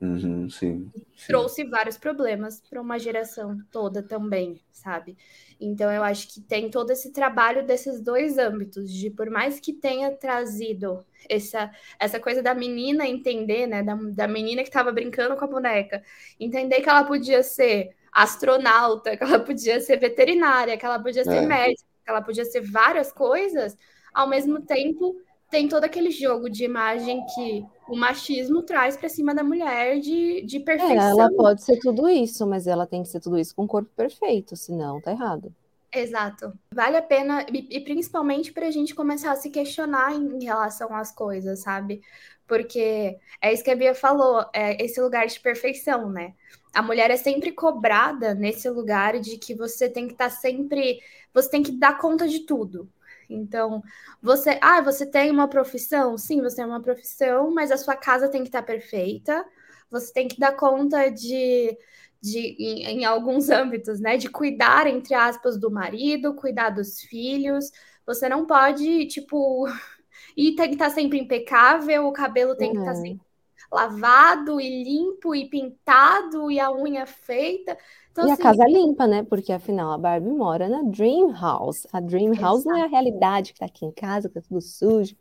Uhum, 0.00 0.48
sim. 0.50 0.92
sim. 1.16 1.48
Trouxe 1.48 1.62
vários 1.64 1.96
problemas 1.96 2.60
para 2.60 2.80
uma 2.82 2.98
geração 2.98 3.56
toda 3.70 4.02
também, 4.02 4.60
sabe? 4.72 5.16
Então 5.60 5.90
eu 5.92 6.02
acho 6.02 6.26
que 6.26 6.40
tem 6.40 6.68
todo 6.68 6.90
esse 6.90 7.12
trabalho 7.12 7.64
desses 7.64 8.00
dois 8.00 8.36
âmbitos, 8.36 8.92
de 8.92 9.10
por 9.10 9.30
mais 9.30 9.60
que 9.60 9.72
tenha 9.72 10.10
trazido 10.16 11.06
essa, 11.28 11.70
essa 12.00 12.18
coisa 12.18 12.42
da 12.42 12.52
menina 12.52 13.06
entender, 13.06 13.68
né? 13.68 13.80
Da, 13.80 13.94
da 13.94 14.26
menina 14.26 14.62
que 14.62 14.68
estava 14.68 14.90
brincando 14.90 15.36
com 15.36 15.44
a 15.44 15.48
boneca, 15.48 16.02
entender 16.38 16.80
que 16.80 16.88
ela 16.88 17.04
podia 17.04 17.44
ser 17.44 17.94
astronauta, 18.12 19.14
que 19.16 19.22
ela 19.22 19.38
podia 19.38 19.80
ser 19.80 19.98
veterinária, 19.98 20.76
que 20.76 20.84
ela 20.84 20.98
podia 21.00 21.24
ser 21.24 21.40
É. 21.40 21.42
médica, 21.42 21.84
que 22.04 22.10
ela 22.10 22.22
podia 22.22 22.44
ser 22.44 22.60
várias 22.62 23.12
coisas, 23.12 23.76
ao 24.12 24.28
mesmo 24.28 24.62
tempo 24.66 25.14
tem 25.50 25.68
todo 25.68 25.84
aquele 25.84 26.10
jogo 26.10 26.48
de 26.48 26.64
imagem 26.64 27.24
que 27.34 27.66
o 27.88 27.96
machismo 27.96 28.62
traz 28.62 28.96
para 28.96 29.08
cima 29.08 29.34
da 29.34 29.42
mulher 29.42 29.98
de, 29.98 30.42
de 30.42 30.58
é, 30.58 30.60
perfeição. 30.60 30.96
ela 30.96 31.30
pode 31.32 31.62
ser 31.62 31.78
tudo 31.80 32.08
isso, 32.08 32.46
mas 32.46 32.66
ela 32.66 32.86
tem 32.86 33.02
que 33.02 33.08
ser 33.08 33.20
tudo 33.20 33.38
isso 33.38 33.54
com 33.54 33.64
o 33.64 33.68
corpo 33.68 33.90
perfeito, 33.96 34.56
senão 34.56 35.00
tá 35.00 35.10
errado. 35.10 35.52
Exato. 35.92 36.52
Vale 36.72 36.96
a 36.96 37.02
pena, 37.02 37.44
e, 37.52 37.66
e 37.76 37.80
principalmente 37.80 38.52
para 38.52 38.68
a 38.68 38.70
gente 38.70 38.94
começar 38.94 39.32
a 39.32 39.36
se 39.36 39.50
questionar 39.50 40.14
em, 40.14 40.36
em 40.36 40.44
relação 40.44 40.94
às 40.94 41.10
coisas, 41.10 41.60
sabe? 41.60 42.00
Porque 42.46 43.18
é 43.40 43.52
isso 43.52 43.64
que 43.64 43.70
a 43.70 43.76
Bia 43.76 43.94
falou, 43.94 44.44
é 44.52 44.82
esse 44.84 45.00
lugar 45.00 45.26
de 45.26 45.38
perfeição, 45.40 46.08
né? 46.08 46.34
A 46.72 46.80
mulher 46.80 47.10
é 47.10 47.16
sempre 47.16 47.50
cobrada 47.50 48.34
nesse 48.34 48.70
lugar 48.70 49.18
de 49.18 49.36
que 49.36 49.54
você 49.54 49.88
tem 49.88 50.06
que 50.06 50.12
estar 50.12 50.30
sempre. 50.30 51.00
Você 51.34 51.50
tem 51.50 51.62
que 51.62 51.72
dar 51.72 51.98
conta 51.98 52.28
de 52.28 52.40
tudo. 52.40 52.88
Então, 53.34 53.82
você. 54.22 54.58
Ah, 54.62 54.80
você 54.80 55.06
tem 55.06 55.30
uma 55.30 55.48
profissão? 55.48 56.16
Sim, 56.18 56.40
você 56.40 56.56
tem 56.56 56.64
uma 56.64 56.82
profissão, 56.82 57.50
mas 57.52 57.70
a 57.70 57.76
sua 57.76 57.96
casa 57.96 58.28
tem 58.28 58.42
que 58.42 58.48
estar 58.48 58.62
perfeita. 58.62 59.44
Você 59.90 60.12
tem 60.12 60.28
que 60.28 60.38
dar 60.38 60.52
conta 60.56 61.08
de 61.10 61.76
de, 62.22 62.38
em, 62.58 62.84
em, 63.00 63.04
alguns 63.04 63.48
âmbitos, 63.48 63.98
né? 64.00 64.16
De 64.16 64.28
cuidar, 64.28 64.86
entre 64.86 65.14
aspas, 65.14 65.58
do 65.58 65.70
marido, 65.70 66.34
cuidar 66.34 66.70
dos 66.70 67.00
filhos. 67.00 67.70
Você 68.06 68.28
não 68.28 68.46
pode, 68.46 69.06
tipo, 69.06 69.66
e 70.36 70.54
tem 70.54 70.68
que 70.68 70.74
estar 70.74 70.90
sempre 70.90 71.18
impecável, 71.18 72.06
o 72.06 72.12
cabelo 72.12 72.54
tem 72.56 72.72
que 72.72 72.78
estar 72.80 72.92
É. 72.92 72.94
sempre 72.94 73.29
lavado 73.72 74.60
e 74.60 74.82
limpo 74.84 75.34
e 75.34 75.48
pintado 75.48 76.50
e 76.50 76.58
a 76.58 76.70
unha 76.72 77.06
feita. 77.06 77.76
Então, 78.10 78.26
E 78.26 78.30
a 78.30 78.34
assim, 78.34 78.42
casa 78.42 78.64
limpa, 78.66 79.06
né? 79.06 79.22
Porque 79.22 79.52
afinal 79.52 79.92
a 79.92 79.98
Barbie 79.98 80.30
mora 80.30 80.68
na 80.68 80.82
Dream 80.82 81.32
House. 81.32 81.86
A 81.92 82.00
Dream 82.00 82.34
House 82.34 82.64
não 82.64 82.76
é 82.76 82.82
a 82.82 82.88
realidade 82.88 83.52
que 83.52 83.60
tá 83.60 83.66
aqui 83.66 83.86
em 83.86 83.92
casa, 83.92 84.28
que 84.28 84.34
tá 84.34 84.40
tudo 84.42 84.60
sujo. 84.60 85.16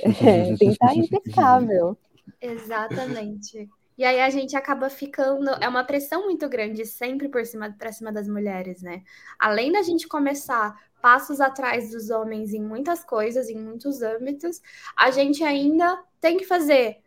É, 0.00 0.10
tem 0.58 0.68
que 0.68 0.72
estar 0.72 0.94
impecável. 0.94 1.96
Exatamente. 2.40 3.68
E 3.96 4.04
aí 4.04 4.20
a 4.20 4.30
gente 4.30 4.56
acaba 4.56 4.90
ficando. 4.90 5.50
É 5.60 5.68
uma 5.68 5.84
pressão 5.84 6.24
muito 6.24 6.48
grande 6.48 6.84
sempre 6.84 7.28
por 7.28 7.46
cima 7.46 7.72
para 7.78 7.92
cima 7.92 8.12
das 8.12 8.28
mulheres, 8.28 8.82
né? 8.82 9.02
Além 9.38 9.72
da 9.72 9.82
gente 9.82 10.08
começar 10.08 10.74
passos 11.00 11.40
atrás 11.40 11.90
dos 11.90 12.10
homens 12.10 12.52
em 12.54 12.62
muitas 12.62 13.04
coisas, 13.04 13.48
em 13.48 13.58
muitos 13.60 14.02
âmbitos, 14.02 14.60
a 14.96 15.10
gente 15.10 15.44
ainda 15.44 16.02
tem 16.20 16.36
que 16.38 16.44
fazer 16.44 17.03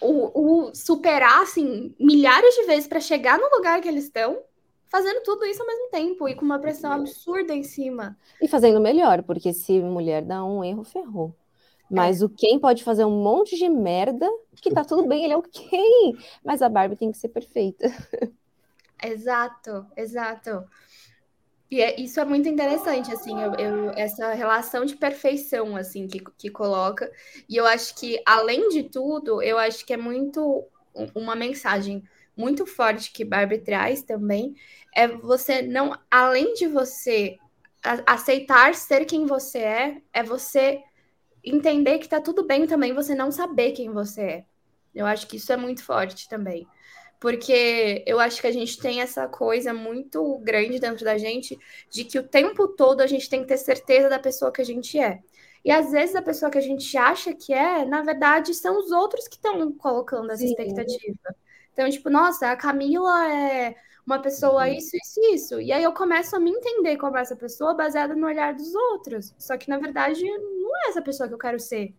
o, 0.00 0.68
o 0.68 0.74
superar 0.74 1.42
assim 1.42 1.94
milhares 1.98 2.54
de 2.54 2.64
vezes 2.64 2.86
para 2.86 3.00
chegar 3.00 3.38
no 3.38 3.48
lugar 3.56 3.80
que 3.80 3.88
eles 3.88 4.04
estão, 4.04 4.42
fazendo 4.88 5.22
tudo 5.22 5.44
isso 5.44 5.62
ao 5.62 5.68
mesmo 5.68 5.90
tempo 5.90 6.28
e 6.28 6.34
com 6.34 6.44
uma 6.44 6.58
pressão 6.58 6.92
absurda 6.92 7.54
em 7.54 7.62
cima. 7.62 8.16
E 8.40 8.48
fazendo 8.48 8.80
melhor, 8.80 9.22
porque 9.22 9.52
se 9.52 9.80
mulher 9.80 10.22
dá 10.24 10.44
um 10.44 10.64
erro, 10.64 10.84
ferrou. 10.84 11.34
Mas 11.90 12.22
o 12.22 12.28
Ken 12.28 12.58
pode 12.58 12.84
fazer 12.84 13.04
um 13.04 13.22
monte 13.22 13.56
de 13.56 13.68
merda, 13.68 14.28
que 14.62 14.70
tá 14.70 14.84
tudo 14.84 15.08
bem, 15.08 15.24
ele 15.24 15.32
é 15.32 15.36
o 15.36 15.42
Ken. 15.42 16.16
Mas 16.44 16.62
a 16.62 16.68
Barbie 16.68 16.96
tem 16.96 17.10
que 17.10 17.18
ser 17.18 17.28
perfeita. 17.28 17.88
Exato, 19.02 19.86
exato. 19.96 20.64
E 21.70 21.80
é, 21.80 22.00
isso 22.00 22.18
é 22.18 22.24
muito 22.24 22.48
interessante, 22.48 23.12
assim, 23.12 23.40
eu, 23.40 23.54
eu- 23.54 23.90
essa 23.96 24.32
relação 24.34 24.84
de 24.84 24.96
perfeição, 24.96 25.76
assim, 25.76 26.08
que, 26.08 26.18
que 26.36 26.50
coloca. 26.50 27.10
E 27.48 27.56
eu 27.56 27.64
acho 27.66 27.94
que, 27.94 28.20
além 28.26 28.68
de 28.70 28.82
tudo, 28.84 29.40
eu 29.42 29.56
acho 29.58 29.86
que 29.86 29.92
é 29.92 29.96
muito 29.96 30.66
um- 30.94 31.06
uma 31.14 31.36
mensagem 31.36 32.02
muito 32.36 32.66
forte 32.66 33.12
que 33.12 33.24
Barbie 33.24 33.58
traz 33.58 34.02
também, 34.02 34.54
é 34.94 35.06
você 35.08 35.62
não, 35.62 35.96
além 36.10 36.54
de 36.54 36.66
você 36.66 37.38
aceitar 38.06 38.74
ser 38.74 39.04
quem 39.04 39.26
você 39.26 39.58
é, 39.58 40.02
é 40.12 40.22
você 40.22 40.82
entender 41.44 41.98
que 41.98 42.08
tá 42.08 42.20
tudo 42.20 42.46
bem 42.46 42.66
também 42.66 42.92
você 42.94 43.14
não 43.14 43.30
saber 43.32 43.72
quem 43.72 43.90
você 43.92 44.22
é. 44.22 44.44
Eu 44.94 45.06
acho 45.06 45.26
que 45.26 45.36
isso 45.36 45.52
é 45.52 45.56
muito 45.56 45.84
forte 45.84 46.28
também. 46.28 46.66
Porque 47.20 48.02
eu 48.06 48.18
acho 48.18 48.40
que 48.40 48.46
a 48.46 48.52
gente 48.52 48.78
tem 48.80 49.02
essa 49.02 49.28
coisa 49.28 49.74
muito 49.74 50.38
grande 50.38 50.80
dentro 50.80 51.04
da 51.04 51.18
gente 51.18 51.58
de 51.90 52.02
que 52.02 52.18
o 52.18 52.26
tempo 52.26 52.66
todo 52.66 53.02
a 53.02 53.06
gente 53.06 53.28
tem 53.28 53.42
que 53.42 53.48
ter 53.48 53.58
certeza 53.58 54.08
da 54.08 54.18
pessoa 54.18 54.50
que 54.50 54.62
a 54.62 54.64
gente 54.64 54.98
é. 54.98 55.20
E 55.62 55.70
às 55.70 55.92
vezes 55.92 56.16
a 56.16 56.22
pessoa 56.22 56.50
que 56.50 56.56
a 56.56 56.62
gente 56.62 56.96
acha 56.96 57.34
que 57.34 57.52
é, 57.52 57.84
na 57.84 58.00
verdade, 58.00 58.54
são 58.54 58.78
os 58.78 58.90
outros 58.90 59.28
que 59.28 59.36
estão 59.36 59.70
colocando 59.72 60.30
essa 60.30 60.38
Sim. 60.38 60.48
expectativa. 60.48 61.36
Então, 61.74 61.90
tipo, 61.90 62.08
nossa, 62.08 62.50
a 62.50 62.56
Camila 62.56 63.30
é 63.30 63.74
uma 64.06 64.18
pessoa 64.20 64.66
uhum. 64.66 64.72
isso, 64.72 64.96
isso, 64.96 65.20
isso. 65.34 65.60
E 65.60 65.70
aí 65.72 65.84
eu 65.84 65.92
começo 65.92 66.34
a 66.34 66.40
me 66.40 66.50
entender 66.50 66.96
como 66.96 67.18
essa 67.18 67.36
pessoa 67.36 67.74
baseada 67.74 68.14
no 68.16 68.26
olhar 68.26 68.54
dos 68.54 68.74
outros. 68.74 69.34
Só 69.38 69.58
que, 69.58 69.68
na 69.68 69.78
verdade, 69.78 70.24
não 70.24 70.76
é 70.84 70.88
essa 70.88 71.02
pessoa 71.02 71.28
que 71.28 71.34
eu 71.34 71.38
quero 71.38 71.60
ser. 71.60 71.94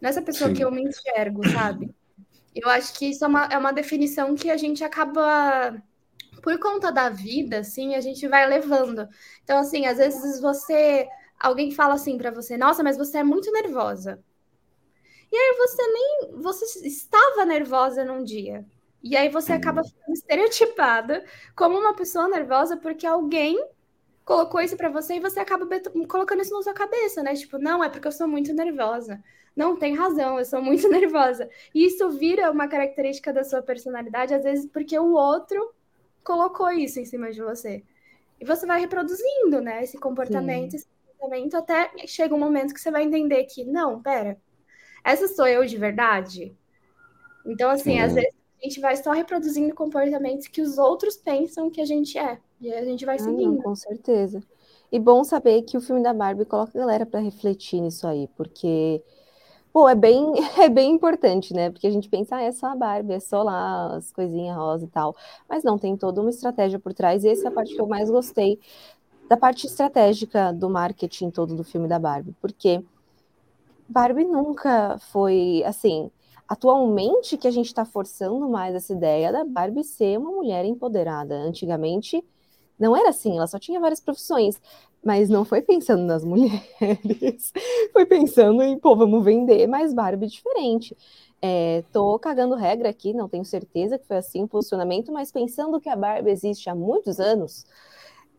Não 0.00 0.08
é 0.08 0.10
essa 0.10 0.22
pessoa 0.22 0.48
Sim. 0.48 0.56
que 0.56 0.64
eu 0.64 0.70
me 0.70 0.82
enxergo, 0.82 1.46
sabe? 1.50 1.94
Eu 2.54 2.68
acho 2.70 2.94
que 2.94 3.06
isso 3.06 3.24
é 3.24 3.28
uma, 3.28 3.44
é 3.46 3.58
uma 3.58 3.72
definição 3.72 4.34
que 4.34 4.50
a 4.50 4.56
gente 4.56 4.84
acaba, 4.84 5.82
por 6.42 6.58
conta 6.58 6.92
da 6.92 7.08
vida, 7.10 7.58
assim, 7.60 7.94
a 7.94 8.00
gente 8.00 8.28
vai 8.28 8.46
levando. 8.48 9.08
Então, 9.42 9.58
assim, 9.58 9.86
às 9.86 9.98
vezes 9.98 10.40
você. 10.40 11.08
Alguém 11.38 11.72
fala 11.72 11.94
assim 11.94 12.16
para 12.16 12.30
você, 12.30 12.56
nossa, 12.56 12.82
mas 12.82 12.96
você 12.96 13.18
é 13.18 13.24
muito 13.24 13.50
nervosa. 13.52 14.22
E 15.32 15.36
aí 15.36 15.56
você 15.58 15.82
nem. 15.88 16.42
Você 16.42 16.86
estava 16.86 17.44
nervosa 17.44 18.04
num 18.04 18.22
dia. 18.22 18.64
E 19.02 19.16
aí 19.16 19.28
você 19.28 19.52
acaba 19.52 19.84
ficando 19.84 20.12
estereotipada 20.14 21.24
como 21.56 21.78
uma 21.78 21.94
pessoa 21.94 22.28
nervosa 22.28 22.76
porque 22.76 23.06
alguém 23.06 23.58
colocou 24.24 24.60
isso 24.60 24.76
para 24.76 24.88
você 24.88 25.16
e 25.16 25.20
você 25.20 25.40
acaba 25.40 25.66
colocando 26.08 26.40
isso 26.42 26.54
na 26.54 26.62
sua 26.62 26.72
cabeça, 26.74 27.22
né? 27.22 27.34
Tipo, 27.34 27.58
não, 27.58 27.84
é 27.84 27.90
porque 27.90 28.08
eu 28.08 28.12
sou 28.12 28.26
muito 28.28 28.54
nervosa. 28.54 29.22
Não, 29.56 29.76
tem 29.76 29.94
razão, 29.94 30.38
eu 30.38 30.44
sou 30.44 30.60
muito 30.60 30.88
nervosa. 30.90 31.48
E 31.74 31.86
isso 31.86 32.10
vira 32.10 32.50
uma 32.50 32.68
característica 32.68 33.32
da 33.32 33.44
sua 33.44 33.62
personalidade, 33.62 34.34
às 34.34 34.42
vezes 34.42 34.66
porque 34.66 34.98
o 34.98 35.12
outro 35.12 35.72
colocou 36.24 36.70
isso 36.70 36.98
em 36.98 37.04
cima 37.04 37.30
de 37.30 37.42
você. 37.42 37.84
E 38.40 38.44
você 38.44 38.66
vai 38.66 38.80
reproduzindo, 38.80 39.60
né, 39.60 39.84
esse 39.84 39.96
comportamento, 39.98 40.72
Sim. 40.72 40.76
esse 40.78 40.86
comportamento, 40.86 41.56
até 41.56 41.90
chega 42.06 42.34
um 42.34 42.38
momento 42.38 42.74
que 42.74 42.80
você 42.80 42.90
vai 42.90 43.04
entender 43.04 43.44
que, 43.44 43.64
não, 43.64 44.02
pera, 44.02 44.36
essa 45.04 45.28
sou 45.28 45.46
eu 45.46 45.64
de 45.64 45.76
verdade? 45.76 46.56
Então, 47.46 47.70
assim, 47.70 47.92
Sim. 47.92 48.00
às 48.00 48.14
vezes 48.14 48.34
a 48.60 48.66
gente 48.66 48.80
vai 48.80 48.96
só 48.96 49.12
reproduzindo 49.12 49.74
comportamentos 49.74 50.48
que 50.48 50.62
os 50.62 50.78
outros 50.78 51.16
pensam 51.16 51.70
que 51.70 51.80
a 51.80 51.84
gente 51.84 52.18
é. 52.18 52.40
E 52.60 52.72
a 52.72 52.84
gente 52.84 53.04
vai 53.04 53.18
seguindo. 53.18 53.60
Ah, 53.60 53.62
com 53.62 53.74
certeza. 53.74 54.42
E 54.90 54.98
bom 54.98 55.22
saber 55.22 55.62
que 55.62 55.76
o 55.76 55.80
filme 55.80 56.02
da 56.02 56.14
Barbie 56.14 56.46
coloca 56.46 56.72
a 56.74 56.80
galera 56.80 57.04
para 57.04 57.20
refletir 57.20 57.80
nisso 57.80 58.06
aí, 58.06 58.28
porque 58.36 59.02
Pô, 59.74 59.88
é 59.88 59.94
bem, 59.96 60.32
é 60.62 60.68
bem 60.68 60.92
importante, 60.92 61.52
né? 61.52 61.68
Porque 61.70 61.88
a 61.88 61.90
gente 61.90 62.08
pensa, 62.08 62.36
ah, 62.36 62.42
é 62.42 62.52
só 62.52 62.68
a 62.68 62.76
Barbie, 62.76 63.14
é 63.14 63.20
só 63.20 63.42
lá 63.42 63.96
as 63.96 64.12
coisinhas 64.12 64.56
rosa 64.56 64.84
e 64.84 64.88
tal. 64.88 65.16
Mas 65.48 65.64
não, 65.64 65.76
tem 65.76 65.96
toda 65.96 66.20
uma 66.20 66.30
estratégia 66.30 66.78
por 66.78 66.94
trás, 66.94 67.24
e 67.24 67.28
essa 67.28 67.46
é 67.46 67.48
a 67.48 67.52
parte 67.52 67.74
que 67.74 67.80
eu 67.80 67.86
mais 67.88 68.08
gostei 68.08 68.60
da 69.28 69.36
parte 69.36 69.66
estratégica 69.66 70.52
do 70.52 70.70
marketing 70.70 71.30
todo 71.30 71.56
do 71.56 71.64
filme 71.64 71.88
da 71.88 71.98
Barbie. 71.98 72.34
Porque 72.40 72.84
Barbie 73.88 74.24
nunca 74.24 74.98
foi 75.12 75.62
assim. 75.66 76.10
Atualmente 76.48 77.36
que 77.38 77.48
a 77.48 77.50
gente 77.50 77.66
está 77.66 77.84
forçando 77.84 78.48
mais 78.48 78.74
essa 78.74 78.92
ideia 78.92 79.32
da 79.32 79.44
Barbie 79.44 79.82
ser 79.84 80.18
uma 80.18 80.30
mulher 80.30 80.64
empoderada. 80.64 81.34
Antigamente 81.34 82.22
não 82.78 82.96
era 82.96 83.10
assim, 83.10 83.36
ela 83.36 83.46
só 83.46 83.58
tinha 83.58 83.80
várias 83.80 84.00
profissões 84.00 84.60
mas 85.04 85.28
não 85.28 85.44
foi 85.44 85.60
pensando 85.62 86.02
nas 86.02 86.24
mulheres, 86.24 87.52
foi 87.92 88.06
pensando 88.06 88.62
em, 88.62 88.78
pô, 88.78 88.96
vamos 88.96 89.24
vender 89.24 89.66
mais 89.66 89.92
Barbie 89.92 90.26
diferente. 90.26 90.96
É, 91.42 91.84
tô 91.92 92.18
cagando 92.18 92.54
regra 92.54 92.88
aqui, 92.88 93.12
não 93.12 93.28
tenho 93.28 93.44
certeza 93.44 93.98
que 93.98 94.06
foi 94.06 94.16
assim 94.16 94.44
o 94.44 94.48
posicionamento, 94.48 95.12
mas 95.12 95.30
pensando 95.30 95.78
que 95.78 95.90
a 95.90 95.96
Barbie 95.96 96.30
existe 96.30 96.70
há 96.70 96.74
muitos 96.74 97.20
anos, 97.20 97.66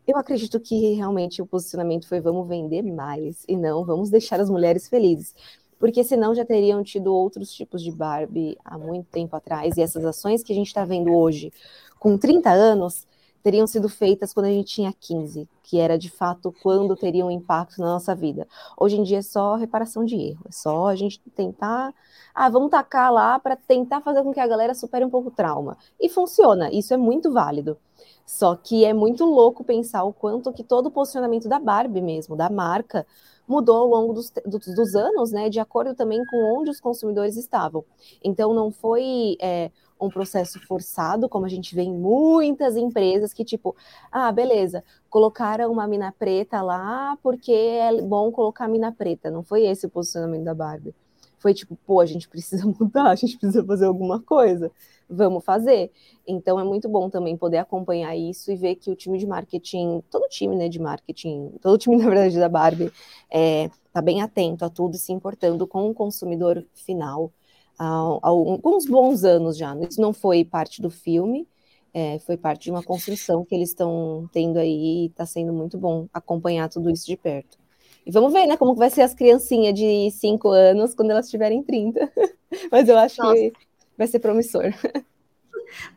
eu 0.07 0.17
acredito 0.17 0.59
que 0.59 0.93
realmente 0.93 1.41
o 1.41 1.45
posicionamento 1.45 2.07
foi 2.07 2.19
vamos 2.19 2.47
vender 2.47 2.81
mais 2.81 3.43
e 3.47 3.55
não 3.55 3.85
vamos 3.85 4.09
deixar 4.09 4.39
as 4.39 4.49
mulheres 4.49 4.87
felizes. 4.87 5.35
Porque 5.77 6.03
senão 6.03 6.33
já 6.33 6.45
teriam 6.45 6.83
tido 6.83 7.13
outros 7.13 7.51
tipos 7.51 7.83
de 7.83 7.91
Barbie 7.91 8.57
há 8.63 8.77
muito 8.77 9.07
tempo 9.11 9.35
atrás, 9.35 9.77
e 9.77 9.81
essas 9.81 10.05
ações 10.05 10.41
que 10.41 10.53
a 10.53 10.55
gente 10.55 10.67
está 10.67 10.85
vendo 10.85 11.13
hoje, 11.13 11.51
com 11.99 12.17
30 12.17 12.49
anos, 12.49 13.05
teriam 13.45 13.67
sido 13.67 13.87
feitas 13.87 14.33
quando 14.33 14.47
a 14.47 14.49
gente 14.49 14.73
tinha 14.73 14.91
15, 14.91 15.47
que 15.61 15.79
era 15.79 15.99
de 15.99 16.09
fato 16.09 16.51
quando 16.63 16.95
teriam 16.95 17.27
um 17.27 17.31
impacto 17.31 17.79
na 17.79 17.85
nossa 17.85 18.15
vida. 18.15 18.47
Hoje 18.75 18.97
em 18.97 19.03
dia 19.03 19.19
é 19.19 19.21
só 19.21 19.53
reparação 19.53 20.03
de 20.03 20.15
erro, 20.15 20.41
é 20.49 20.51
só 20.51 20.87
a 20.87 20.95
gente 20.95 21.21
tentar, 21.35 21.93
ah, 22.33 22.49
vamos 22.49 22.71
tacar 22.71 23.13
lá 23.13 23.37
para 23.37 23.55
tentar 23.55 24.01
fazer 24.01 24.23
com 24.23 24.33
que 24.33 24.39
a 24.39 24.47
galera 24.47 24.73
supere 24.73 25.05
um 25.05 25.11
pouco 25.11 25.27
o 25.27 25.31
trauma. 25.31 25.77
E 26.01 26.09
funciona, 26.09 26.71
isso 26.71 26.91
é 26.91 26.97
muito 26.97 27.31
válido. 27.31 27.77
Só 28.25 28.55
que 28.55 28.83
é 28.83 28.95
muito 28.95 29.23
louco 29.23 29.63
pensar 29.63 30.03
o 30.05 30.11
quanto 30.11 30.51
que 30.51 30.63
todo 30.63 30.87
o 30.87 30.91
posicionamento 30.91 31.47
da 31.47 31.59
Barbie 31.59 32.01
mesmo, 32.01 32.35
da 32.35 32.49
marca, 32.49 33.05
mudou 33.47 33.77
ao 33.77 33.87
longo 33.87 34.13
dos, 34.13 34.33
dos, 34.43 34.95
anos, 34.95 35.31
né, 35.31 35.49
de 35.49 35.59
acordo 35.59 35.93
também 35.93 36.25
com 36.25 36.59
onde 36.59 36.71
os 36.71 36.79
consumidores 36.79 37.37
estavam. 37.37 37.85
Então 38.23 38.55
não 38.55 38.71
foi 38.71 39.37
é, 39.39 39.69
um 39.99 40.09
processo 40.09 40.59
forçado, 40.65 41.29
como 41.29 41.45
a 41.45 41.49
gente 41.49 41.73
vê 41.73 41.83
em 41.83 41.93
muitas 41.93 42.75
empresas 42.75 43.33
que, 43.33 43.45
tipo, 43.45 43.75
ah, 44.11 44.31
beleza, 44.31 44.83
colocaram 45.09 45.71
uma 45.71 45.87
mina 45.87 46.13
preta 46.17 46.61
lá 46.61 47.17
porque 47.23 47.51
é 47.51 48.01
bom 48.01 48.31
colocar 48.31 48.67
mina 48.67 48.91
preta. 48.91 49.31
Não 49.31 49.43
foi 49.43 49.65
esse 49.65 49.85
o 49.85 49.89
posicionamento 49.89 50.43
da 50.43 50.53
Barbie. 50.53 50.93
Foi 51.37 51.53
tipo, 51.53 51.77
pô, 51.85 51.99
a 51.99 52.05
gente 52.05 52.27
precisa 52.27 52.65
mudar, 52.79 53.11
a 53.11 53.15
gente 53.15 53.37
precisa 53.37 53.63
fazer 53.63 53.85
alguma 53.85 54.19
coisa, 54.19 54.71
vamos 55.09 55.43
fazer. 55.43 55.91
Então 56.27 56.59
é 56.59 56.63
muito 56.63 56.89
bom 56.89 57.09
também 57.09 57.37
poder 57.37 57.57
acompanhar 57.59 58.15
isso 58.15 58.51
e 58.51 58.55
ver 58.55 58.75
que 58.75 58.91
o 58.91 58.95
time 58.95 59.17
de 59.17 59.27
marketing, 59.27 60.01
todo 60.09 60.27
time 60.27 60.55
né, 60.55 60.67
de 60.67 60.79
marketing, 60.79 61.51
todo 61.61 61.77
time, 61.77 61.97
na 62.01 62.05
verdade, 62.05 62.37
da 62.39 62.49
Barbie, 62.49 62.91
é, 63.29 63.69
tá 63.93 64.01
bem 64.01 64.21
atento 64.21 64.65
a 64.65 64.69
tudo 64.69 64.95
e 64.95 64.97
se 64.97 65.13
importando 65.13 65.67
com 65.67 65.89
o 65.89 65.93
consumidor 65.93 66.65
final 66.73 67.31
há, 67.77 67.85
há 67.85 68.27
alguns 68.27 68.85
bons 68.85 69.23
anos 69.23 69.57
já. 69.57 69.75
Isso 69.89 70.01
não 70.01 70.13
foi 70.13 70.43
parte 70.43 70.81
do 70.81 70.89
filme, 70.89 71.47
é, 71.93 72.19
foi 72.19 72.37
parte 72.37 72.63
de 72.63 72.71
uma 72.71 72.83
construção 72.83 73.45
que 73.45 73.55
eles 73.55 73.69
estão 73.69 74.29
tendo 74.31 74.59
aí 74.59 75.03
e 75.03 75.05
está 75.07 75.25
sendo 75.25 75.53
muito 75.53 75.77
bom 75.77 76.07
acompanhar 76.13 76.69
tudo 76.69 76.91
isso 76.91 77.05
de 77.05 77.15
perto. 77.15 77.57
E 78.05 78.11
vamos 78.11 78.31
ver, 78.33 78.45
né, 78.45 78.55
como 78.55 78.75
vai 78.75 78.89
ser 78.89 79.01
as 79.01 79.13
criancinhas 79.13 79.73
de 79.73 80.11
5 80.11 80.49
anos 80.49 80.93
quando 80.93 81.11
elas 81.11 81.29
tiverem 81.29 81.63
30. 81.63 82.11
Mas 82.71 82.87
eu 82.87 82.97
acho 82.97 83.21
Nossa. 83.21 83.33
que 83.35 83.53
vai 83.97 84.07
ser 84.07 84.19
promissor. 84.19 84.65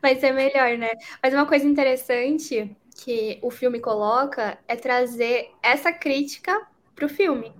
Vai 0.01 0.19
ser 0.19 0.33
melhor, 0.33 0.77
né? 0.77 0.89
Mas 1.21 1.33
uma 1.33 1.45
coisa 1.45 1.65
interessante 1.65 2.75
que 2.97 3.39
o 3.41 3.49
filme 3.49 3.79
coloca 3.79 4.57
é 4.67 4.75
trazer 4.75 5.51
essa 5.63 5.91
crítica 5.91 6.67
para 6.95 7.05
o 7.05 7.09
filme. 7.09 7.53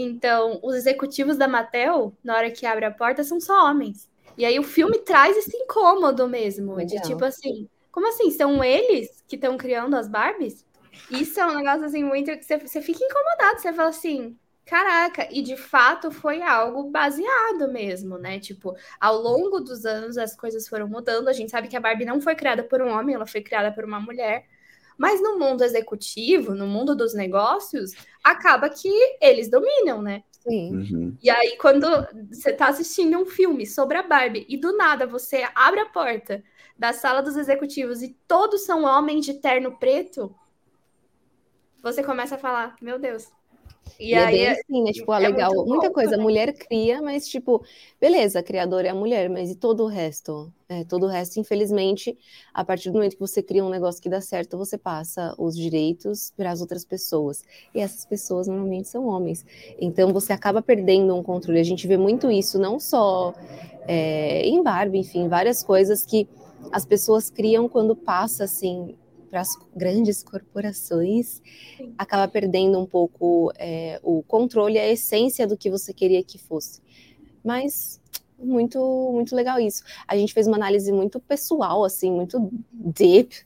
Então, 0.00 0.58
os 0.62 0.74
executivos 0.74 1.36
da 1.36 1.46
Mattel, 1.46 2.16
na 2.22 2.36
hora 2.36 2.50
que 2.50 2.66
abre 2.66 2.84
a 2.84 2.90
porta, 2.90 3.22
são 3.22 3.40
só 3.40 3.66
homens. 3.66 4.08
E 4.36 4.44
aí 4.44 4.58
o 4.58 4.62
filme 4.62 4.98
traz 4.98 5.36
esse 5.36 5.56
incômodo 5.56 6.28
mesmo, 6.28 6.74
Legal. 6.74 6.86
de 6.86 7.08
tipo 7.08 7.24
assim, 7.24 7.68
como 7.90 8.08
assim? 8.08 8.30
São 8.30 8.62
eles 8.62 9.22
que 9.28 9.36
estão 9.36 9.56
criando 9.56 9.96
as 9.96 10.08
Barbies? 10.08 10.64
Isso 11.10 11.40
é 11.40 11.46
um 11.46 11.56
negócio 11.56 11.84
assim 11.84 12.04
muito 12.04 12.30
que 12.36 12.44
você, 12.44 12.58
você 12.58 12.80
fica 12.80 13.04
incomodado, 13.04 13.60
você 13.60 13.72
fala 13.72 13.88
assim, 13.90 14.36
caraca, 14.64 15.28
e 15.30 15.42
de 15.42 15.56
fato 15.56 16.10
foi 16.10 16.42
algo 16.42 16.90
baseado 16.90 17.70
mesmo, 17.70 18.18
né? 18.18 18.38
Tipo, 18.38 18.74
ao 19.00 19.16
longo 19.16 19.60
dos 19.60 19.84
anos 19.84 20.16
as 20.16 20.36
coisas 20.36 20.68
foram 20.68 20.88
mudando. 20.88 21.28
A 21.28 21.32
gente 21.32 21.50
sabe 21.50 21.68
que 21.68 21.76
a 21.76 21.80
Barbie 21.80 22.04
não 22.04 22.20
foi 22.20 22.34
criada 22.34 22.62
por 22.62 22.80
um 22.80 22.88
homem, 22.88 23.14
ela 23.14 23.26
foi 23.26 23.40
criada 23.40 23.72
por 23.72 23.84
uma 23.84 24.00
mulher. 24.00 24.46
Mas 25.00 25.18
no 25.22 25.38
mundo 25.38 25.64
executivo, 25.64 26.54
no 26.54 26.66
mundo 26.66 26.94
dos 26.94 27.14
negócios, 27.14 27.92
acaba 28.22 28.68
que 28.68 28.92
eles 29.18 29.50
dominam, 29.50 30.02
né? 30.02 30.22
Sim. 30.46 30.76
Uhum. 30.76 31.16
E 31.22 31.30
aí, 31.30 31.56
quando 31.56 31.86
você 32.30 32.50
está 32.50 32.68
assistindo 32.68 33.16
um 33.16 33.24
filme 33.24 33.66
sobre 33.66 33.96
a 33.96 34.02
Barbie 34.02 34.44
e 34.46 34.58
do 34.58 34.76
nada 34.76 35.06
você 35.06 35.48
abre 35.54 35.80
a 35.80 35.86
porta 35.86 36.44
da 36.78 36.92
sala 36.92 37.22
dos 37.22 37.38
executivos 37.38 38.02
e 38.02 38.14
todos 38.28 38.66
são 38.66 38.84
homens 38.84 39.24
de 39.24 39.40
terno 39.40 39.78
preto, 39.78 40.34
você 41.82 42.02
começa 42.02 42.34
a 42.34 42.38
falar: 42.38 42.76
Meu 42.78 42.98
Deus, 42.98 43.26
e, 43.98 44.10
e 44.10 44.14
é 44.14 44.24
aí, 44.24 44.38
é 44.38 44.38
bem 44.38 44.48
assim, 44.48 44.82
né? 44.84 44.92
Tipo, 44.92 45.12
ah, 45.12 45.22
é 45.22 45.28
legal, 45.28 45.52
muita 45.66 45.88
bom, 45.88 45.94
coisa, 45.94 46.16
a 46.16 46.18
mulher 46.18 46.52
cria, 46.52 47.00
mas 47.02 47.26
tipo, 47.28 47.64
beleza, 48.00 48.40
a 48.40 48.42
criadora 48.42 48.88
é 48.88 48.90
a 48.90 48.94
mulher, 48.94 49.28
mas 49.28 49.50
e 49.50 49.54
todo 49.54 49.84
o 49.84 49.86
resto? 49.86 50.52
É, 50.68 50.84
todo 50.84 51.06
o 51.06 51.08
resto, 51.08 51.40
infelizmente, 51.40 52.16
a 52.54 52.64
partir 52.64 52.90
do 52.90 52.94
momento 52.94 53.14
que 53.14 53.20
você 53.20 53.42
cria 53.42 53.64
um 53.64 53.68
negócio 53.68 54.00
que 54.00 54.08
dá 54.08 54.20
certo, 54.20 54.56
você 54.56 54.78
passa 54.78 55.34
os 55.36 55.56
direitos 55.56 56.32
para 56.36 56.50
as 56.52 56.60
outras 56.60 56.84
pessoas. 56.84 57.42
E 57.74 57.80
essas 57.80 58.04
pessoas 58.04 58.46
normalmente 58.46 58.86
são 58.86 59.06
homens. 59.06 59.44
Então 59.80 60.12
você 60.12 60.32
acaba 60.32 60.62
perdendo 60.62 61.16
um 61.16 61.24
controle. 61.24 61.58
A 61.58 61.64
gente 61.64 61.88
vê 61.88 61.96
muito 61.96 62.30
isso, 62.30 62.56
não 62.56 62.78
só 62.78 63.34
é, 63.88 64.46
em 64.46 64.62
Barbie, 64.62 64.98
enfim, 64.98 65.28
várias 65.28 65.64
coisas 65.64 66.06
que 66.06 66.28
as 66.70 66.84
pessoas 66.84 67.30
criam 67.30 67.68
quando 67.68 67.96
passa 67.96 68.44
assim 68.44 68.94
para 69.30 69.40
as 69.40 69.56
grandes 69.74 70.22
corporações, 70.22 71.40
Sim. 71.76 71.94
acaba 71.96 72.26
perdendo 72.26 72.78
um 72.78 72.86
pouco 72.86 73.52
é, 73.56 74.00
o 74.02 74.22
controle, 74.24 74.78
a 74.78 74.88
essência 74.88 75.46
do 75.46 75.56
que 75.56 75.70
você 75.70 75.94
queria 75.94 76.22
que 76.22 76.36
fosse. 76.36 76.80
Mas 77.44 78.00
muito, 78.38 78.78
muito 79.12 79.36
legal 79.36 79.60
isso. 79.60 79.82
A 80.08 80.16
gente 80.16 80.32
fez 80.32 80.46
uma 80.46 80.56
análise 80.56 80.90
muito 80.90 81.20
pessoal, 81.20 81.84
assim, 81.84 82.10
muito 82.10 82.50
deep 82.72 83.36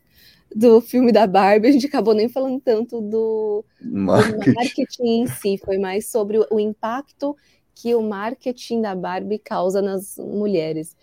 do 0.55 0.81
filme 0.81 1.13
da 1.13 1.27
Barbie. 1.27 1.69
A 1.69 1.73
gente 1.73 1.87
acabou 1.87 2.15
nem 2.15 2.29
falando 2.29 2.61
tanto 2.61 3.01
do 3.01 3.65
marketing, 3.81 4.39
do 4.39 4.55
marketing 4.55 5.03
em 5.03 5.27
si, 5.27 5.59
foi 5.59 5.79
mais 5.79 6.09
sobre 6.09 6.39
o 6.51 6.59
impacto 6.61 7.37
que 7.75 7.95
o 7.95 8.03
marketing 8.03 8.81
da 8.81 8.95
Barbie 8.95 9.39
causa 9.39 9.83
nas 9.83 10.17
mulheres. 10.17 10.97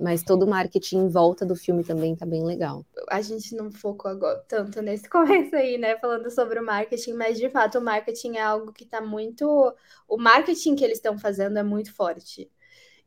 Mas 0.00 0.22
todo 0.22 0.44
o 0.44 0.50
marketing 0.50 0.98
em 0.98 1.08
volta 1.08 1.46
do 1.46 1.54
filme 1.54 1.84
também 1.84 2.16
tá 2.16 2.26
bem 2.26 2.44
legal. 2.44 2.84
A 3.08 3.20
gente 3.22 3.54
não 3.54 3.70
focou 3.70 4.10
agora, 4.10 4.44
tanto 4.48 4.82
nesse 4.82 5.08
começo 5.10 5.54
aí, 5.54 5.78
né? 5.78 5.96
Falando 5.98 6.30
sobre 6.30 6.58
o 6.58 6.64
marketing, 6.64 7.12
mas 7.12 7.38
de 7.38 7.48
fato 7.48 7.78
o 7.78 7.82
marketing 7.82 8.36
é 8.36 8.42
algo 8.42 8.72
que 8.72 8.84
tá 8.84 9.00
muito. 9.00 9.72
O 10.08 10.16
marketing 10.16 10.74
que 10.74 10.84
eles 10.84 10.98
estão 10.98 11.18
fazendo 11.18 11.58
é 11.58 11.62
muito 11.62 11.94
forte. 11.94 12.50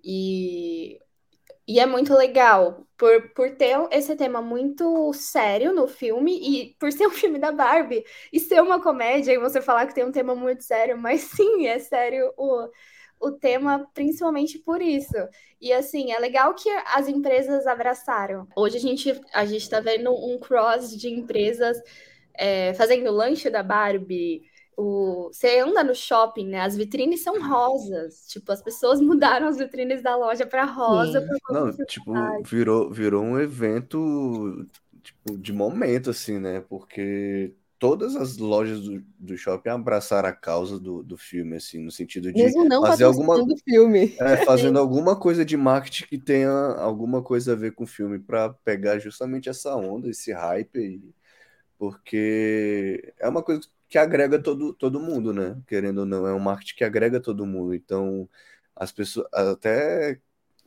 E, 0.03 0.99
e 1.67 1.79
é 1.79 1.85
muito 1.85 2.13
legal 2.13 2.87
por, 2.97 3.29
por 3.33 3.51
ter 3.57 3.77
esse 3.91 4.15
tema 4.15 4.41
muito 4.41 5.11
sério 5.13 5.73
no 5.73 5.87
filme 5.87 6.39
e 6.39 6.75
por 6.79 6.91
ser 6.91 7.07
um 7.07 7.11
filme 7.11 7.39
da 7.39 7.51
Barbie 7.51 8.05
e 8.31 8.39
ser 8.39 8.61
uma 8.61 8.81
comédia 8.81 9.33
e 9.33 9.37
você 9.37 9.61
falar 9.61 9.85
que 9.87 9.93
tem 9.95 10.05
um 10.05 10.11
tema 10.11 10.33
muito 10.35 10.63
sério, 10.63 10.97
mas 10.97 11.21
sim, 11.21 11.67
é 11.67 11.79
sério 11.79 12.33
o 12.37 12.69
o 13.19 13.31
tema 13.31 13.87
principalmente 13.93 14.59
por 14.59 14.81
isso. 14.81 15.15
E 15.59 15.73
assim, 15.73 16.11
é 16.11 16.19
legal 16.19 16.53
que 16.53 16.69
as 16.93 17.07
empresas 17.07 17.65
abraçaram. 17.65 18.47
Hoje 18.55 18.77
a 18.77 18.79
gente 18.79 19.21
a 19.33 19.45
gente 19.45 19.63
está 19.63 19.79
vendo 19.79 20.11
um 20.11 20.39
cross 20.39 20.95
de 20.95 21.09
empresas 21.09 21.77
é, 22.33 22.73
fazendo 22.75 23.11
lanche 23.11 23.49
da 23.49 23.63
Barbie. 23.63 24.43
O, 24.79 25.29
você 25.31 25.59
anda 25.59 25.83
no 25.83 25.95
shopping, 25.95 26.49
né? 26.49 26.61
As 26.61 26.77
vitrines 26.77 27.23
são 27.23 27.41
rosas. 27.41 28.27
Tipo, 28.27 28.51
as 28.51 28.61
pessoas 28.61 29.01
mudaram 29.01 29.47
as 29.47 29.57
vitrines 29.57 30.03
da 30.03 30.15
loja 30.15 30.45
para 30.45 30.65
rosa. 30.65 31.27
Não, 31.49 31.71
tipo, 31.85 32.13
virou, 32.43 32.91
virou 32.91 33.23
um 33.23 33.39
evento 33.39 34.67
tipo, 35.01 35.37
de 35.37 35.51
momento, 35.51 36.11
assim, 36.11 36.37
né? 36.37 36.63
Porque 36.69 37.53
todas 37.79 38.15
as 38.15 38.37
lojas 38.37 38.81
do, 38.81 39.03
do 39.19 39.37
shopping 39.37 39.69
abraçaram 39.69 40.29
a 40.29 40.33
causa 40.33 40.79
do, 40.79 41.03
do 41.03 41.17
filme, 41.17 41.57
assim, 41.57 41.79
no 41.79 41.91
sentido 41.91 42.31
de 42.31 42.43
Mesmo 42.43 42.65
não 42.65 42.81
fazer 42.81 43.03
alguma 43.03 43.35
filme. 43.63 44.15
É, 44.19 44.37
fazendo 44.45 44.79
alguma 44.79 45.15
coisa 45.15 45.45
de 45.45 45.55
marketing 45.55 46.05
que 46.05 46.17
tenha 46.17 46.49
alguma 46.49 47.21
coisa 47.21 47.53
a 47.53 47.55
ver 47.55 47.73
com 47.73 47.83
o 47.83 47.87
filme 47.87 48.19
para 48.19 48.49
pegar 48.49 48.99
justamente 48.99 49.49
essa 49.49 49.75
onda, 49.75 50.09
esse 50.09 50.31
hype 50.31 51.01
porque 51.77 53.13
é 53.19 53.27
uma 53.27 53.43
coisa 53.43 53.61
que 53.87 53.97
agrega 53.97 54.39
todo, 54.41 54.73
todo 54.73 54.99
mundo, 54.99 55.31
né? 55.31 55.61
Querendo 55.67 55.99
ou 55.99 56.05
não, 56.05 56.27
é 56.27 56.33
um 56.33 56.39
marketing 56.39 56.75
que 56.75 56.83
agrega 56.83 57.19
todo 57.19 57.45
mundo. 57.45 57.73
Então, 57.73 58.27
as 58.75 58.91
pessoas, 58.91 59.27
até 59.31 60.19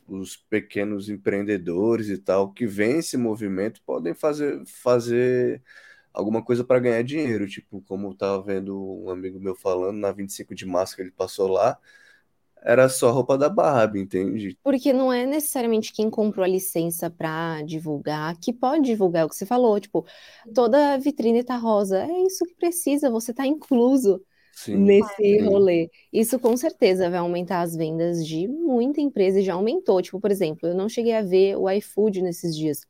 os 0.07 0.35
pequenos 0.35 1.09
empreendedores 1.09 2.09
e 2.09 2.17
tal 2.17 2.51
que 2.51 2.65
vêm 2.65 2.99
esse 2.99 3.17
movimento 3.17 3.81
podem 3.85 4.13
fazer 4.13 4.63
fazer 4.65 5.61
alguma 6.13 6.43
coisa 6.43 6.63
para 6.63 6.79
ganhar 6.79 7.03
dinheiro, 7.03 7.47
tipo, 7.47 7.81
como 7.83 8.09
eu 8.09 8.15
tava 8.15 8.41
vendo 8.43 8.77
um 9.03 9.09
amigo 9.09 9.39
meu 9.39 9.55
falando, 9.55 9.97
na 9.99 10.11
25 10.11 10.55
de 10.55 10.65
março 10.65 10.95
que 10.95 11.01
ele 11.01 11.11
passou 11.11 11.47
lá, 11.49 11.77
era 12.63 12.89
só 12.89 13.11
roupa 13.11 13.37
da 13.37 13.49
Barbie, 13.49 14.01
entende? 14.01 14.57
Porque 14.63 14.93
não 14.93 15.11
é 15.11 15.25
necessariamente 15.25 15.91
quem 15.93 16.09
comprou 16.09 16.43
a 16.45 16.47
licença 16.47 17.09
para 17.09 17.63
divulgar 17.63 18.37
que 18.39 18.53
pode 18.53 18.83
divulgar 18.85 19.23
é 19.23 19.25
o 19.25 19.29
que 19.29 19.35
você 19.35 19.45
falou, 19.45 19.79
tipo, 19.79 20.05
toda 20.53 20.93
a 20.93 20.97
vitrine 20.97 21.43
tá 21.43 21.57
rosa, 21.57 22.03
é 22.05 22.21
isso 22.23 22.45
que 22.45 22.53
precisa, 22.55 23.09
você 23.09 23.33
tá 23.33 23.45
incluso 23.45 24.23
Sim, 24.51 24.91
nesse 24.91 25.39
rolê. 25.39 25.89
Isso 26.13 26.39
com 26.39 26.55
certeza 26.57 27.09
vai 27.09 27.19
aumentar 27.19 27.61
as 27.61 27.75
vendas 27.75 28.25
de 28.25 28.47
muita 28.47 29.01
empresa 29.01 29.39
e 29.39 29.43
já 29.43 29.53
aumentou. 29.55 30.01
Tipo, 30.01 30.19
por 30.19 30.31
exemplo, 30.31 30.69
eu 30.69 30.75
não 30.75 30.87
cheguei 30.89 31.13
a 31.15 31.21
ver 31.23 31.57
o 31.57 31.69
iFood 31.69 32.21
nesses 32.21 32.55
dias 32.55 32.81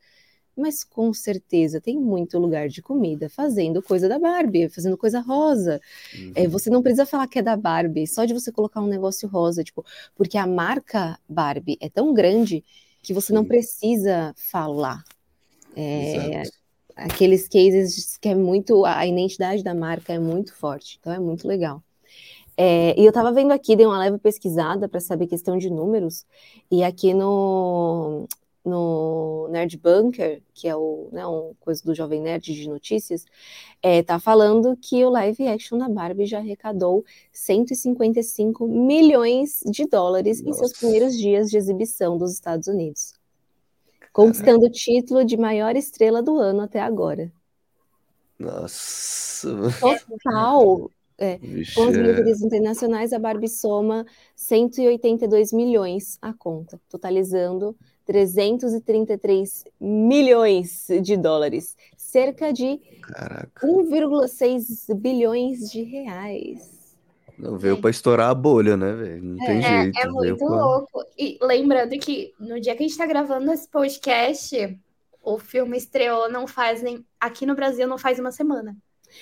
mas 0.55 0.83
com 0.83 1.13
certeza 1.13 1.79
tem 1.81 1.97
muito 1.97 2.37
lugar 2.37 2.67
de 2.67 2.81
comida 2.81 3.29
fazendo 3.29 3.81
coisa 3.81 4.07
da 4.07 4.19
Barbie, 4.19 4.69
fazendo 4.69 4.97
coisa 4.97 5.19
rosa. 5.19 5.79
Uhum. 6.13 6.31
É, 6.35 6.47
você 6.47 6.69
não 6.69 6.81
precisa 6.81 7.05
falar 7.05 7.27
que 7.27 7.39
é 7.39 7.41
da 7.41 7.55
Barbie, 7.55 8.07
só 8.07 8.25
de 8.25 8.33
você 8.33 8.51
colocar 8.51 8.81
um 8.81 8.87
negócio 8.87 9.27
rosa, 9.27 9.63
tipo, 9.63 9.85
porque 10.15 10.37
a 10.37 10.47
marca 10.47 11.17
Barbie 11.27 11.77
é 11.81 11.89
tão 11.89 12.13
grande 12.13 12.63
que 13.01 13.13
você 13.13 13.33
não 13.33 13.45
precisa 13.45 14.33
falar. 14.35 15.03
É, 15.75 16.43
aqueles 16.95 17.47
cases 17.47 18.17
que 18.17 18.29
é 18.29 18.35
muito. 18.35 18.85
A 18.85 19.05
identidade 19.05 19.63
da 19.63 19.73
marca 19.73 20.13
é 20.13 20.19
muito 20.19 20.53
forte, 20.53 20.97
então 20.99 21.13
é 21.13 21.19
muito 21.19 21.47
legal. 21.47 21.81
É, 22.57 22.93
e 22.99 23.03
eu 23.03 23.09
estava 23.09 23.31
vendo 23.31 23.51
aqui, 23.51 23.75
dei 23.75 23.85
uma 23.85 23.97
leve 23.97 24.17
pesquisada 24.17 24.87
para 24.87 24.99
saber 24.99 25.25
questão 25.27 25.57
de 25.57 25.69
números, 25.69 26.25
e 26.69 26.83
aqui 26.83 27.13
no, 27.13 28.27
no 28.63 29.47
Nerd 29.50 29.78
Bunker, 29.78 30.41
que 30.54 30.67
é 30.67 30.76
o, 30.76 31.10
né, 31.12 31.26
um 31.26 31.54
coisa 31.60 31.84
do 31.84 31.95
Jovem 31.95 32.21
Nerd 32.21 32.54
de 32.54 32.69
notícias, 32.69 33.26
é, 33.82 34.04
tá 34.04 34.19
falando 34.19 34.78
que 34.78 35.04
o 35.04 35.10
live 35.10 35.47
action 35.47 35.78
da 35.78 35.89
Barbie 35.89 36.26
já 36.26 36.38
arrecadou 36.38 37.04
155 37.32 38.67
milhões 38.67 39.62
de 39.65 39.88
dólares 39.88 40.41
Nossa. 40.41 40.50
em 40.50 40.54
seus 40.54 40.78
primeiros 40.78 41.17
dias 41.17 41.50
de 41.50 41.58
exibição 41.58 42.17
dos 42.17 42.34
Estados 42.34 42.67
Unidos, 42.67 43.13
conquistando 44.13 44.65
o 44.67 44.71
título 44.71 45.26
de 45.26 45.38
maior 45.38 45.76
estrela 45.76 46.21
do 46.21 46.38
ano 46.38 46.62
até 46.62 46.80
agora. 46.80 47.32
Nossa! 48.38 49.50
Total! 49.80 50.89
É, 51.17 51.38
com 51.76 51.84
as 51.84 51.95
bilheterias 51.95 52.41
internacionais, 52.41 53.13
a 53.13 53.19
Barbie 53.19 53.47
soma 53.47 54.08
182 54.36 55.54
milhões 55.54 56.17
a 56.19 56.34
conta, 56.34 56.82
totalizando 56.89 57.78
333 58.05 59.65
milhões 59.79 60.87
de 61.01 61.15
dólares, 61.17 61.75
cerca 61.95 62.51
de 62.51 62.79
1,6 63.63 64.93
bilhões 64.95 65.71
de 65.71 65.83
reais. 65.83 66.81
Não 67.37 67.57
veio 67.57 67.77
é. 67.77 67.81
para 67.81 67.89
estourar 67.89 68.29
a 68.29 68.35
bolha, 68.35 68.77
né, 68.77 68.93
velho? 68.93 69.23
Não 69.23 69.43
é, 69.43 69.47
tem 69.47 69.57
é, 69.57 69.83
jeito. 69.83 69.99
É 69.99 70.07
muito 70.07 70.37
pra... 70.37 70.47
louco. 70.47 71.05
E 71.17 71.39
lembrando 71.41 71.97
que 71.97 72.33
no 72.39 72.59
dia 72.59 72.75
que 72.75 72.83
a 72.83 72.85
gente 72.85 72.91
está 72.91 73.05
gravando 73.05 73.51
esse 73.51 73.67
podcast, 73.67 74.77
o 75.23 75.39
filme 75.39 75.77
estreou 75.77 76.29
não 76.29 76.45
faz 76.45 76.83
nem. 76.83 77.03
Aqui 77.19 77.45
no 77.45 77.55
Brasil 77.55 77.87
não 77.87 77.97
faz 77.97 78.19
uma 78.19 78.31
semana. 78.31 78.77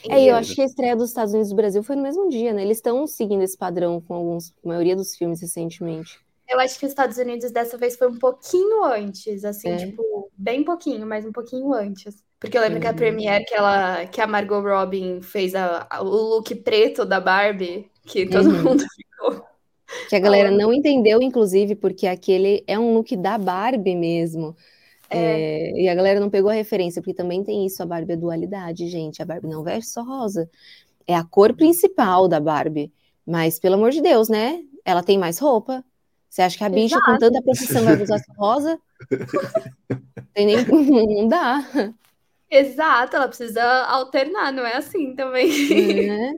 É, 0.07 0.25
eu 0.25 0.35
acho 0.35 0.53
que 0.53 0.61
a 0.61 0.65
estreia 0.65 0.95
dos 0.95 1.09
Estados 1.09 1.33
Unidos 1.33 1.49
e 1.49 1.53
do 1.53 1.55
Brasil 1.55 1.81
foi 1.81 1.95
no 1.95 2.03
mesmo 2.03 2.29
dia, 2.29 2.53
né? 2.53 2.61
Eles 2.61 2.77
estão 2.77 3.07
seguindo 3.07 3.41
esse 3.41 3.57
padrão 3.57 3.99
com 3.99 4.13
alguns, 4.13 4.53
a 4.63 4.67
maioria 4.67 4.95
dos 4.95 5.15
filmes 5.15 5.41
recentemente. 5.41 6.19
Eu 6.49 6.59
acho 6.59 6.79
que 6.79 6.85
os 6.85 6.91
Estados 6.91 7.17
Unidos 7.17 7.51
dessa 7.51 7.77
vez 7.77 7.95
foi 7.95 8.07
um 8.07 8.17
pouquinho 8.17 8.83
antes, 8.83 9.45
assim, 9.45 9.69
é. 9.69 9.77
tipo, 9.77 10.31
bem 10.35 10.63
pouquinho, 10.63 11.05
mas 11.05 11.25
um 11.25 11.31
pouquinho 11.31 11.71
antes. 11.73 12.23
Porque 12.39 12.57
eu 12.57 12.61
lembro 12.61 12.77
uhum. 12.77 12.81
que 12.81 12.87
a 12.87 12.93
Premiere 12.93 13.45
que, 13.45 13.53
ela, 13.53 14.05
que 14.07 14.19
a 14.19 14.25
Margot 14.25 14.61
Robin 14.61 15.21
fez 15.21 15.53
a, 15.53 15.85
a, 15.89 16.01
o 16.01 16.05
look 16.05 16.55
preto 16.55 17.05
da 17.05 17.19
Barbie, 17.19 17.89
que 18.03 18.25
todo 18.25 18.49
uhum. 18.49 18.63
mundo 18.63 18.83
ficou. 18.95 19.45
Que 20.07 20.15
a 20.15 20.19
galera 20.19 20.49
não 20.49 20.73
entendeu, 20.73 21.21
inclusive, 21.21 21.75
porque 21.75 22.07
aquele 22.07 22.63
é 22.65 22.79
um 22.79 22.93
look 22.93 23.15
da 23.15 23.37
Barbie 23.37 23.95
mesmo. 23.95 24.55
É. 25.09 25.17
É, 25.17 25.81
e 25.81 25.89
a 25.89 25.95
galera 25.95 26.19
não 26.19 26.29
pegou 26.29 26.49
a 26.49 26.53
referência, 26.53 27.01
porque 27.01 27.13
também 27.13 27.43
tem 27.43 27.65
isso, 27.65 27.81
a 27.81 27.85
Barbie 27.85 28.13
é 28.13 28.17
dualidade, 28.17 28.87
gente. 28.87 29.21
A 29.21 29.25
Barbie 29.25 29.47
não 29.47 29.63
veste 29.63 29.91
só 29.91 30.03
rosa. 30.03 30.49
É 31.07 31.15
a 31.15 31.23
cor 31.23 31.53
principal 31.53 32.27
da 32.27 32.39
Barbie. 32.39 32.91
Mas, 33.25 33.59
pelo 33.59 33.75
amor 33.75 33.91
de 33.91 34.01
Deus, 34.01 34.29
né? 34.29 34.63
Ela 34.85 35.03
tem 35.03 35.17
mais 35.17 35.39
roupa, 35.39 35.83
você 36.29 36.43
acha 36.43 36.57
que 36.57 36.63
a 36.63 36.69
bicha, 36.69 36.95
Exato. 36.95 37.11
com 37.11 37.17
tanta 37.17 37.41
profissão, 37.41 37.83
vai 37.83 38.01
usar 38.01 38.21
rosa? 38.37 38.79
Tem 40.33 40.45
nem... 40.45 40.65
Não 40.65 41.27
dá. 41.27 41.65
Exato, 42.49 43.15
ela 43.15 43.27
precisa 43.27 43.63
alternar, 43.85 44.51
não 44.51 44.65
é 44.65 44.75
assim 44.77 45.15
também. 45.15 45.49
É. 46.09 46.33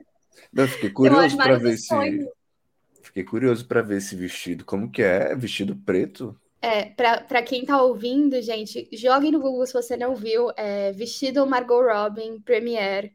Não, 0.52 0.66
fiquei 0.66 0.90
curioso 0.90 1.36
para 1.36 1.58
ver 1.58 1.76
se. 1.78 2.28
Fiquei 3.02 3.24
curioso 3.24 3.66
para 3.66 3.82
ver 3.82 3.98
esse 3.98 4.16
vestido. 4.16 4.64
Como 4.64 4.90
que 4.90 5.02
é? 5.02 5.34
Vestido 5.34 5.76
preto? 5.76 6.38
É, 6.60 6.84
para 6.84 7.42
quem 7.42 7.64
tá 7.64 7.82
ouvindo, 7.82 8.40
gente, 8.40 8.88
jogue 8.92 9.30
no 9.30 9.40
Google 9.40 9.66
se 9.66 9.72
você 9.72 9.96
não 9.96 10.14
viu. 10.14 10.50
É, 10.56 10.92
vestido 10.92 11.46
Margot 11.46 11.82
Robin 11.82 12.40
Premiere. 12.40 13.12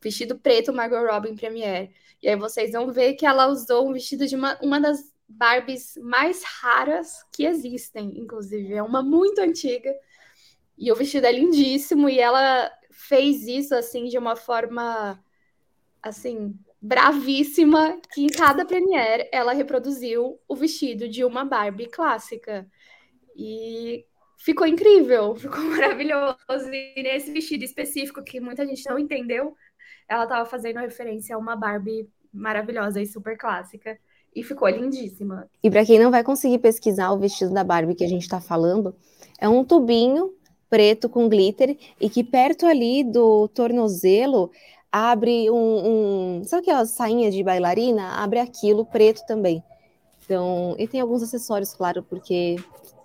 Vestido 0.00 0.38
preto 0.38 0.72
Margot 0.72 1.04
Robin 1.04 1.36
Premiere. 1.36 1.90
E 2.22 2.28
aí 2.28 2.36
vocês 2.36 2.72
vão 2.72 2.90
ver 2.90 3.14
que 3.14 3.26
ela 3.26 3.48
usou 3.48 3.88
um 3.88 3.92
vestido 3.92 4.26
de 4.26 4.34
uma, 4.34 4.58
uma 4.62 4.80
das 4.80 5.12
Barbies 5.30 5.94
mais 6.02 6.42
raras 6.44 7.24
que 7.32 7.44
existem, 7.44 8.18
inclusive. 8.18 8.74
É 8.74 8.82
uma 8.82 9.02
muito 9.02 9.40
antiga. 9.40 9.94
E 10.76 10.90
o 10.90 10.96
vestido 10.96 11.26
é 11.26 11.32
lindíssimo. 11.32 12.08
E 12.08 12.18
ela 12.18 12.70
fez 12.90 13.46
isso, 13.46 13.74
assim, 13.74 14.06
de 14.06 14.18
uma 14.18 14.34
forma, 14.34 15.22
assim, 16.02 16.58
bravíssima. 16.82 18.00
Que 18.12 18.22
em 18.22 18.26
cada 18.26 18.64
premiere 18.64 19.28
ela 19.32 19.52
reproduziu 19.52 20.40
o 20.48 20.56
vestido 20.56 21.08
de 21.08 21.24
uma 21.24 21.44
Barbie 21.44 21.86
clássica. 21.86 22.66
E 23.36 24.04
ficou 24.36 24.66
incrível, 24.66 25.36
ficou 25.36 25.62
maravilhoso. 25.64 26.36
E 26.72 27.02
nesse 27.02 27.30
vestido 27.30 27.64
específico, 27.64 28.24
que 28.24 28.40
muita 28.40 28.66
gente 28.66 28.88
não 28.88 28.98
entendeu, 28.98 29.54
ela 30.08 30.24
estava 30.24 30.44
fazendo 30.44 30.80
referência 30.80 31.36
a 31.36 31.38
uma 31.38 31.54
Barbie 31.54 32.08
maravilhosa 32.32 33.00
e 33.00 33.06
super 33.06 33.36
clássica. 33.38 33.98
E 34.34 34.42
ficou 34.42 34.68
lindíssima. 34.68 35.48
E 35.62 35.70
para 35.70 35.84
quem 35.84 35.98
não 35.98 36.10
vai 36.10 36.22
conseguir 36.22 36.58
pesquisar 36.58 37.12
o 37.12 37.18
vestido 37.18 37.52
da 37.52 37.64
Barbie 37.64 37.94
que 37.94 38.04
a 38.04 38.08
gente 38.08 38.22
está 38.22 38.40
falando, 38.40 38.94
é 39.38 39.48
um 39.48 39.64
tubinho 39.64 40.32
preto 40.68 41.08
com 41.08 41.28
glitter 41.28 41.76
e 42.00 42.08
que 42.08 42.22
perto 42.22 42.64
ali 42.64 43.02
do 43.02 43.48
tornozelo 43.48 44.50
abre 44.92 45.50
um, 45.50 46.38
um 46.38 46.44
sabe 46.44 46.62
aquela 46.62 46.86
sainha 46.86 47.30
de 47.30 47.42
bailarina? 47.42 48.14
Abre 48.14 48.38
aquilo 48.38 48.84
preto 48.84 49.24
também. 49.26 49.62
Então, 50.24 50.76
e 50.78 50.86
tem 50.86 51.00
alguns 51.00 51.22
acessórios, 51.22 51.74
claro, 51.74 52.04
porque 52.04 52.56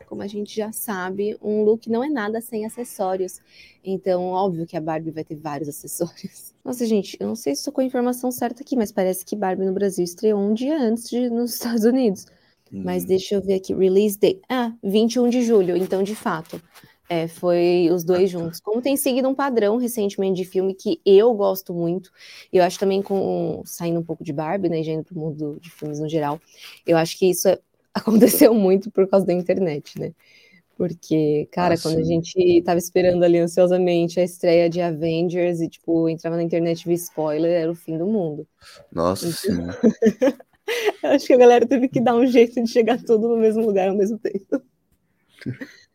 como 0.05 0.21
a 0.21 0.27
gente 0.27 0.55
já 0.55 0.71
sabe, 0.71 1.37
um 1.41 1.63
look 1.63 1.89
não 1.89 2.03
é 2.03 2.09
nada 2.09 2.39
sem 2.41 2.65
acessórios. 2.65 3.39
Então, 3.83 4.23
óbvio 4.25 4.65
que 4.65 4.77
a 4.77 4.81
Barbie 4.81 5.11
vai 5.11 5.23
ter 5.23 5.35
vários 5.35 5.67
acessórios. 5.69 6.53
Nossa, 6.63 6.85
gente, 6.85 7.17
eu 7.19 7.27
não 7.27 7.35
sei 7.35 7.53
se 7.53 7.61
estou 7.61 7.73
com 7.73 7.81
a 7.81 7.85
informação 7.85 8.31
certa 8.31 8.63
aqui, 8.63 8.75
mas 8.75 8.91
parece 8.91 9.25
que 9.25 9.35
Barbie 9.35 9.65
no 9.65 9.73
Brasil 9.73 10.03
estreou 10.03 10.39
um 10.39 10.53
dia 10.53 10.77
antes 10.79 11.09
de 11.09 11.29
nos 11.29 11.53
Estados 11.55 11.83
Unidos. 11.83 12.25
Hum. 12.71 12.81
Mas 12.83 13.05
deixa 13.05 13.35
eu 13.35 13.41
ver 13.41 13.55
aqui, 13.55 13.73
release 13.73 14.17
date. 14.17 14.41
Ah, 14.49 14.73
21 14.83 15.29
de 15.29 15.43
julho, 15.43 15.77
então 15.77 16.01
de 16.03 16.15
fato. 16.15 16.61
É, 17.07 17.27
foi 17.27 17.89
os 17.91 18.03
dois 18.03 18.31
juntos. 18.31 18.59
Como 18.59 18.81
tem 18.81 18.97
seguido 18.97 19.29
um 19.29 19.35
padrão 19.35 19.77
recentemente 19.77 20.41
de 20.41 20.45
filme 20.47 20.73
que 20.73 20.99
eu 21.05 21.33
gosto 21.35 21.73
muito, 21.73 22.11
eu 22.51 22.63
acho 22.63 22.79
também 22.79 23.01
com 23.01 23.61
saindo 23.63 23.99
um 23.99 24.03
pouco 24.03 24.23
de 24.23 24.33
Barbie, 24.33 24.69
né, 24.69 24.81
e 24.81 24.89
indo 24.89 25.03
para 25.03 25.15
o 25.15 25.19
mundo 25.19 25.59
de 25.61 25.69
filmes 25.69 25.99
no 25.99 26.09
geral, 26.09 26.41
eu 26.85 26.97
acho 26.97 27.17
que 27.17 27.29
isso 27.29 27.47
é 27.47 27.59
aconteceu 27.95 28.53
muito 28.53 28.91
por 28.91 29.07
causa 29.07 29.25
da 29.25 29.33
internet, 29.33 29.97
né? 29.99 30.11
Porque, 30.77 31.47
cara, 31.53 31.75
ah, 31.75 31.77
quando 31.81 31.99
a 31.99 32.03
gente 32.03 32.61
tava 32.63 32.77
esperando 32.77 33.23
ali 33.23 33.39
ansiosamente 33.39 34.19
a 34.19 34.23
estreia 34.23 34.69
de 34.69 34.81
Avengers 34.81 35.61
e, 35.61 35.69
tipo, 35.69 36.09
entrava 36.09 36.35
na 36.35 36.43
internet 36.43 36.81
e 36.81 36.85
via 36.85 36.95
spoiler, 36.95 37.49
era 37.49 37.71
o 37.71 37.75
fim 37.75 37.97
do 37.97 38.05
mundo. 38.05 38.45
Nossa 38.91 39.25
então... 39.27 39.71
sim. 39.71 39.87
acho 41.03 41.27
que 41.27 41.33
a 41.33 41.37
galera 41.37 41.65
teve 41.65 41.87
que 41.87 42.01
dar 42.01 42.15
um 42.15 42.25
jeito 42.25 42.61
de 42.61 42.69
chegar 42.69 43.01
tudo 43.01 43.29
no 43.29 43.37
mesmo 43.37 43.65
lugar 43.65 43.87
ao 43.87 43.95
mesmo 43.95 44.19
tempo. 44.19 44.61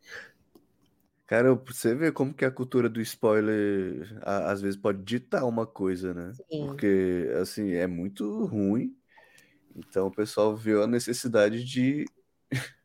Cara, 1.26 1.54
você 1.54 1.94
vê 1.94 2.10
como 2.10 2.34
que 2.34 2.44
a 2.44 2.50
cultura 2.50 2.88
do 2.88 3.00
spoiler 3.00 4.18
às 4.22 4.60
vezes 4.60 4.76
pode 4.76 5.02
ditar 5.04 5.44
uma 5.44 5.64
coisa, 5.64 6.12
né? 6.12 6.32
Sim. 6.50 6.66
Porque, 6.66 7.30
assim, 7.40 7.72
é 7.72 7.86
muito 7.86 8.46
ruim 8.46 8.96
então 9.74 10.06
o 10.06 10.10
pessoal 10.10 10.56
viu 10.56 10.82
a 10.82 10.86
necessidade 10.86 11.64
de, 11.64 12.04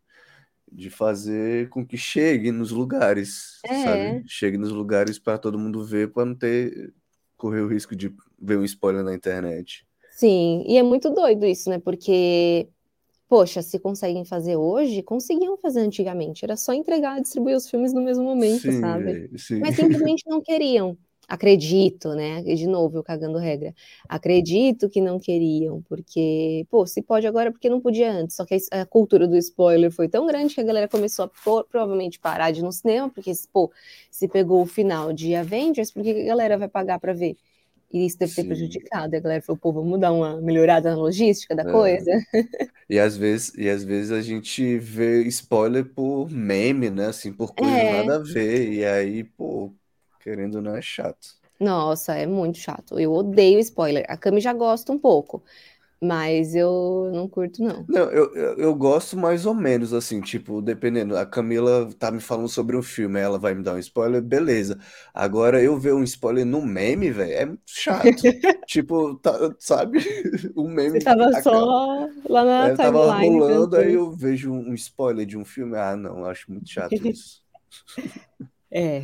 de 0.72 0.90
fazer 0.90 1.70
com 1.70 1.86
que 1.86 1.98
chegue 1.98 2.52
nos 2.52 2.72
lugares, 2.72 3.60
é. 3.64 3.84
sabe? 3.84 4.24
Chegue 4.28 4.58
nos 4.58 4.72
lugares 4.72 5.20
para 5.20 5.38
todo 5.38 5.60
mundo 5.60 5.84
ver, 5.84 6.12
para 6.12 6.26
não 6.26 6.36
ter 6.36 6.94
correr 7.38 7.62
o 7.62 7.68
risco 7.68 7.96
de 7.96 8.14
ver 8.40 8.58
um 8.58 8.64
spoiler 8.64 9.04
na 9.04 9.14
internet. 9.14 9.86
Sim, 10.16 10.64
e 10.66 10.78
é 10.78 10.84
muito 10.84 11.10
doido 11.10 11.46
isso, 11.46 11.70
né? 11.70 11.78
Porque, 11.78 12.70
poxa, 13.28 13.62
se 13.62 13.78
conseguem 13.78 14.24
fazer 14.24 14.56
hoje, 14.56 15.04
conseguiam 15.04 15.58
fazer 15.58 15.82
antigamente. 15.82 16.46
Era 16.46 16.56
só 16.56 16.74
entregar 16.74 17.18
e 17.18 17.22
distribuir 17.22 17.58
os 17.58 17.70
filmes 17.70 17.94
no 17.94 18.02
mesmo 18.02 18.24
momento, 18.24 18.62
sim, 18.62 18.80
sabe? 18.80 19.30
Sim. 19.38 19.60
Mas 19.60 19.76
simplesmente 19.76 20.24
não 20.26 20.42
queriam. 20.42 20.98
Acredito, 21.28 22.14
né? 22.14 22.42
De 22.44 22.68
novo, 22.68 22.98
eu 22.98 23.04
cagando 23.04 23.38
regra. 23.38 23.74
Acredito 24.08 24.90
que 24.90 25.02
não 25.02 25.20
queriam, 25.20 25.82
porque, 25.84 26.66
pô, 26.70 26.86
se 26.86 27.02
pode 27.02 27.26
agora, 27.28 27.52
porque 27.52 27.70
não 27.70 27.82
podia 27.82 28.12
antes. 28.12 28.36
Só 28.36 28.46
que 28.46 28.58
a 28.72 28.86
cultura 28.86 29.28
do 29.28 29.36
spoiler 29.38 29.92
foi 29.92 30.08
tão 30.08 30.28
grande 30.28 30.54
que 30.54 30.62
a 30.62 30.64
galera 30.64 30.88
começou 30.88 31.26
a 31.26 31.28
pô, 31.28 31.64
provavelmente 31.64 32.20
parar 32.20 32.52
de 32.52 32.60
ir 32.60 32.64
no 32.64 32.72
cinema, 32.72 33.10
porque, 33.10 33.32
pô, 33.52 33.72
se 34.12 34.28
pegou 34.28 34.62
o 34.62 34.66
final 34.66 35.12
de 35.14 35.36
Avengers, 35.36 35.92
por 35.92 36.04
que 36.04 36.12
a 36.12 36.26
galera 36.26 36.58
vai 36.58 36.68
pagar 36.68 37.00
para 37.00 37.14
ver? 37.14 37.36
E 37.92 38.06
isso 38.06 38.18
deve 38.20 38.34
ter 38.34 38.44
Sim. 38.44 38.48
prejudicado. 38.48 39.14
E 39.16 39.18
a 39.18 39.22
galera 39.22 39.42
falou, 39.42 39.58
pô, 39.60 39.72
vamos 39.72 40.00
dar 40.00 40.12
uma 40.12 40.40
melhorada 40.42 40.90
na 40.92 40.98
logística 40.98 41.56
da 41.56 41.64
é. 41.64 41.72
coisa. 41.72 42.12
E 42.90 43.00
às 43.00 43.18
vezes, 43.18 43.54
e 43.58 43.68
às 43.70 43.84
vezes 43.84 44.12
a 44.12 44.22
gente 44.22 44.78
vê 44.78 45.24
spoiler 45.24 45.86
por 45.94 46.30
meme, 46.30 46.90
né? 46.92 47.08
Assim, 47.08 47.34
por 47.34 47.56
coisa 47.56 47.82
é. 47.82 47.84
nada 47.84 48.18
a 48.18 48.20
ver. 48.20 48.72
E 48.74 48.86
aí, 48.86 49.24
pô, 49.24 49.74
Querendo 50.26 50.56
ou 50.56 50.62
não, 50.64 50.76
é 50.76 50.82
chato. 50.82 51.36
Nossa, 51.60 52.16
é 52.16 52.26
muito 52.26 52.58
chato. 52.58 53.00
Eu 53.00 53.14
odeio 53.14 53.60
spoiler. 53.60 54.04
A 54.10 54.18
Cami 54.18 54.42
já 54.42 54.54
gosta 54.54 54.92
um 54.92 54.98
pouco, 54.98 55.44
mas 56.02 56.56
eu 56.56 57.12
não 57.14 57.28
curto, 57.28 57.62
não. 57.62 57.86
Não, 57.88 58.10
eu, 58.10 58.34
eu, 58.34 58.58
eu, 58.58 58.74
gosto 58.74 59.16
mais 59.16 59.46
ou 59.46 59.54
menos, 59.54 59.94
assim, 59.94 60.20
tipo, 60.22 60.64
dependendo. 60.64 61.16
A 61.16 61.28
Camila 61.28 61.88
tá 62.00 62.10
me 62.10 62.20
falando 62.20 62.50
sobre 62.50 62.76
um 62.76 62.82
filme, 62.82 63.20
ela 63.20 63.38
vai 63.38 63.54
me 63.54 63.62
dar 63.62 63.76
um 63.76 63.78
spoiler, 63.78 64.20
beleza. 64.20 64.80
Agora, 65.14 65.62
eu 65.62 65.78
ver 65.78 65.94
um 65.94 66.04
spoiler 66.04 66.44
no 66.44 66.60
meme, 66.60 67.12
velho, 67.12 67.32
é 67.32 67.46
muito 67.46 67.62
chato. 67.68 68.08
tipo, 68.66 69.14
tá, 69.20 69.56
sabe? 69.60 70.00
O 70.56 70.64
meme. 70.68 71.00
Você 71.00 71.06
tava 71.06 71.40
só 71.40 72.10
lá 72.28 72.44
na 72.44 72.68
é, 72.70 72.76
Tava 72.76 73.14
rolando, 73.14 73.78
aí 73.78 73.94
eu 73.94 74.10
vejo 74.10 74.52
um 74.52 74.74
spoiler 74.74 75.28
de 75.28 75.38
um 75.38 75.46
filme. 75.46 75.78
Ah, 75.78 75.96
não, 75.96 76.26
acho 76.26 76.52
muito 76.52 76.68
chato 76.68 76.96
isso. 77.08 77.46
É. 78.72 79.04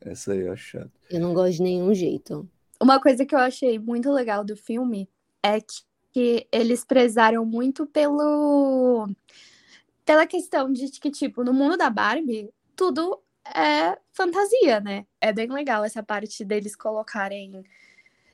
Essa 0.00 0.32
aí 0.32 0.40
eu 0.40 0.52
acho 0.52 0.78
chato. 0.78 0.90
Eu 1.10 1.20
não 1.20 1.34
gosto 1.34 1.56
de 1.56 1.62
nenhum 1.62 1.92
jeito. 1.94 2.48
Uma 2.80 3.00
coisa 3.00 3.26
que 3.26 3.34
eu 3.34 3.38
achei 3.38 3.78
muito 3.78 4.10
legal 4.10 4.44
do 4.44 4.56
filme 4.56 5.08
é 5.42 5.60
que, 5.60 5.82
que 6.12 6.46
eles 6.50 6.84
prezaram 6.84 7.44
muito 7.44 7.86
pelo 7.86 9.08
pela 10.04 10.26
questão 10.26 10.72
de 10.72 10.90
que, 10.90 11.10
tipo, 11.10 11.44
no 11.44 11.52
mundo 11.52 11.76
da 11.76 11.88
Barbie, 11.88 12.50
tudo 12.74 13.22
é 13.44 13.96
fantasia, 14.12 14.80
né? 14.80 15.06
É 15.20 15.32
bem 15.32 15.48
legal 15.48 15.84
essa 15.84 16.02
parte 16.02 16.44
deles 16.44 16.74
colocarem. 16.74 17.62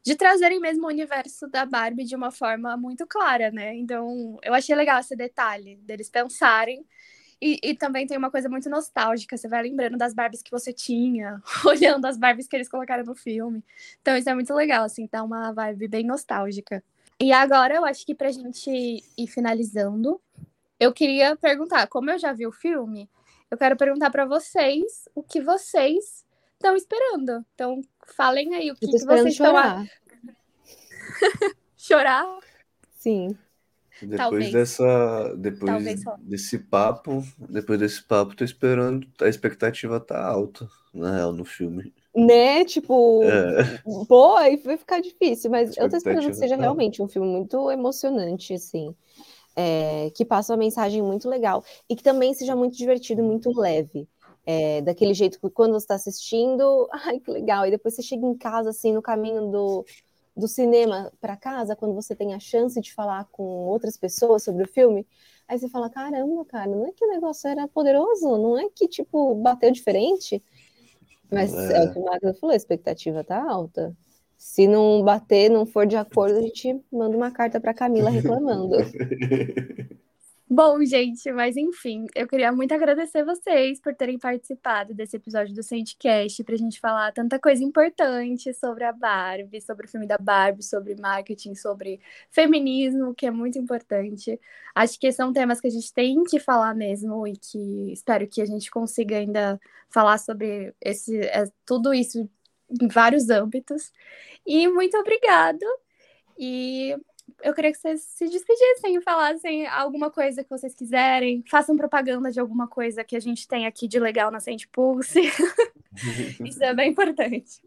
De 0.02 0.14
trazerem 0.14 0.60
mesmo 0.60 0.84
o 0.84 0.88
universo 0.88 1.48
da 1.48 1.66
Barbie 1.66 2.04
de 2.04 2.14
uma 2.14 2.30
forma 2.30 2.76
muito 2.76 3.06
clara, 3.06 3.50
né? 3.50 3.74
Então, 3.74 4.38
eu 4.42 4.54
achei 4.54 4.74
legal 4.74 5.00
esse 5.00 5.16
detalhe 5.16 5.76
deles 5.82 6.08
pensarem 6.08 6.86
e, 7.40 7.58
e, 7.62 7.74
também 7.74 8.06
tem 8.06 8.16
uma 8.16 8.30
coisa 8.30 8.48
muito 8.48 8.68
nostálgica, 8.70 9.36
você 9.36 9.46
vai 9.46 9.62
lembrando 9.62 9.98
das 9.98 10.14
Barbies 10.14 10.42
que 10.42 10.50
você 10.50 10.72
tinha, 10.72 11.42
olhando 11.66 12.06
as 12.06 12.16
Barbies 12.16 12.46
que 12.46 12.56
eles 12.56 12.68
colocaram 12.68 13.04
no 13.04 13.14
filme. 13.14 13.62
Então 14.00 14.16
isso 14.16 14.28
é 14.30 14.34
muito 14.34 14.54
legal, 14.54 14.84
assim, 14.84 15.06
tá 15.06 15.22
uma 15.22 15.52
vibe 15.52 15.88
bem 15.88 16.04
nostálgica. 16.04 16.82
E 17.20 17.32
agora 17.32 17.74
eu 17.74 17.84
acho 17.84 18.04
que 18.06 18.14
pra 18.14 18.30
gente 18.30 18.70
ir 18.70 19.26
finalizando, 19.26 20.20
eu 20.78 20.92
queria 20.92 21.36
perguntar, 21.36 21.86
como 21.88 22.10
eu 22.10 22.18
já 22.18 22.32
vi 22.32 22.46
o 22.46 22.52
filme, 22.52 23.08
eu 23.50 23.56
quero 23.56 23.76
perguntar 23.76 24.10
para 24.10 24.24
vocês 24.24 25.08
o 25.14 25.22
que 25.22 25.40
vocês 25.40 26.26
estão 26.54 26.74
esperando. 26.74 27.44
Então, 27.54 27.80
falem 28.16 28.54
aí 28.54 28.70
o 28.70 28.74
que, 28.74 28.86
que 28.86 28.98
vocês 28.98 29.34
chorar. 29.34 29.84
estão 29.84 30.30
a... 30.30 31.54
chorar? 31.76 32.38
Sim. 32.96 33.36
Depois 34.02 34.16
Talvez. 34.16 34.52
dessa. 34.52 35.34
Depois 35.36 36.04
desse 36.20 36.58
papo, 36.58 37.24
depois 37.48 37.78
desse 37.78 38.02
papo, 38.02 38.36
tô 38.36 38.44
esperando. 38.44 39.06
A 39.20 39.28
expectativa 39.28 39.98
tá 39.98 40.22
alta, 40.22 40.68
na 40.92 41.16
real, 41.16 41.32
no 41.32 41.44
filme. 41.44 41.92
Né? 42.14 42.64
Tipo, 42.64 43.22
é. 43.24 43.82
pô, 44.08 44.36
aí 44.36 44.56
vai 44.56 44.76
ficar 44.76 45.00
difícil, 45.00 45.50
mas 45.50 45.76
eu 45.76 45.88
tô 45.88 45.96
esperando 45.96 46.28
que 46.28 46.34
seja 46.34 46.56
tá 46.56 46.62
realmente 46.62 47.02
um 47.02 47.08
filme 47.08 47.28
muito 47.28 47.70
emocionante, 47.70 48.54
assim. 48.54 48.94
É, 49.58 50.10
que 50.14 50.22
passa 50.22 50.52
uma 50.52 50.58
mensagem 50.58 51.00
muito 51.02 51.30
legal 51.30 51.64
e 51.88 51.96
que 51.96 52.02
também 52.02 52.34
seja 52.34 52.54
muito 52.54 52.76
divertido, 52.76 53.22
muito 53.22 53.50
leve. 53.58 54.06
É, 54.44 54.80
daquele 54.82 55.12
jeito 55.12 55.40
que 55.40 55.50
quando 55.50 55.72
você 55.72 55.84
está 55.84 55.94
assistindo, 55.96 56.86
ai 56.92 57.18
que 57.18 57.30
legal, 57.30 57.66
e 57.66 57.70
depois 57.70 57.94
você 57.94 58.02
chega 58.02 58.24
em 58.24 58.36
casa, 58.36 58.70
assim, 58.70 58.92
no 58.92 59.02
caminho 59.02 59.50
do, 59.50 59.84
do 60.36 60.46
cinema 60.46 61.10
para 61.20 61.36
casa, 61.36 61.74
quando 61.74 61.94
você 61.94 62.14
tem 62.14 62.34
a 62.34 62.38
chance 62.38 62.80
de 62.80 62.92
falar 62.92 63.24
com 63.32 63.42
outras 63.42 63.96
pessoas 63.96 64.44
sobre 64.44 64.64
o 64.64 64.68
filme, 64.68 65.06
aí 65.48 65.58
você 65.58 65.68
fala: 65.68 65.88
caramba, 65.88 66.44
cara, 66.44 66.70
não 66.70 66.86
é 66.86 66.92
que 66.92 67.04
o 67.04 67.08
negócio 67.08 67.48
era 67.48 67.66
poderoso, 67.66 68.36
não 68.36 68.58
é 68.58 68.68
que, 68.68 68.86
tipo, 68.86 69.34
bateu 69.36 69.70
diferente. 69.70 70.42
Mas 71.30 71.54
é, 71.54 71.78
é 71.78 71.84
o 71.84 71.92
que 71.92 71.98
o 71.98 72.04
Magno 72.04 72.34
falou: 72.34 72.52
a 72.52 72.56
expectativa 72.56 73.24
tá 73.24 73.42
alta. 73.42 73.96
Se 74.36 74.68
não 74.68 75.02
bater, 75.02 75.50
não 75.50 75.64
for 75.64 75.86
de 75.86 75.96
acordo, 75.96 76.38
a 76.38 76.42
gente 76.42 76.78
manda 76.92 77.16
uma 77.16 77.30
carta 77.30 77.58
para 77.58 77.72
Camila 77.72 78.10
reclamando. 78.10 78.76
Bom, 80.48 80.84
gente, 80.84 81.32
mas 81.32 81.56
enfim, 81.56 82.06
eu 82.14 82.28
queria 82.28 82.52
muito 82.52 82.72
agradecer 82.72 83.24
vocês 83.24 83.80
por 83.80 83.92
terem 83.96 84.16
participado 84.16 84.94
desse 84.94 85.16
episódio 85.16 85.52
do 85.52 85.60
Sandcast 85.60 86.44
para 86.44 86.54
a 86.54 86.58
gente 86.58 86.78
falar 86.78 87.10
tanta 87.12 87.36
coisa 87.36 87.64
importante 87.64 88.54
sobre 88.54 88.84
a 88.84 88.92
Barbie, 88.92 89.60
sobre 89.60 89.86
o 89.86 89.88
filme 89.88 90.06
da 90.06 90.16
Barbie, 90.16 90.62
sobre 90.62 90.94
marketing, 90.94 91.56
sobre 91.56 92.00
feminismo, 92.30 93.12
que 93.12 93.26
é 93.26 93.30
muito 93.30 93.58
importante. 93.58 94.38
Acho 94.72 95.00
que 95.00 95.10
são 95.10 95.32
temas 95.32 95.60
que 95.60 95.66
a 95.66 95.70
gente 95.70 95.92
tem 95.92 96.22
que 96.22 96.38
falar 96.38 96.76
mesmo 96.76 97.26
e 97.26 97.36
que 97.36 97.92
espero 97.92 98.28
que 98.28 98.40
a 98.40 98.46
gente 98.46 98.70
consiga 98.70 99.16
ainda 99.18 99.60
falar 99.90 100.18
sobre 100.18 100.72
esse, 100.80 101.18
é, 101.22 101.44
tudo 101.64 101.92
isso 101.92 102.30
em 102.80 102.86
vários 102.86 103.30
âmbitos. 103.30 103.92
E 104.46 104.68
muito 104.68 104.96
obrigado. 104.96 105.64
E 106.38 106.96
eu 107.42 107.54
queria 107.54 107.72
que 107.72 107.78
vocês 107.78 108.02
se 108.02 108.28
despedissem 108.28 108.96
e 108.96 109.02
falassem 109.02 109.66
alguma 109.66 110.10
coisa 110.10 110.42
que 110.42 110.50
vocês 110.50 110.74
quiserem, 110.74 111.44
façam 111.48 111.76
propaganda 111.76 112.30
de 112.30 112.40
alguma 112.40 112.66
coisa 112.66 113.04
que 113.04 113.16
a 113.16 113.20
gente 113.20 113.46
tem 113.46 113.66
aqui 113.66 113.86
de 113.86 113.98
legal 113.98 114.30
na 114.30 114.40
Sente 114.40 114.68
Pulse. 114.68 115.20
Isso 116.44 116.62
é 116.62 116.74
bem 116.74 116.90
importante. 116.90 117.60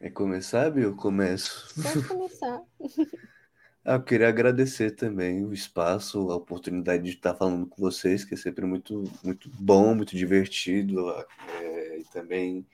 É 0.00 0.10
começar, 0.10 0.70
Bill? 0.70 0.94
Começo. 0.94 1.74
Pode 1.82 2.06
começar. 2.06 2.62
Ah, 3.84 3.94
eu 3.94 4.02
queria 4.02 4.28
agradecer 4.28 4.90
também 4.92 5.44
o 5.44 5.52
espaço, 5.52 6.30
a 6.30 6.34
oportunidade 6.34 7.04
de 7.04 7.10
estar 7.10 7.34
falando 7.34 7.66
com 7.66 7.80
vocês, 7.80 8.24
que 8.24 8.34
é 8.34 8.36
sempre 8.36 8.66
muito, 8.66 9.04
muito 9.22 9.48
bom, 9.48 9.94
muito 9.94 10.16
divertido, 10.16 11.08
é, 11.60 11.98
e 12.00 12.04
também 12.12 12.66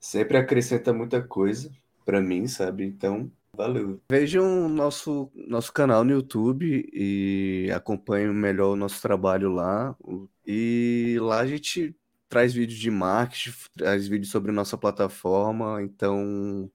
sempre 0.00 0.36
acrescenta 0.36 0.92
muita 0.92 1.22
coisa 1.22 1.70
para 2.04 2.20
mim, 2.20 2.48
sabe? 2.48 2.84
Então, 2.84 3.30
valeu. 3.56 4.00
Vejam 4.10 4.68
nosso 4.68 5.30
nosso 5.34 5.72
canal 5.72 6.04
no 6.04 6.12
YouTube 6.12 6.88
e 6.92 7.70
acompanhem 7.74 8.32
melhor 8.32 8.72
o 8.72 8.76
nosso 8.76 9.00
trabalho 9.00 9.50
lá. 9.50 9.96
E 10.46 11.16
lá 11.20 11.40
a 11.40 11.46
gente 11.46 11.94
traz 12.28 12.52
vídeos 12.52 12.78
de 12.78 12.90
marketing, 12.90 13.56
traz 13.76 14.08
vídeos 14.08 14.30
sobre 14.30 14.50
nossa 14.52 14.76
plataforma, 14.76 15.82
então 15.82 16.70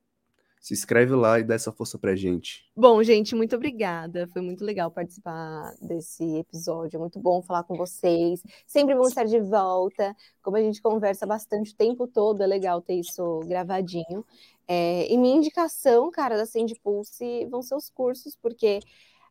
se 0.60 0.74
inscreve 0.74 1.16
lá 1.16 1.40
e 1.40 1.44
dá 1.44 1.56
essa 1.56 1.72
força 1.72 1.98
pra 1.98 2.16
gente. 2.16 2.70
Bom, 2.76 3.02
gente, 3.02 3.34
muito 3.34 3.56
obrigada. 3.56 4.28
Foi 4.28 4.42
muito 4.42 4.64
legal 4.64 4.92
participar 4.92 5.74
desse 5.82 6.24
episódio. 6.38 6.98
É 6.98 7.00
muito 7.00 7.20
bom 7.20 7.42
falar 7.42 7.64
com 7.64 7.76
vocês. 7.76 8.44
Sempre 8.68 8.94
bom 8.94 9.08
estar 9.08 9.24
de 9.24 9.40
volta. 9.40 10.16
Como 10.44 10.58
a 10.58 10.62
gente 10.62 10.82
conversa 10.82 11.26
bastante 11.26 11.74
o 11.74 11.76
tempo 11.76 12.08
todo, 12.08 12.44
é 12.44 12.48
legal 12.48 12.82
ter 12.82 12.96
isso 12.96 13.40
gravadinho. 13.48 14.26
É, 14.72 15.12
e 15.12 15.18
minha 15.18 15.36
indicação, 15.36 16.12
cara, 16.12 16.38
da 16.38 16.46
Sandy 16.46 16.76
Pulse 16.76 17.44
vão 17.46 17.60
ser 17.60 17.74
os 17.74 17.90
cursos, 17.90 18.36
porque 18.36 18.80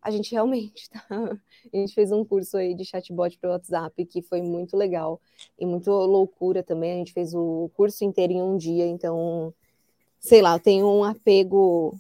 a 0.03 0.11
gente 0.11 0.33
realmente 0.33 0.91
tá. 0.91 1.07
A 1.73 1.77
gente 1.77 1.95
fez 1.95 2.11
um 2.11 2.25
curso 2.25 2.57
aí 2.57 2.75
de 2.75 2.85
chatbot 2.85 3.39
para 3.39 3.51
WhatsApp 3.51 4.05
que 4.07 4.21
foi 4.21 4.43
muito 4.43 4.77
legal 4.77 5.21
e 5.57 5.65
muito 5.65 5.91
loucura 5.91 6.63
também. 6.63 6.93
A 6.93 6.97
gente 6.97 7.13
fez 7.13 7.35
o 7.35 7.71
curso 7.77 8.05
inteiro 8.05 8.33
em 8.33 8.43
um 8.43 8.57
dia, 8.57 8.85
então 8.87 9.55
sei 10.19 10.43
lá, 10.43 10.57
eu 10.57 10.61
tenho 10.61 10.89
um 10.89 11.05
apego 11.05 11.97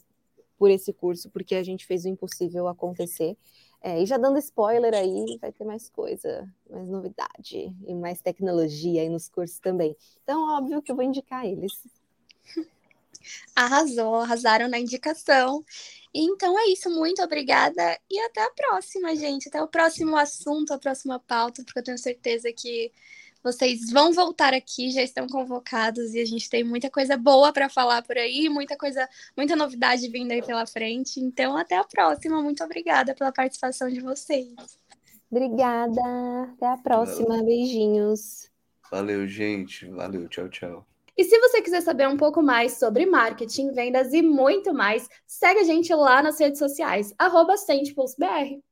por 0.59 0.69
esse 0.69 0.93
curso, 0.93 1.31
porque 1.31 1.55
a 1.55 1.63
gente 1.63 1.87
fez 1.87 2.05
o 2.05 2.09
impossível 2.09 2.67
acontecer. 2.67 3.37
É, 3.81 4.03
e 4.03 4.07
já 4.07 4.19
dando 4.19 4.39
spoiler 4.39 4.93
aí, 4.95 5.39
vai 5.41 5.53
ter 5.53 5.65
mais 5.65 5.89
coisa, 5.89 6.53
mais 6.69 6.89
novidade 6.89 7.73
e 7.87 7.95
mais 7.95 8.21
tecnologia 8.21 9.03
aí 9.03 9.09
nos 9.09 9.29
cursos 9.29 9.61
também. 9.61 9.97
Então, 10.25 10.57
óbvio 10.57 10.83
que 10.83 10.91
eu 10.91 10.97
vou 10.97 11.05
indicar 11.05 11.47
eles. 11.47 11.73
Arrasou, 13.55 14.17
arrasaram 14.17 14.69
na 14.69 14.79
indicação. 14.79 15.65
Então 16.13 16.59
é 16.59 16.67
isso, 16.69 16.91
muito 16.91 17.23
obrigada 17.23 17.99
e 18.11 18.19
até 18.21 18.43
a 18.43 18.51
próxima, 18.51 19.15
gente. 19.15 19.49
Até 19.49 19.63
o 19.63 19.69
próximo 19.69 20.17
assunto, 20.17 20.73
a 20.73 20.79
próxima 20.79 21.19
pauta, 21.21 21.63
porque 21.63 21.79
eu 21.79 21.85
tenho 21.85 21.99
certeza 21.99 22.53
que 22.53 22.91
vocês 23.43 23.91
vão 23.91 24.13
voltar 24.13 24.53
aqui, 24.53 24.91
já 24.91 25.03
estão 25.03 25.27
convocados 25.27 26.15
e 26.15 26.21
a 26.21 26.25
gente 26.25 26.51
tem 26.51 26.65
muita 26.65 26.91
coisa 26.91 27.17
boa 27.17 27.53
para 27.53 27.69
falar 27.69 28.03
por 28.03 28.17
aí, 28.17 28.49
muita 28.49 28.77
coisa, 28.77 29.09
muita 29.37 29.55
novidade 29.55 30.09
vindo 30.09 30.33
aí 30.33 30.43
pela 30.43 30.67
frente. 30.67 31.21
Então, 31.21 31.57
até 31.57 31.77
a 31.77 31.85
próxima. 31.85 32.43
Muito 32.43 32.65
obrigada 32.65 33.15
pela 33.15 33.33
participação 33.33 33.89
de 33.89 34.01
vocês. 34.01 34.55
Obrigada. 35.31 36.01
Até 36.55 36.67
a 36.67 36.77
próxima. 36.79 37.29
Valeu. 37.29 37.45
Beijinhos. 37.45 38.51
Valeu, 38.91 39.27
gente. 39.27 39.87
Valeu. 39.87 40.29
Tchau, 40.29 40.49
tchau. 40.49 40.88
E 41.19 41.25
se 41.25 41.37
você 41.41 41.61
quiser 41.61 41.83
saber 41.83 42.07
um 42.07 42.17
pouco 42.17 42.41
mais 42.41 42.79
sobre 42.79 43.05
marketing, 43.05 43.73
vendas 43.73 44.13
e 44.13 44.23
muito 44.23 44.73
mais, 44.73 45.09
segue 45.27 45.59
a 45.59 45.65
gente 45.65 45.93
lá 45.93 46.23
nas 46.23 46.39
redes 46.39 46.61
sociais, 46.61 47.13
arroba 47.19 47.57